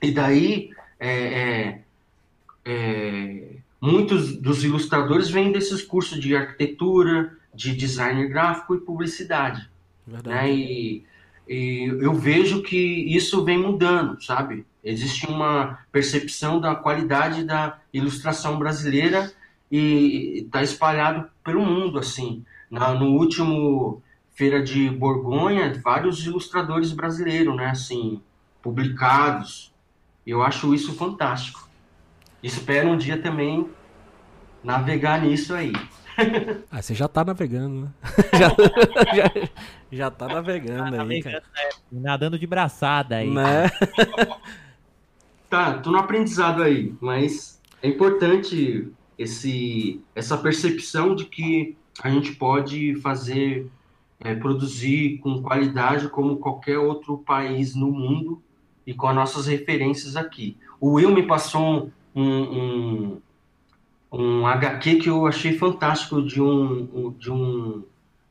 E 0.00 0.12
daí, 0.12 0.70
é, 0.98 1.10
é, 1.10 1.80
é 2.64 3.56
muitos 3.80 4.36
dos 4.36 4.64
ilustradores 4.64 5.28
vêm 5.30 5.52
desses 5.52 5.82
cursos 5.82 6.18
de 6.20 6.36
arquitetura, 6.36 7.36
de 7.54 7.74
design 7.74 8.26
gráfico 8.28 8.74
e 8.74 8.80
publicidade. 8.80 9.68
Verdade. 10.06 10.36
Né? 10.36 10.52
E, 10.52 11.04
e 11.48 11.84
eu 12.00 12.12
vejo 12.12 12.62
que 12.62 12.76
isso 12.76 13.44
vem 13.44 13.58
mudando, 13.58 14.22
sabe? 14.22 14.66
Existe 14.86 15.26
uma 15.26 15.80
percepção 15.90 16.60
da 16.60 16.76
qualidade 16.76 17.42
da 17.42 17.80
ilustração 17.92 18.56
brasileira 18.56 19.32
e 19.68 20.44
está 20.44 20.62
espalhado 20.62 21.28
pelo 21.42 21.66
mundo, 21.66 21.98
assim. 21.98 22.44
Na, 22.70 22.94
no 22.94 23.06
último 23.06 24.00
Feira 24.36 24.62
de 24.62 24.88
Borgonha, 24.88 25.74
vários 25.82 26.24
ilustradores 26.24 26.92
brasileiros, 26.92 27.56
né, 27.56 27.70
assim, 27.70 28.22
publicados. 28.62 29.74
Eu 30.24 30.40
acho 30.40 30.72
isso 30.72 30.94
fantástico. 30.94 31.68
Espero 32.40 32.90
um 32.90 32.96
dia 32.96 33.20
também 33.20 33.68
navegar 34.62 35.20
nisso 35.20 35.52
aí. 35.52 35.72
Ah, 36.70 36.80
você 36.80 36.94
já 36.94 37.06
tá 37.06 37.22
navegando, 37.22 37.82
né? 37.82 37.88
já, 38.32 38.48
já, 39.14 39.48
já 39.92 40.10
tá 40.10 40.26
navegando 40.26 40.78
tá 40.78 40.84
aí, 40.86 40.90
navegando, 40.92 41.42
cara. 41.42 41.44
Né? 41.92 42.00
Nadando 42.00 42.38
de 42.38 42.46
braçada 42.46 43.16
aí. 43.16 43.28
Né? 43.30 43.70
tá, 45.48 45.78
tô 45.78 45.90
no 45.90 45.98
aprendizado 45.98 46.62
aí, 46.62 46.94
mas 47.00 47.60
é 47.82 47.88
importante 47.88 48.88
esse, 49.18 50.00
essa 50.14 50.36
percepção 50.36 51.14
de 51.14 51.24
que 51.24 51.76
a 52.02 52.10
gente 52.10 52.34
pode 52.34 52.94
fazer, 52.96 53.70
é, 54.20 54.34
produzir 54.34 55.18
com 55.18 55.42
qualidade 55.42 56.08
como 56.08 56.36
qualquer 56.36 56.78
outro 56.78 57.18
país 57.18 57.74
no 57.74 57.90
mundo 57.90 58.42
e 58.86 58.94
com 58.94 59.08
as 59.08 59.14
nossas 59.14 59.46
referências 59.46 60.16
aqui. 60.16 60.56
O 60.80 60.92
Will 60.92 61.10
me 61.10 61.22
passou 61.22 61.90
um, 62.14 62.22
um, 62.22 63.20
um 64.12 64.46
HQ 64.46 64.96
que 64.96 65.08
eu 65.08 65.26
achei 65.26 65.56
fantástico 65.56 66.22
de 66.22 66.40
um, 66.40 67.14
de 67.18 67.30
um 67.30 67.82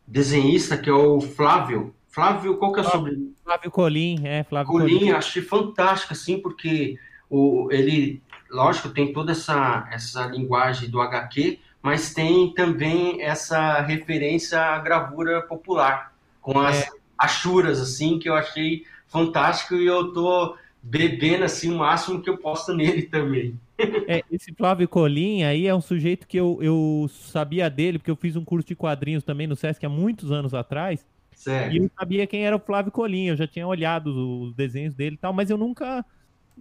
desenhista 0.08 0.78
que 0.78 0.90
é 0.90 0.94
o 0.94 1.20
Flávio. 1.20 1.94
Flávio, 2.16 2.56
qual 2.56 2.72
que 2.72 2.80
é 2.80 2.84
o 2.84 2.86
sobrenome? 2.86 3.36
Flávio 3.44 3.70
Colim, 3.70 4.22
é, 4.24 4.42
Flávio 4.46 4.72
Colim. 4.72 5.00
Colim, 5.00 5.12
achei 5.12 5.42
fantástico, 5.42 6.14
assim, 6.14 6.40
porque 6.40 6.98
o, 7.30 7.68
ele, 7.70 8.22
lógico, 8.50 8.88
tem 8.88 9.12
toda 9.12 9.34
essa, 9.34 9.86
essa 9.92 10.26
linguagem 10.28 10.90
do 10.90 11.02
HQ, 11.02 11.60
mas 11.82 12.14
tem 12.14 12.54
também 12.54 13.22
essa 13.22 13.82
referência 13.82 14.62
à 14.62 14.80
gravura 14.80 15.42
popular, 15.42 16.14
com 16.42 16.58
as 16.58 16.84
é. 16.84 16.90
achuras, 17.18 17.82
assim, 17.82 18.18
que 18.18 18.30
eu 18.30 18.34
achei 18.34 18.86
fantástico 19.08 19.76
e 19.76 19.86
eu 19.86 20.14
tô 20.14 20.56
bebendo, 20.82 21.44
assim, 21.44 21.70
o 21.70 21.80
máximo 21.80 22.22
que 22.22 22.30
eu 22.30 22.38
posso 22.38 22.74
nele 22.74 23.04
também. 23.04 23.60
É, 24.08 24.24
esse 24.32 24.54
Flávio 24.54 24.88
Colim 24.88 25.44
aí 25.44 25.68
é 25.68 25.76
um 25.76 25.82
sujeito 25.82 26.26
que 26.26 26.38
eu, 26.38 26.60
eu 26.62 27.10
sabia 27.10 27.70
dele, 27.70 28.00
porque 28.00 28.10
eu 28.10 28.16
fiz 28.16 28.38
um 28.38 28.46
curso 28.46 28.70
de 28.70 28.74
quadrinhos 28.74 29.22
também 29.22 29.48
no 29.48 29.56
Sesc 29.58 29.86
há 29.86 29.90
muitos 29.90 30.32
anos 30.32 30.54
atrás. 30.54 31.06
Certo. 31.36 31.74
E 31.74 31.78
eu 31.78 31.92
sabia 31.98 32.26
quem 32.26 32.46
era 32.46 32.56
o 32.56 32.60
Flávio 32.60 32.92
Colim, 32.92 33.26
eu 33.26 33.36
já 33.36 33.46
tinha 33.46 33.68
olhado 33.68 34.44
os 34.44 34.56
desenhos 34.56 34.96
dele 34.96 35.16
e 35.16 35.20
tal, 35.20 35.34
mas 35.34 35.50
eu 35.50 35.58
nunca. 35.58 36.04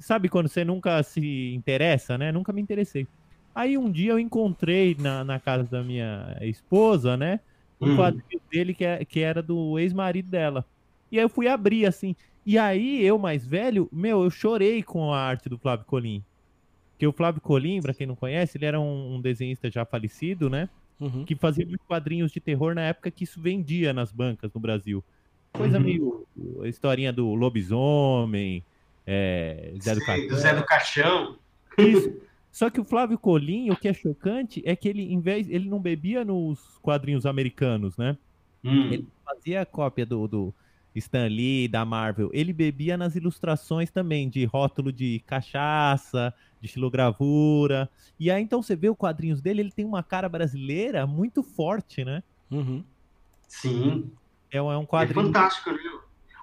Sabe 0.01 0.29
quando 0.29 0.49
você 0.49 0.65
nunca 0.65 1.03
se 1.05 1.55
interessa, 1.55 2.19
né? 2.19 2.33
Nunca 2.33 2.53
me 2.53 2.61
interessei. 2.61 3.07
Aí 3.55 3.79
um 3.79 3.89
dia 3.89 4.11
eu 4.11 4.19
encontrei 4.19 4.97
na, 4.99 5.23
na 5.23 5.39
casa 5.39 5.71
da 5.71 5.83
minha 5.85 6.37
esposa, 6.43 7.17
né? 7.17 7.39
Um 7.81 7.93
hum. 7.93 7.97
quadrinho 7.97 8.43
dele 8.51 8.75
que, 8.75 8.85
é, 8.85 9.05
que 9.05 9.21
era 9.21 9.41
do 9.41 9.79
ex-marido 9.79 10.29
dela. 10.29 10.67
E 11.13 11.19
aí 11.19 11.25
eu 11.25 11.29
fui 11.29 11.47
abrir 11.47 11.87
assim. 11.87 12.17
E 12.45 12.59
aí 12.59 13.03
eu, 13.03 13.17
mais 13.19 13.47
velho, 13.47 13.89
meu, 13.93 14.25
eu 14.25 14.31
chorei 14.31 14.83
com 14.83 15.13
a 15.13 15.21
arte 15.21 15.49
do 15.49 15.57
Flávio 15.57 15.87
Colim. 15.87 16.23
Que 16.99 17.07
o 17.07 17.13
Flávio 17.13 17.41
Colim, 17.41 17.81
pra 17.81 17.95
quem 17.95 18.07
não 18.07 18.17
conhece, 18.17 18.59
ele 18.59 18.67
era 18.67 18.81
um, 18.81 19.15
um 19.15 19.21
desenhista 19.21 19.71
já 19.71 19.85
falecido, 19.85 20.51
né? 20.51 20.69
Uhum. 21.01 21.25
Que 21.25 21.35
fazia 21.35 21.67
muitos 21.67 21.87
quadrinhos 21.87 22.31
de 22.33 22.41
terror 22.41 22.75
na 22.75 22.83
época 22.83 23.11
que 23.11 23.25
isso 23.25 23.41
vendia 23.41 23.93
nas 23.93 24.13
bancas 24.13 24.53
no 24.53 24.61
Brasil. 24.61 25.03
Coisa 25.53 25.79
uhum. 25.79 25.85
meio. 25.85 26.27
A 26.63 26.69
historinha 26.69 27.13
do 27.13 27.35
lobisomem, 27.35 28.65
é, 29.07 29.75
Zé, 29.83 29.95
do 29.95 30.01
Caixão. 30.05 30.37
Zé 30.37 30.55
do 30.55 30.65
Caixão. 30.65 31.39
Isso. 31.79 32.13
Só 32.51 32.71
que 32.71 32.81
o 32.81 32.85
Flávio 32.85 33.19
Colim, 33.19 33.71
o 33.71 33.77
que 33.77 33.89
é 33.89 33.93
chocante 33.93 34.63
é 34.65 34.77
que 34.77 34.89
ele, 34.89 35.13
em 35.13 35.21
vez, 35.21 35.49
ele 35.51 35.69
não 35.69 35.81
bebia 35.81 36.25
nos 36.25 36.79
quadrinhos 36.81 37.27
americanos, 37.27 37.97
né? 37.97 38.17
Hum. 38.63 38.93
Ele 38.93 39.09
fazia 39.25 39.67
cópia 39.67 40.07
do, 40.07 40.29
do 40.29 40.55
Stan 40.95 41.27
Lee, 41.27 41.67
da 41.67 41.85
Marvel. 41.85 42.31
Ele 42.33 42.53
bebia 42.53 42.97
nas 42.97 43.17
ilustrações 43.17 43.91
também, 43.91 44.29
de 44.29 44.45
rótulo 44.45 44.93
de 44.93 45.21
cachaça, 45.27 46.33
de 46.65 46.69
estilogravura. 46.69 47.89
E 48.19 48.31
aí 48.31 48.43
então 48.43 48.63
você 48.63 48.75
vê 48.75 48.89
os 48.89 48.97
quadrinhos 48.97 49.41
dele, 49.41 49.61
ele 49.61 49.71
tem 49.71 49.85
uma 49.85 50.03
cara 50.03 50.29
brasileira 50.29 51.07
muito 51.07 51.43
forte, 51.43 52.05
né? 52.05 52.23
Uhum. 52.51 52.83
Sim. 53.47 54.11
É, 54.51 54.57
é 54.57 54.63
um 54.63 54.87
quadrinho. 54.87 55.21
É 55.21 55.25
fantástico, 55.25 55.71
né? 55.71 55.79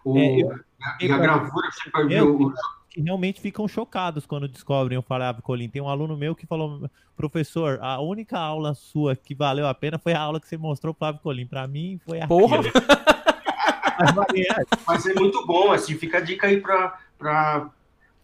O, 0.05 0.17
é, 0.17 0.41
eu, 0.41 0.59
e 0.99 1.11
a 1.11 1.17
gravura, 1.17 1.69
você 1.71 1.89
pode 1.89 2.09
ver 2.09 2.23
o. 2.23 2.53
Que 2.89 2.99
realmente 2.99 3.39
ficam 3.39 3.67
chocados 3.69 4.25
quando 4.25 4.49
descobrem 4.49 4.97
o 4.97 5.01
Flávio 5.01 5.41
Colim. 5.41 5.69
Tem 5.69 5.81
um 5.81 5.87
aluno 5.87 6.17
meu 6.17 6.35
que 6.35 6.45
falou, 6.45 6.89
professor, 7.15 7.79
a 7.81 8.01
única 8.01 8.37
aula 8.37 8.73
sua 8.73 9.15
que 9.15 9.33
valeu 9.33 9.65
a 9.65 9.73
pena 9.73 9.97
foi 9.97 10.13
a 10.13 10.19
aula 10.19 10.41
que 10.41 10.47
você 10.47 10.57
mostrou 10.57 10.93
o 10.93 10.95
Flávio 10.95 11.21
Colim. 11.21 11.47
Para 11.47 11.65
mim 11.67 11.99
foi 12.05 12.19
a. 12.19 12.27
Porra! 12.27 12.57
Mas 14.85 15.05
é 15.05 15.13
muito 15.13 15.45
bom, 15.45 15.71
assim, 15.71 15.95
fica 15.95 16.17
a 16.17 16.21
dica 16.21 16.47
aí 16.47 16.59
para 16.59 17.71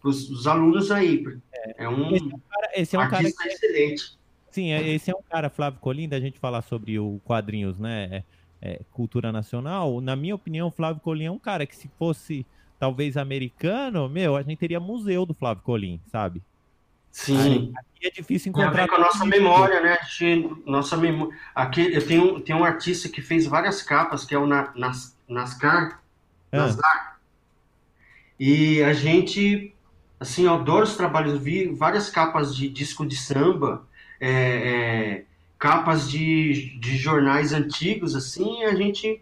os 0.03 0.47
alunos 0.47 0.91
aí. 0.91 1.23
É, 1.53 1.85
é 1.85 1.89
um, 1.89 2.15
esse 2.15 2.25
é 2.25 2.35
um 2.35 2.39
cara, 2.39 2.71
esse 2.75 2.95
é 2.95 2.99
um 2.99 3.09
cara 3.09 3.23
que, 3.23 3.29
excelente. 3.29 4.17
Sim, 4.51 4.71
é, 4.71 4.89
esse 4.89 5.11
é 5.11 5.15
um 5.15 5.21
cara, 5.21 5.49
Flávio 5.49 5.79
Colim, 5.79 6.09
da 6.09 6.19
gente 6.19 6.39
falar 6.39 6.61
sobre 6.61 6.97
o 6.97 7.19
quadrinhos, 7.23 7.79
né? 7.79 8.07
É, 8.11 8.23
é, 8.61 8.81
cultura 8.91 9.31
nacional. 9.31 10.01
Na 10.01 10.15
minha 10.15 10.35
opinião, 10.35 10.71
Flávio 10.71 11.01
Colim 11.01 11.25
é 11.25 11.31
um 11.31 11.39
cara 11.39 11.65
que 11.65 11.75
se 11.75 11.89
fosse 11.97 12.45
talvez 12.79 13.17
americano, 13.17 14.07
meu, 14.07 14.35
a 14.35 14.41
gente 14.41 14.57
teria 14.57 14.79
museu 14.79 15.25
do 15.25 15.33
Flávio 15.33 15.63
Colim, 15.63 15.99
sabe? 16.07 16.41
Sim. 17.11 17.73
Aqui 17.75 18.07
é 18.07 18.11
difícil 18.11 18.49
encontrar. 18.49 18.71
Tem 18.71 18.79
a 18.79 18.83
ver 18.83 18.89
com 18.89 18.95
a 18.95 18.99
nossa 18.99 19.25
memória, 19.25 19.81
né? 19.81 19.97
Nossa 20.65 20.95
memória. 20.95 21.35
Aqui 21.55 21.93
eu 21.93 22.05
tenho, 22.05 22.39
tenho 22.41 22.59
um 22.59 22.63
artista 22.63 23.09
que 23.09 23.21
fez 23.21 23.47
várias 23.47 23.81
capas, 23.81 24.23
que 24.23 24.35
é 24.35 24.37
o 24.37 24.45
Na, 24.45 24.71
Nas, 24.75 25.17
Nascar. 25.27 26.01
Ah. 26.51 26.57
Nascar. 26.57 27.19
E 28.39 28.83
a 28.83 28.93
gente 28.93 29.73
Assim, 30.19 30.45
eu 30.45 30.53
adoro 30.53 30.83
os 30.83 30.95
trabalhos, 30.95 31.39
vi 31.39 31.67
várias 31.67 32.09
capas 32.09 32.55
de 32.55 32.69
disco 32.69 33.05
de 33.05 33.15
samba, 33.15 33.87
é, 34.19 34.31
é, 34.31 35.25
capas 35.59 36.09
de, 36.09 36.77
de 36.79 36.97
jornais 36.97 37.53
antigos, 37.53 38.15
assim, 38.15 38.63
a 38.63 38.73
gente 38.73 39.21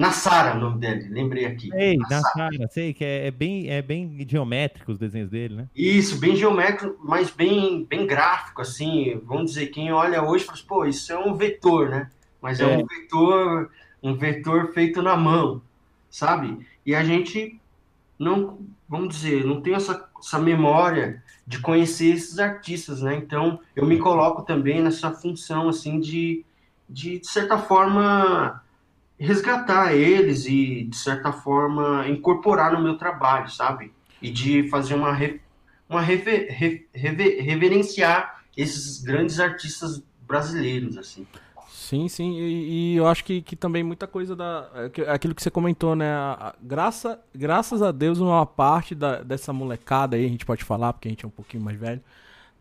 Nassara, 0.00 0.56
o 0.56 0.60
nome 0.60 0.78
dele, 0.80 1.08
lembrei 1.10 1.44
aqui. 1.44 1.68
Sei, 1.68 1.98
Nassara, 1.98 2.68
sei 2.70 2.94
que 2.94 3.04
é, 3.04 3.26
é, 3.26 3.30
bem, 3.30 3.68
é 3.68 3.82
bem 3.82 4.26
geométrico 4.26 4.92
os 4.92 4.98
desenhos 4.98 5.28
dele, 5.28 5.56
né? 5.56 5.68
Isso, 5.76 6.18
bem 6.18 6.34
geométrico, 6.34 6.98
mas 7.04 7.30
bem, 7.30 7.84
bem 7.84 8.06
gráfico, 8.06 8.62
assim. 8.62 9.20
Vamos 9.26 9.50
dizer, 9.50 9.66
quem 9.66 9.92
olha 9.92 10.22
hoje 10.22 10.44
fala 10.44 10.56
assim, 10.56 10.66
pô, 10.66 10.86
isso 10.86 11.12
é 11.12 11.18
um 11.18 11.34
vetor, 11.34 11.90
né? 11.90 12.10
Mas 12.40 12.60
é, 12.60 12.64
é 12.64 12.78
um 12.78 12.86
vetor, 12.86 13.70
um 14.02 14.14
vetor 14.14 14.72
feito 14.72 15.02
na 15.02 15.18
mão, 15.18 15.60
sabe? 16.08 16.66
E 16.86 16.94
a 16.94 17.04
gente 17.04 17.60
não, 18.18 18.58
vamos 18.88 19.14
dizer, 19.14 19.44
não 19.44 19.60
tem 19.60 19.74
essa, 19.74 20.08
essa 20.20 20.38
memória 20.38 21.22
de 21.46 21.58
conhecer 21.58 22.14
esses 22.14 22.38
artistas, 22.38 23.02
né? 23.02 23.16
Então, 23.16 23.60
eu 23.74 23.86
me 23.86 23.98
coloco 23.98 24.42
também 24.42 24.80
nessa 24.80 25.10
função, 25.10 25.68
assim, 25.68 25.98
de, 25.98 26.44
de, 26.88 27.18
de 27.18 27.26
certa 27.26 27.58
forma 27.58 28.62
resgatar 29.18 29.92
eles 29.92 30.46
e, 30.46 30.84
de 30.84 30.96
certa 30.96 31.32
forma, 31.32 32.08
incorporar 32.08 32.72
no 32.72 32.82
meu 32.82 32.96
trabalho, 32.96 33.50
sabe? 33.50 33.92
E 34.22 34.30
de 34.30 34.68
fazer 34.68 34.94
uma, 34.94 35.16
uma 35.88 36.00
rever, 36.00 36.48
rever, 36.94 37.44
reverenciar 37.44 38.42
esses 38.56 39.02
grandes 39.02 39.38
artistas 39.40 40.02
brasileiros, 40.26 40.96
assim. 40.96 41.26
Sim, 41.90 42.06
sim, 42.06 42.38
e, 42.38 42.92
e, 42.92 42.96
eu 42.96 43.08
acho 43.08 43.24
que, 43.24 43.42
que 43.42 43.56
também 43.56 43.82
muita 43.82 44.06
coisa 44.06 44.36
da. 44.36 44.68
É 44.96 45.10
aquilo 45.10 45.34
que 45.34 45.42
você 45.42 45.50
comentou, 45.50 45.96
né? 45.96 46.08
A, 46.08 46.36
a, 46.50 46.54
graça, 46.62 47.18
graças 47.34 47.82
a 47.82 47.90
Deus, 47.90 48.20
uma 48.20 48.46
parte 48.46 48.94
da, 48.94 49.22
dessa 49.24 49.52
molecada 49.52 50.14
aí, 50.14 50.24
a 50.24 50.28
gente 50.28 50.46
pode 50.46 50.62
falar, 50.62 50.92
porque 50.92 51.08
a 51.08 51.10
gente 51.10 51.24
é 51.24 51.26
um 51.26 51.32
pouquinho 51.32 51.64
mais 51.64 51.76
velho, 51.76 52.00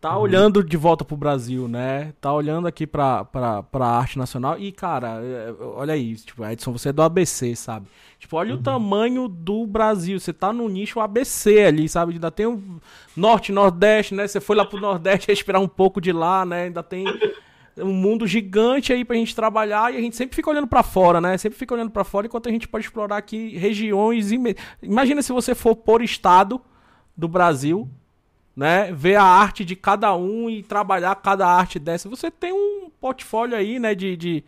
tá 0.02 0.16
uhum. 0.16 0.24
olhando 0.24 0.64
de 0.64 0.76
volta 0.76 1.06
pro 1.06 1.16
Brasil, 1.16 1.68
né? 1.68 2.12
Tá 2.20 2.34
olhando 2.34 2.68
aqui 2.68 2.88
pra, 2.88 3.24
pra, 3.24 3.62
pra 3.62 3.86
arte 3.86 4.18
nacional. 4.18 4.58
E, 4.58 4.72
cara, 4.72 5.22
é, 5.24 5.54
olha 5.62 5.94
aí, 5.94 6.16
tipo, 6.16 6.44
Edson, 6.44 6.72
você 6.72 6.90
é 6.90 6.94
do 6.94 7.04
ABC, 7.04 7.56
sabe? 7.56 7.86
Tipo, 8.18 8.36
olha 8.36 8.56
uhum. 8.56 8.60
o 8.60 8.64
tamanho 8.64 9.28
do 9.28 9.68
Brasil. 9.68 10.20
Você 10.20 10.34
tá 10.34 10.52
no 10.52 10.68
nicho 10.68 11.00
ABC 11.00 11.66
ali, 11.66 11.88
sabe? 11.88 12.14
Ainda 12.14 12.32
tem 12.32 12.48
o 12.48 12.82
norte, 13.16 13.52
nordeste, 13.52 14.16
né? 14.16 14.28
Você 14.28 14.40
foi 14.40 14.56
lá 14.56 14.66
pro 14.66 14.82
nordeste 14.82 15.28
respirar 15.30 15.62
um 15.62 15.68
pouco 15.68 16.02
de 16.02 16.12
lá, 16.12 16.44
né? 16.48 16.64
Ainda 16.64 16.82
tem 16.82 17.06
um 17.84 17.94
mundo 17.94 18.28
gigante 18.28 18.94
aí 18.94 19.04
pra 19.04 19.16
gente 19.16 19.36
trabalhar 19.36 19.94
e 19.94 19.98
a 19.98 20.02
gente 20.02 20.16
sempre 20.16 20.36
fica 20.36 20.50
olhando 20.50 20.68
para 20.68 20.84
fora, 20.84 21.20
né? 21.20 21.38
Sempre 21.38 21.58
fica 21.58 21.74
olhando 21.74 21.92
para 21.92 22.04
fora 22.04 22.28
enquanto 22.28 22.50
a 22.50 22.52
gente 22.52 22.68
pode 22.68 22.86
explorar 22.86 23.18
aqui 23.18 23.58
regiões. 23.58 24.32
Imagina 24.82 25.22
se 25.22 25.32
você 25.32 25.56
for 25.56 25.76
por 25.76 26.02
estado 26.02 26.62
do 27.16 27.28
Brasil, 27.28 27.90
né? 28.56 28.92
Ver 28.92 29.16
a 29.16 29.24
arte 29.24 29.64
de 29.64 29.76
cada 29.76 30.16
um 30.16 30.50
e 30.50 30.62
trabalhar 30.62 31.16
cada 31.16 31.48
arte 31.48 31.80
dessa. 31.80 32.10
Você 32.10 32.30
tem 32.30 32.52
um 32.54 32.90
portfólio 33.00 33.58
aí, 33.58 33.80
né? 33.80 33.96
De, 33.96 34.16
de, 34.18 34.44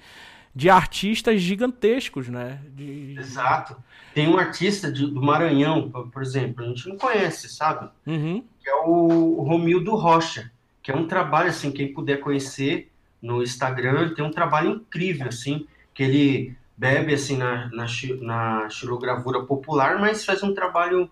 de 0.54 0.70
artistas 0.70 1.42
gigantescos, 1.42 2.28
né? 2.28 2.60
De... 2.76 3.16
Exato. 3.18 3.76
Tem 4.14 4.28
um 4.28 4.38
artista 4.38 4.92
de, 4.92 5.08
do 5.08 5.22
Maranhão, 5.22 5.90
por 5.90 6.22
exemplo, 6.22 6.64
a 6.64 6.68
gente 6.68 6.90
não 6.90 6.98
conhece, 6.98 7.48
sabe? 7.48 7.90
Uhum. 8.06 8.44
Que 8.62 8.70
é 8.70 8.76
o 8.76 9.42
Romildo 9.44 9.96
Rocha, 9.96 10.52
que 10.84 10.92
é 10.92 10.96
um 10.96 11.08
trabalho, 11.08 11.50
assim, 11.50 11.72
quem 11.72 11.94
puder 11.94 12.20
conhecer 12.20 12.91
no 13.22 13.44
Instagram, 13.44 14.02
ele 14.02 14.16
tem 14.16 14.26
um 14.26 14.32
trabalho 14.32 14.72
incrível, 14.72 15.28
assim, 15.28 15.68
que 15.94 16.04
ele 16.04 16.58
bebe, 16.76 17.14
assim, 17.14 17.38
na, 17.38 17.70
na, 17.70 17.86
na 18.22 18.70
xilogravura 18.70 19.44
popular, 19.44 20.00
mas 20.00 20.26
faz 20.26 20.42
um 20.42 20.54
trabalho 20.54 21.10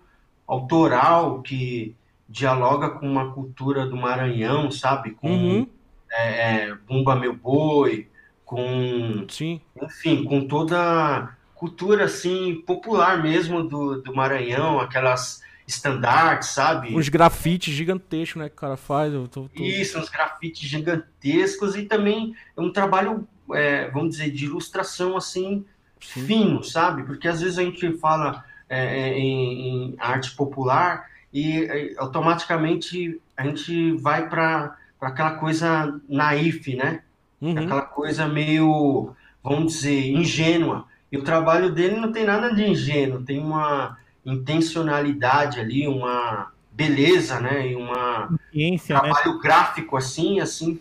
autoral 0.47 1.41
que 1.41 1.95
dialoga 2.27 2.89
com 2.89 3.07
uma 3.07 3.31
cultura 3.31 3.85
do 3.85 3.95
Maranhão, 3.95 4.71
sabe? 4.71 5.11
Com 5.11 5.29
uhum. 5.29 5.67
é, 6.11 6.67
é, 6.67 6.75
Bumba 6.87 7.15
Meu 7.15 7.35
Boi, 7.35 8.07
com. 8.43 9.25
Sim. 9.29 9.61
Enfim, 9.81 10.23
com 10.23 10.47
toda 10.47 10.79
a 10.79 11.29
cultura 11.53 12.05
assim, 12.05 12.63
popular 12.65 13.21
mesmo 13.21 13.63
do, 13.63 14.01
do 14.01 14.15
Maranhão, 14.15 14.79
aquelas 14.79 15.43
estandartes, 15.69 16.49
sabe? 16.49 16.95
Uns 16.95 17.09
grafites 17.09 17.73
gigantescos, 17.73 18.41
né, 18.41 18.49
que 18.49 18.55
o 18.55 18.59
cara 18.59 18.75
faz. 18.75 19.13
Eu 19.13 19.27
tô, 19.27 19.47
tô... 19.47 19.63
Isso, 19.63 19.99
uns 19.99 20.09
grafites 20.09 20.67
gigantescos 20.67 21.75
e 21.75 21.83
também 21.83 22.35
é 22.57 22.61
um 22.61 22.71
trabalho, 22.71 23.27
é, 23.53 23.89
vamos 23.91 24.11
dizer, 24.11 24.31
de 24.31 24.45
ilustração 24.45 25.15
assim, 25.15 25.63
Sim. 26.01 26.25
fino, 26.25 26.63
sabe? 26.63 27.03
Porque 27.03 27.27
às 27.27 27.41
vezes 27.41 27.57
a 27.57 27.63
gente 27.63 27.97
fala 27.97 28.43
é, 28.67 29.09
é 29.09 29.17
em, 29.17 29.91
em 29.91 29.95
arte 29.99 30.35
popular 30.35 31.07
e 31.31 31.95
automaticamente 31.97 33.21
a 33.37 33.43
gente 33.43 33.93
vai 33.97 34.27
para 34.27 34.75
aquela 34.99 35.35
coisa 35.35 35.99
naif, 36.09 36.75
né? 36.75 37.01
Uhum. 37.39 37.57
Aquela 37.57 37.83
coisa 37.83 38.27
meio, 38.27 39.13
vamos 39.43 39.73
dizer, 39.73 40.11
ingênua. 40.11 40.85
E 41.11 41.17
o 41.17 41.23
trabalho 41.23 41.71
dele 41.71 41.95
não 41.95 42.11
tem 42.11 42.25
nada 42.25 42.53
de 42.53 42.63
ingênuo, 42.63 43.23
tem 43.23 43.39
uma 43.39 43.97
intencionalidade 44.25 45.59
ali, 45.59 45.87
uma 45.87 46.51
beleza, 46.71 47.39
né? 47.39 47.71
E 47.71 47.75
uma 47.75 48.29
Ciência, 48.51 48.95
né? 48.95 49.01
trabalho 49.01 49.33
né? 49.33 49.39
gráfico 49.41 49.97
assim, 49.97 50.39
assim, 50.39 50.79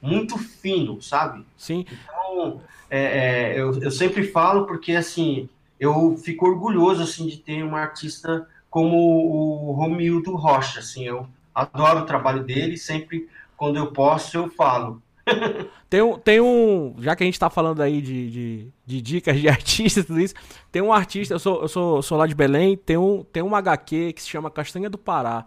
muito 0.00 0.38
fino, 0.38 1.00
sabe? 1.02 1.44
Sim. 1.56 1.84
Então, 1.90 2.60
é, 2.90 3.00
é, 3.00 3.60
eu, 3.60 3.82
eu 3.82 3.90
sempre 3.90 4.24
falo 4.24 4.66
porque 4.66 4.92
assim, 4.92 5.48
eu 5.80 6.16
fico 6.16 6.46
orgulhoso 6.46 7.02
assim 7.02 7.26
de 7.26 7.38
ter 7.38 7.62
uma 7.64 7.80
artista 7.80 8.46
como 8.70 8.96
o 8.96 9.72
Romildo 9.72 10.34
Rocha, 10.34 10.80
assim, 10.80 11.04
eu 11.04 11.26
adoro 11.54 12.00
o 12.00 12.06
trabalho 12.06 12.42
dele, 12.42 12.78
sempre 12.78 13.28
quando 13.56 13.76
eu 13.76 13.92
posso 13.92 14.36
eu 14.36 14.50
falo. 14.50 15.02
tem, 15.92 16.00
um, 16.00 16.18
tem 16.18 16.40
um. 16.40 16.94
Já 17.00 17.14
que 17.14 17.22
a 17.22 17.26
gente 17.26 17.38
tá 17.38 17.50
falando 17.50 17.82
aí 17.82 18.00
de, 18.00 18.30
de, 18.30 18.72
de 18.86 19.02
dicas 19.02 19.38
de 19.38 19.46
artistas 19.50 20.04
e 20.04 20.06
tudo 20.06 20.20
isso, 20.20 20.34
tem 20.70 20.80
um 20.80 20.90
artista, 20.90 21.34
eu 21.34 21.38
sou, 21.38 21.60
eu 21.60 21.68
sou, 21.68 22.00
sou 22.00 22.16
lá 22.16 22.26
de 22.26 22.34
Belém, 22.34 22.78
tem 22.78 22.96
um, 22.96 23.22
tem 23.22 23.42
um 23.42 23.54
HQ 23.54 24.14
que 24.14 24.22
se 24.22 24.28
chama 24.30 24.50
Castanha 24.50 24.88
do 24.88 24.96
Pará, 24.96 25.44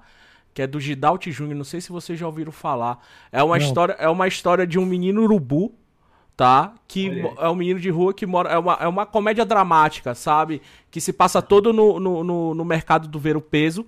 que 0.54 0.62
é 0.62 0.68
do 0.68 0.80
Gidalt 0.80 1.26
Júnior, 1.30 1.58
não 1.58 1.64
sei 1.64 1.82
se 1.82 1.92
vocês 1.92 2.20
já 2.20 2.28
ouviram 2.28 2.52
falar. 2.52 3.00
É 3.32 3.42
uma, 3.42 3.58
história, 3.58 3.94
é 3.94 4.08
uma 4.08 4.28
história 4.28 4.68
de 4.68 4.78
um 4.78 4.86
menino 4.86 5.24
urubu 5.24 5.74
tá? 6.38 6.76
Que 6.88 7.24
é 7.40 7.50
um 7.50 7.56
menino 7.56 7.80
de 7.80 7.90
rua 7.90 8.14
que 8.14 8.26
mora. 8.26 8.50
É 8.50 8.58
uma, 8.58 8.74
é 8.74 8.88
uma 8.88 9.06
comédia 9.06 9.46
dramática, 9.46 10.14
sabe? 10.14 10.62
Que 10.92 11.02
se 11.02 11.12
passa 11.12 11.42
todo 11.42 11.74
no, 11.74 12.00
no, 12.00 12.24
no, 12.24 12.54
no 12.54 12.66
mercado 12.66 13.08
do 13.08 13.18
Ver 13.18 13.38
o 13.38 13.42
Peso, 13.42 13.86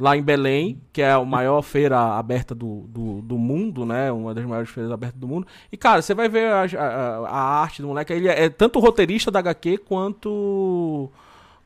lá 0.00 0.16
em 0.16 0.22
Belém, 0.22 0.80
que 0.94 1.02
é 1.02 1.12
a 1.12 1.22
maior 1.22 1.60
feira 1.60 2.16
aberta 2.16 2.54
do, 2.54 2.86
do, 2.88 3.20
do, 3.20 3.36
mundo, 3.36 3.84
né? 3.84 4.10
Uma 4.10 4.32
das 4.32 4.46
maiores 4.46 4.70
feiras 4.70 4.90
abertas 4.90 5.20
do 5.20 5.28
mundo. 5.28 5.46
E, 5.70 5.76
cara, 5.76 6.00
você 6.00 6.14
vai 6.14 6.26
ver 6.26 6.50
a, 6.50 6.62
a, 6.62 7.28
a 7.28 7.60
arte 7.60 7.82
do 7.82 7.88
moleque. 7.88 8.10
Ele 8.10 8.26
é, 8.26 8.44
é 8.44 8.48
tanto 8.48 8.80
roteirista 8.80 9.30
da 9.30 9.40
HQ 9.40 9.76
quanto, 9.78 11.12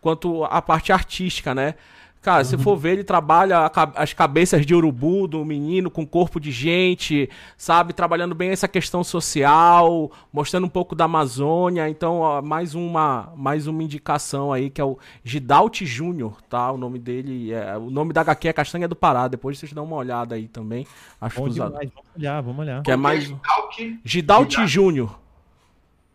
quanto 0.01 0.43
a 0.43 0.61
parte 0.61 0.93
artística, 0.93 1.55
né? 1.55 1.77
Cara, 2.25 2.43
se 2.43 2.57
for 2.57 2.75
ver, 2.75 2.93
ele 2.93 3.05
trabalha 3.05 3.71
as 3.95 4.15
cabeças 4.15 4.65
de 4.65 4.75
urubu 4.75 5.29
do 5.29 5.45
menino 5.45 5.91
com 5.91 6.07
corpo 6.07 6.41
de 6.41 6.51
gente, 6.51 7.29
sabe? 7.55 7.93
Trabalhando 7.93 8.35
bem 8.35 8.49
essa 8.49 8.67
questão 8.67 9.05
social, 9.05 10.11
mostrando 10.33 10.65
um 10.65 10.71
pouco 10.71 10.95
da 10.95 11.05
Amazônia. 11.05 11.87
Então, 11.87 12.21
ó, 12.21 12.41
mais 12.41 12.75
uma 12.75 13.31
mais 13.37 13.67
uma 13.67 13.83
indicação 13.83 14.55
aí, 14.55 14.71
que 14.71 14.81
é 14.81 14.85
o 14.85 14.99
Gidalt 15.23 15.83
Júnior, 15.83 16.41
tá? 16.49 16.73
O 16.73 16.79
nome 16.79 16.99
dele, 16.99 17.53
é, 17.53 17.77
o 17.77 17.91
nome 17.91 18.15
da 18.15 18.23
HQ 18.23 18.49
é 18.49 18.53
Castanha 18.55 18.89
do 18.89 18.97
Pará. 18.97 19.29
Depois 19.29 19.59
vocês 19.59 19.75
dão 19.75 19.85
uma 19.85 19.97
olhada 19.97 20.35
aí 20.35 20.49
também. 20.49 20.87
Acho 21.21 21.39
Bom 21.39 21.51
demais. 21.51 21.73
Vamos 21.73 21.93
olhar, 22.17 22.41
vamos 22.41 22.59
olhar. 22.61 22.83
Que 22.83 22.91
é 22.91 22.97
mais... 22.97 23.31
Gidalt 24.03 24.57
Júnior. 24.65 25.19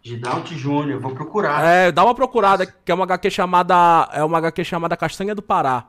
Gidalt 0.01 0.51
Júnior, 0.53 0.99
vou 0.99 1.13
procurar. 1.13 1.63
É, 1.63 1.91
dá 1.91 2.03
uma 2.03 2.15
procurada, 2.15 2.65
que 2.65 2.91
é 2.91 2.95
uma 2.95 3.03
HQ 3.03 3.29
chamada. 3.29 4.09
É 4.11 4.23
uma 4.23 4.39
HQ 4.39 4.63
chamada 4.63 4.97
Castanha 4.97 5.35
do 5.35 5.43
Pará. 5.43 5.85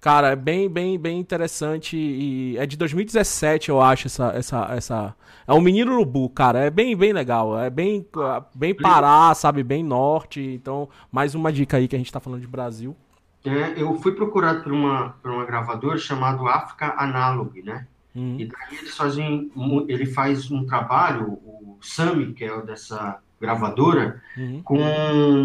Cara, 0.00 0.28
é 0.28 0.36
bem, 0.36 0.68
bem, 0.68 0.98
bem 0.98 1.20
interessante 1.20 1.94
e 1.94 2.56
é 2.56 2.64
de 2.64 2.76
2017, 2.76 3.68
eu 3.68 3.82
acho, 3.82 4.06
essa, 4.06 4.32
essa, 4.34 4.66
essa... 4.74 5.16
É 5.46 5.52
um 5.52 5.60
menino 5.60 5.92
urubu, 5.92 6.30
cara, 6.30 6.60
é 6.60 6.70
bem, 6.70 6.96
bem 6.96 7.12
legal, 7.12 7.58
é 7.58 7.68
bem, 7.68 8.06
bem 8.54 8.74
Pará, 8.74 9.34
sabe, 9.34 9.62
bem 9.62 9.84
norte, 9.84 10.40
então, 10.40 10.88
mais 11.12 11.34
uma 11.34 11.52
dica 11.52 11.76
aí 11.76 11.86
que 11.86 11.94
a 11.94 11.98
gente 11.98 12.10
tá 12.10 12.18
falando 12.18 12.40
de 12.40 12.46
Brasil. 12.46 12.96
É, 13.44 13.74
eu 13.76 13.94
fui 14.00 14.12
procurado 14.12 14.62
por 14.62 14.72
uma, 14.72 15.10
por 15.22 15.30
uma 15.30 15.44
gravadora 15.44 15.98
chamada 15.98 16.42
África 16.44 16.94
Analog, 16.96 17.62
né? 17.62 17.86
Uhum. 18.14 18.36
E 18.38 18.46
daí 18.46 18.78
eles 18.78 18.96
fazem, 18.96 19.50
ele 19.86 20.06
faz 20.06 20.50
um 20.50 20.64
trabalho, 20.64 21.38
o 21.44 21.78
Sami, 21.80 22.32
que 22.32 22.44
é 22.44 22.60
dessa 22.62 23.18
gravadora, 23.40 24.22
uhum. 24.36 24.62
com 24.62 24.78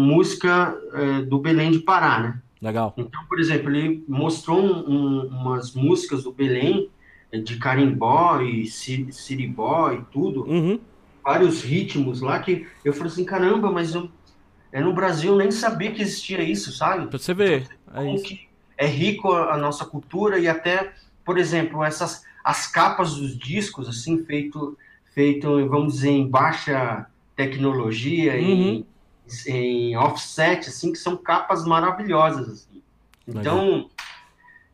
música 0.00 0.76
é, 0.94 1.22
do 1.22 1.38
Belém 1.38 1.70
de 1.70 1.78
Pará, 1.80 2.20
né? 2.20 2.40
Legal. 2.66 2.92
Então, 2.96 3.24
por 3.26 3.38
exemplo, 3.38 3.70
ele 3.70 4.04
mostrou 4.08 4.58
um, 4.58 4.90
um, 4.90 5.26
umas 5.28 5.72
músicas 5.72 6.24
do 6.24 6.32
Belém, 6.32 6.90
eh, 7.30 7.38
de 7.38 7.58
carimbó 7.58 8.40
e 8.40 8.66
siribó 8.66 9.92
e 9.92 10.02
tudo, 10.10 10.44
uhum. 10.44 10.80
vários 11.24 11.62
ritmos 11.62 12.20
lá 12.20 12.40
que 12.40 12.66
eu 12.84 12.92
falei 12.92 13.12
assim, 13.12 13.24
caramba, 13.24 13.70
mas 13.70 13.94
eu, 13.94 14.10
é 14.72 14.80
no 14.80 14.92
Brasil 14.92 15.36
nem 15.36 15.52
sabia 15.52 15.92
que 15.92 16.02
existia 16.02 16.42
isso, 16.42 16.72
sabe? 16.72 17.06
Pra 17.06 17.18
você 17.20 17.32
ver. 17.32 17.68
É, 17.94 18.84
é 18.84 18.86
rico 18.88 19.30
a, 19.30 19.54
a, 19.54 19.56
nossa 19.56 19.84
cultura 19.84 20.36
e 20.36 20.48
até, 20.48 20.92
por 21.24 21.38
exemplo, 21.38 21.84
essas 21.84 22.24
as 22.42 22.66
capas 22.66 23.14
dos 23.14 23.38
discos, 23.38 23.88
assim, 23.88 24.24
feito, 24.24 24.76
feito, 25.14 25.68
vamos 25.68 25.94
dizer, 25.94 26.10
em 26.10 26.28
baixa 26.28 27.06
tecnologia, 27.36 28.32
uhum. 28.32 28.38
em, 28.38 28.86
em 29.46 29.96
offset, 29.96 30.68
assim, 30.68 30.92
que 30.92 30.98
são 30.98 31.16
capas 31.16 31.64
maravilhosas. 31.64 32.48
Assim. 32.48 32.82
Então, 33.26 33.90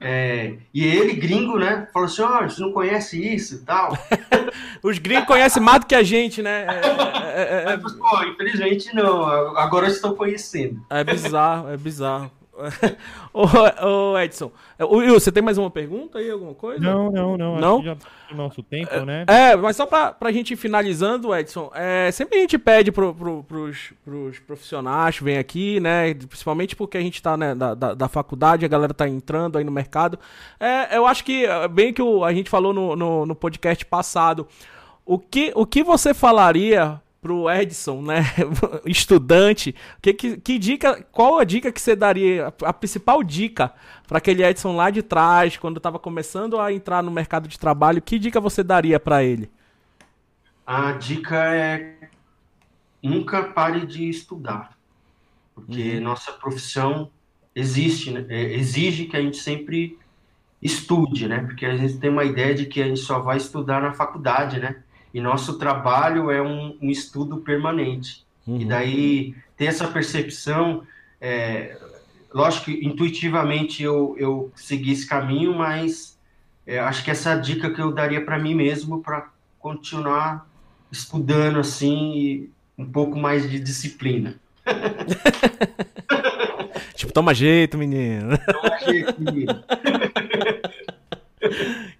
é, 0.05 0.55
e 0.75 0.85
ele, 0.85 1.15
gringo, 1.15 1.59
né, 1.59 1.87
falou 1.93 2.07
assim, 2.07 2.23
ó, 2.23 2.41
oh, 2.41 2.49
você 2.49 2.61
não 2.61 2.73
conhece 2.73 3.25
isso 3.25 3.55
e 3.55 3.59
tal. 3.59 3.97
Os 4.83 4.99
gringos 4.99 5.27
conhecem 5.27 5.63
mais 5.63 5.81
do 5.81 5.87
que 5.87 5.95
a 5.95 6.03
gente, 6.03 6.43
né? 6.43 6.67
É, 6.69 7.69
é, 7.69 7.71
é, 7.71 7.73
é 7.73 7.77
pô, 7.77 8.25
infelizmente 8.25 8.93
não, 8.95 9.25
agora 9.57 9.87
eu 9.87 9.93
estou 9.93 10.17
conhecendo. 10.17 10.85
É 10.91 11.05
bizarro, 11.05 11.69
é 11.69 11.77
bizarro. 11.77 12.31
ô, 13.33 13.45
ô, 13.87 14.19
Edson, 14.19 14.51
o 14.79 14.97
Will, 14.97 15.15
você 15.15 15.33
tem 15.33 15.43
mais 15.43 15.59
uma 15.59 15.71
pergunta 15.71 16.19
aí, 16.19 16.31
alguma 16.31 16.55
coisa? 16.55 16.81
Não, 16.81 17.11
não, 17.11 17.37
não. 17.37 17.61
Não? 17.61 17.83
já 17.83 17.97
o 18.31 18.37
nosso 18.37 18.63
tempo, 18.63 19.05
né? 19.05 19.25
É, 19.29 19.55
mas 19.57 19.77
só 19.77 19.87
pra, 19.87 20.13
pra 20.13 20.33
gente 20.33 20.55
ir 20.55 20.57
finalizando, 20.57 21.35
Edson, 21.35 21.71
é, 21.75 22.11
sempre 22.11 22.39
a 22.39 22.41
gente 22.41 22.59
pede 22.59 22.91
pro, 22.91 23.15
pro, 23.15 23.45
pros, 23.45 23.93
pros 24.05 24.39
profissionais 24.39 25.19
que 25.19 25.25
vêm 25.25 25.39
aqui, 25.39 25.81
né? 25.81 26.15
Principalmente 26.15 26.75
porque 26.75 26.97
a 26.97 27.01
gente 27.01 27.23
tá 27.23 27.37
né, 27.37 27.55
da, 27.55 27.75
da, 27.75 27.95
da, 27.95 28.09
faculdade, 28.09 28.65
a 28.65 28.69
galera 28.69 28.95
tá 28.95 29.09
entrando 29.09 29.59
aí 29.59 29.65
no 29.65 29.73
mercado. 29.73 30.19
É, 30.59 30.97
eu 30.97 31.07
acho 31.07 31.25
que, 31.25 31.45
bem 31.71 31.93
que 31.93 32.03
o, 32.03 32.25
a 32.25 32.33
gente 32.33 32.51
falou 32.51 32.73
no, 32.73 32.97
no, 32.97 33.27
no 33.27 33.35
podcast 33.35 33.85
passado, 33.87 34.47
o 35.05 35.19
que, 35.19 35.53
o 35.55 35.67
que 35.67 35.83
você 35.83 36.15
falaria 36.15 37.01
pro 37.23 37.49
Edson, 37.49 38.03
né, 38.03 38.25
estudante, 38.85 39.73
que, 40.03 40.13
que, 40.13 40.37
que, 40.39 40.59
dica, 40.59 41.07
qual 41.13 41.39
a 41.39 41.45
dica 41.45 41.71
que 41.71 41.81
você 41.81 41.95
daria, 41.95 42.53
a, 42.65 42.73
principal 42.73 43.23
dica 43.23 43.73
para 44.09 44.19
aquele 44.19 44.45
Edson 44.45 44.75
lá 44.75 44.91
de 44.91 45.03
trás, 45.03 45.57
quando 45.57 45.77
estava 45.77 46.01
começando 46.01 46.59
a 46.59 46.73
entrar 46.73 47.01
no 47.01 47.13
mercado 47.13 47.47
de 47.47 47.57
trabalho, 47.57 48.03
que 48.03 48.19
dica 48.19 48.41
você 48.41 48.65
daria 48.65 48.99
para 48.99 49.23
ele? 49.23 49.49
A 50.67 50.93
dica 50.93 51.37
é 51.55 51.95
nunca 53.01 53.45
pare 53.45 53.87
de 53.87 54.09
estudar, 54.09 54.77
porque 55.55 55.95
uhum. 55.95 56.03
nossa 56.03 56.33
profissão 56.33 57.09
existe, 57.55 58.11
né, 58.11 58.27
é, 58.29 58.55
exige 58.55 59.05
que 59.05 59.17
a 59.17 59.23
gente 59.23 59.37
sempre 59.37 59.97
estude, 60.61 61.29
né, 61.29 61.39
porque 61.39 61.67
a 61.67 61.77
gente 61.77 61.99
tem 61.99 62.11
uma 62.11 62.25
ideia 62.25 62.53
de 62.53 62.67
que 62.67 62.83
a 62.83 62.89
gente 62.89 63.01
só 63.01 63.21
vai 63.21 63.37
estudar 63.37 63.81
na 63.81 63.93
faculdade, 63.93 64.59
né, 64.59 64.83
e 65.13 65.21
nosso 65.21 65.59
trabalho 65.59 66.31
é 66.31 66.41
um, 66.41 66.77
um 66.81 66.91
estudo 66.91 67.39
permanente. 67.39 68.25
Uhum. 68.47 68.61
E 68.61 68.65
daí 68.65 69.35
ter 69.57 69.67
essa 69.67 69.87
percepção, 69.87 70.83
é, 71.21 71.79
lógico 72.33 72.67
que 72.67 72.85
intuitivamente 72.85 73.83
eu, 73.83 74.17
eu 74.19 74.51
segui 74.57 74.93
esse 74.93 75.07
caminho, 75.07 75.55
mas 75.55 76.19
é, 76.67 76.79
acho 76.79 77.05
que 77.05 77.11
essa 77.11 77.31
é 77.31 77.33
a 77.35 77.37
dica 77.37 77.71
que 77.71 77.81
eu 77.81 77.93
daria 77.93 78.25
para 78.25 78.39
mim 78.39 78.55
mesmo 78.55 79.03
para 79.03 79.31
continuar 79.59 80.49
estudando 80.91 81.59
assim 81.59 82.49
um 82.77 82.85
pouco 82.85 83.19
mais 83.19 83.49
de 83.49 83.61
disciplina. 83.61 84.35
tipo, 86.95 87.13
toma 87.13 87.35
jeito, 87.35 87.77
menino. 87.77 88.39
Toma 88.39 88.79
jeito, 88.79 89.21
menino. 89.21 89.63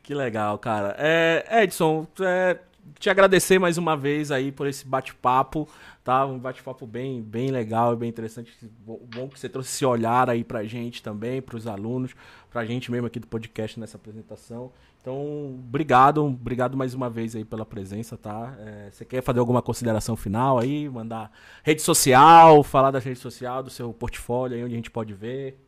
que 0.03 0.15
legal, 0.15 0.59
cara. 0.59 0.97
É, 0.99 1.63
Edson, 1.63 2.07
é, 2.21 2.59
te 3.03 3.11
agradecer 3.11 3.59
mais 3.59 3.77
uma 3.77 3.97
vez 3.97 4.31
aí 4.31 4.53
por 4.53 4.69
esse 4.69 4.87
bate-papo, 4.87 5.69
tá? 6.05 6.25
Um 6.25 6.39
bate-papo 6.39 6.87
bem, 6.87 7.21
bem 7.21 7.51
legal 7.51 7.93
e 7.93 7.97
bem 7.97 8.09
interessante. 8.09 8.57
Bom 8.87 9.29
que 9.29 9.41
você 9.41 9.49
trouxe 9.49 9.71
esse 9.71 9.85
olhar 9.85 10.31
aí 10.31 10.45
pra 10.45 10.63
gente 10.63 11.03
também, 11.03 11.43
pros 11.43 11.67
alunos, 11.67 12.15
pra 12.49 12.65
gente 12.65 12.93
mesmo 12.93 13.09
aqui 13.09 13.19
do 13.19 13.27
podcast 13.27 13.81
nessa 13.81 13.97
apresentação. 13.97 14.71
Então, 15.01 15.59
obrigado, 15.67 16.25
obrigado 16.25 16.77
mais 16.77 16.95
uma 16.95 17.11
vez 17.11 17.35
aí 17.35 17.45
pela 17.45 17.67
presença, 17.67 18.17
tá? 18.17 18.55
É, 18.61 18.91
você 18.93 19.05
quer 19.05 19.21
fazer 19.21 19.41
alguma 19.41 19.61
consideração 19.61 20.15
final 20.15 20.61
aí? 20.61 20.89
Mandar 20.89 21.33
rede 21.65 21.83
social, 21.83 22.63
falar 22.63 22.93
da 22.93 23.01
rede 23.01 23.19
social, 23.19 23.65
do 23.65 23.71
seu 23.71 23.93
portfólio 23.93 24.57
aí, 24.57 24.63
onde 24.63 24.75
a 24.75 24.77
gente 24.77 24.93
pode 24.93 25.13
ver? 25.13 25.59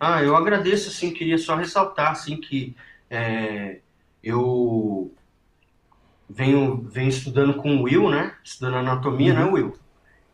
Ah, 0.00 0.22
eu 0.22 0.34
agradeço, 0.34 0.88
assim, 0.88 1.12
queria 1.12 1.36
só 1.36 1.54
ressaltar, 1.54 2.12
assim, 2.12 2.38
que 2.38 2.74
é, 3.10 3.80
eu 4.24 5.12
venho, 6.34 6.88
venho 6.90 7.08
estudando 7.08 7.54
com 7.54 7.76
o 7.76 7.82
Will, 7.82 8.10
né? 8.10 8.34
Estudando 8.42 8.76
anatomia, 8.76 9.34
né, 9.34 9.44
uhum. 9.44 9.46
né, 9.46 9.52
Will? 9.52 9.74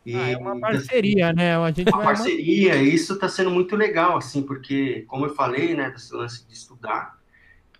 E, 0.06 0.16
ah, 0.16 0.30
é 0.30 0.36
uma 0.36 0.58
parceria, 0.58 1.32
né? 1.32 1.56
A 1.56 1.70
gente 1.70 1.92
uma 1.92 2.02
parceria, 2.02 2.76
e 2.76 2.94
isso 2.94 3.12
está 3.12 3.28
sendo 3.28 3.50
muito 3.50 3.76
legal, 3.76 4.16
assim, 4.16 4.42
porque, 4.42 5.04
como 5.06 5.26
eu 5.26 5.34
falei, 5.34 5.74
né, 5.74 5.90
desse 5.90 6.14
lance 6.14 6.46
de 6.46 6.54
estudar, 6.54 7.18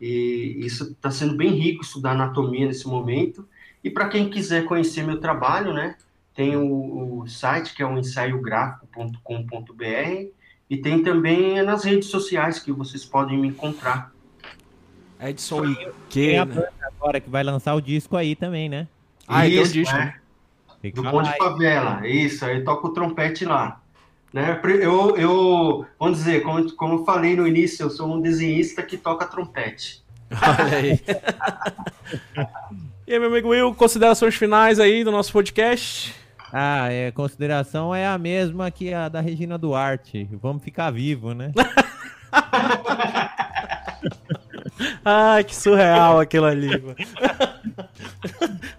e 0.00 0.56
isso 0.58 0.92
está 0.92 1.10
sendo 1.10 1.34
bem 1.34 1.50
rico 1.50 1.82
estudar 1.82 2.12
anatomia 2.12 2.66
nesse 2.66 2.86
momento. 2.86 3.48
E 3.82 3.90
para 3.90 4.08
quem 4.08 4.28
quiser 4.28 4.66
conhecer 4.66 5.04
meu 5.04 5.18
trabalho, 5.18 5.72
né, 5.72 5.96
tem 6.34 6.56
o, 6.56 7.20
o 7.20 7.28
site 7.28 7.74
que 7.74 7.82
é 7.82 7.86
o 7.86 7.98
ensaiográfico.com.br 7.98 10.28
e 10.70 10.76
tem 10.76 11.02
também 11.02 11.62
nas 11.62 11.84
redes 11.84 12.08
sociais 12.08 12.58
que 12.58 12.70
vocês 12.70 13.04
podem 13.04 13.38
me 13.38 13.48
encontrar. 13.48 14.12
Edson 15.20 15.64
e 15.64 15.88
que 16.08 16.44
né? 16.44 16.68
Agora 17.00 17.20
que 17.20 17.30
vai 17.30 17.42
lançar 17.42 17.74
o 17.74 17.80
disco 17.80 18.16
aí 18.16 18.34
também, 18.34 18.68
né? 18.68 18.86
Ah, 19.26 19.46
então 19.46 19.62
Isso, 19.62 19.70
então 19.70 19.70
o 19.70 19.84
disco. 19.84 19.96
É. 19.96 20.14
Do 20.90 21.02
Ponte 21.02 21.36
Favela, 21.36 22.06
isso, 22.06 22.44
aí 22.44 22.62
toca 22.62 22.86
o 22.86 22.92
trompete 22.92 23.44
lá. 23.44 23.80
Né? 24.32 24.60
Eu, 24.80 25.16
eu, 25.16 25.86
vamos 25.98 26.18
dizer, 26.18 26.42
como, 26.42 26.72
como 26.74 26.94
eu 26.94 27.04
falei 27.04 27.34
no 27.34 27.46
início, 27.46 27.84
eu 27.84 27.90
sou 27.90 28.14
um 28.14 28.20
desenhista 28.20 28.82
que 28.82 28.96
toca 28.96 29.26
trompete. 29.26 30.04
Olha 30.30 30.76
aí. 30.76 31.00
e 33.06 33.12
aí, 33.12 33.18
meu 33.18 33.28
amigo 33.28 33.48
Will, 33.48 33.74
considerações 33.74 34.36
finais 34.36 34.78
aí 34.78 35.02
do 35.02 35.10
nosso 35.10 35.32
podcast? 35.32 36.14
Ah, 36.52 36.90
é, 36.90 37.10
consideração 37.10 37.94
é 37.94 38.06
a 38.06 38.16
mesma 38.16 38.70
que 38.70 38.94
a 38.94 39.08
da 39.08 39.20
Regina 39.20 39.58
Duarte. 39.58 40.28
Vamos 40.40 40.62
ficar 40.62 40.90
vivo, 40.90 41.34
né? 41.34 41.52
Ai, 45.04 45.44
que 45.44 45.54
surreal 45.54 46.20
aquilo 46.20 46.46
ali, 46.46 46.68
mano. 46.68 46.96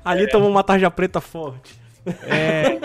ali 0.04 0.24
é. 0.24 0.28
tomou 0.28 0.50
uma 0.50 0.64
tarja 0.64 0.90
preta 0.90 1.22
forte. 1.22 1.80
É. 2.24 2.80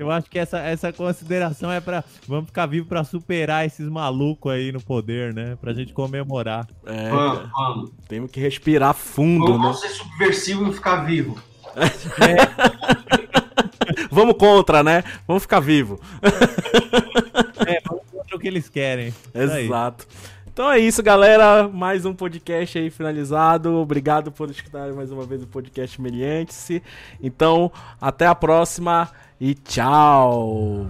Eu 0.00 0.10
acho 0.10 0.30
que 0.30 0.38
essa, 0.38 0.58
essa 0.60 0.90
consideração 0.94 1.70
é 1.70 1.78
para 1.78 2.02
vamos 2.26 2.46
ficar 2.46 2.64
vivo 2.64 2.86
para 2.86 3.04
superar 3.04 3.66
esses 3.66 3.86
malucos 3.86 4.50
aí 4.50 4.72
no 4.72 4.80
poder, 4.80 5.34
né? 5.34 5.58
Pra 5.60 5.74
gente 5.74 5.92
comemorar. 5.92 6.66
É, 6.86 7.10
vamos, 7.10 7.50
vamos. 7.50 7.90
Temos 8.08 8.30
que 8.30 8.40
respirar 8.40 8.94
fundo, 8.94 9.52
vamos 9.52 9.58
né? 9.58 9.64
Vamos 9.66 9.80
ser 9.80 9.88
subversivo 9.90 10.70
e 10.70 10.72
ficar 10.72 11.04
vivo. 11.04 11.38
É. 11.76 12.40
vamos 14.10 14.36
contra, 14.38 14.82
né? 14.82 15.04
Vamos 15.28 15.42
ficar 15.42 15.60
vivo. 15.60 16.00
É, 17.66 17.82
vamos 17.86 18.02
contra 18.10 18.36
o 18.36 18.38
que 18.38 18.48
eles 18.48 18.70
querem. 18.70 19.14
Exato. 19.34 20.06
Então 20.60 20.70
é 20.70 20.78
isso, 20.78 21.02
galera. 21.02 21.66
Mais 21.66 22.04
um 22.04 22.12
podcast 22.12 22.78
aí 22.78 22.90
finalizado. 22.90 23.76
Obrigado 23.76 24.30
por 24.30 24.50
escutar 24.50 24.92
mais 24.92 25.10
uma 25.10 25.24
vez 25.24 25.42
o 25.42 25.46
podcast 25.46 25.98
Meliante-se. 25.98 26.82
Então, 27.18 27.72
até 27.98 28.26
a 28.26 28.34
próxima 28.34 29.10
e 29.40 29.54
tchau! 29.54 30.86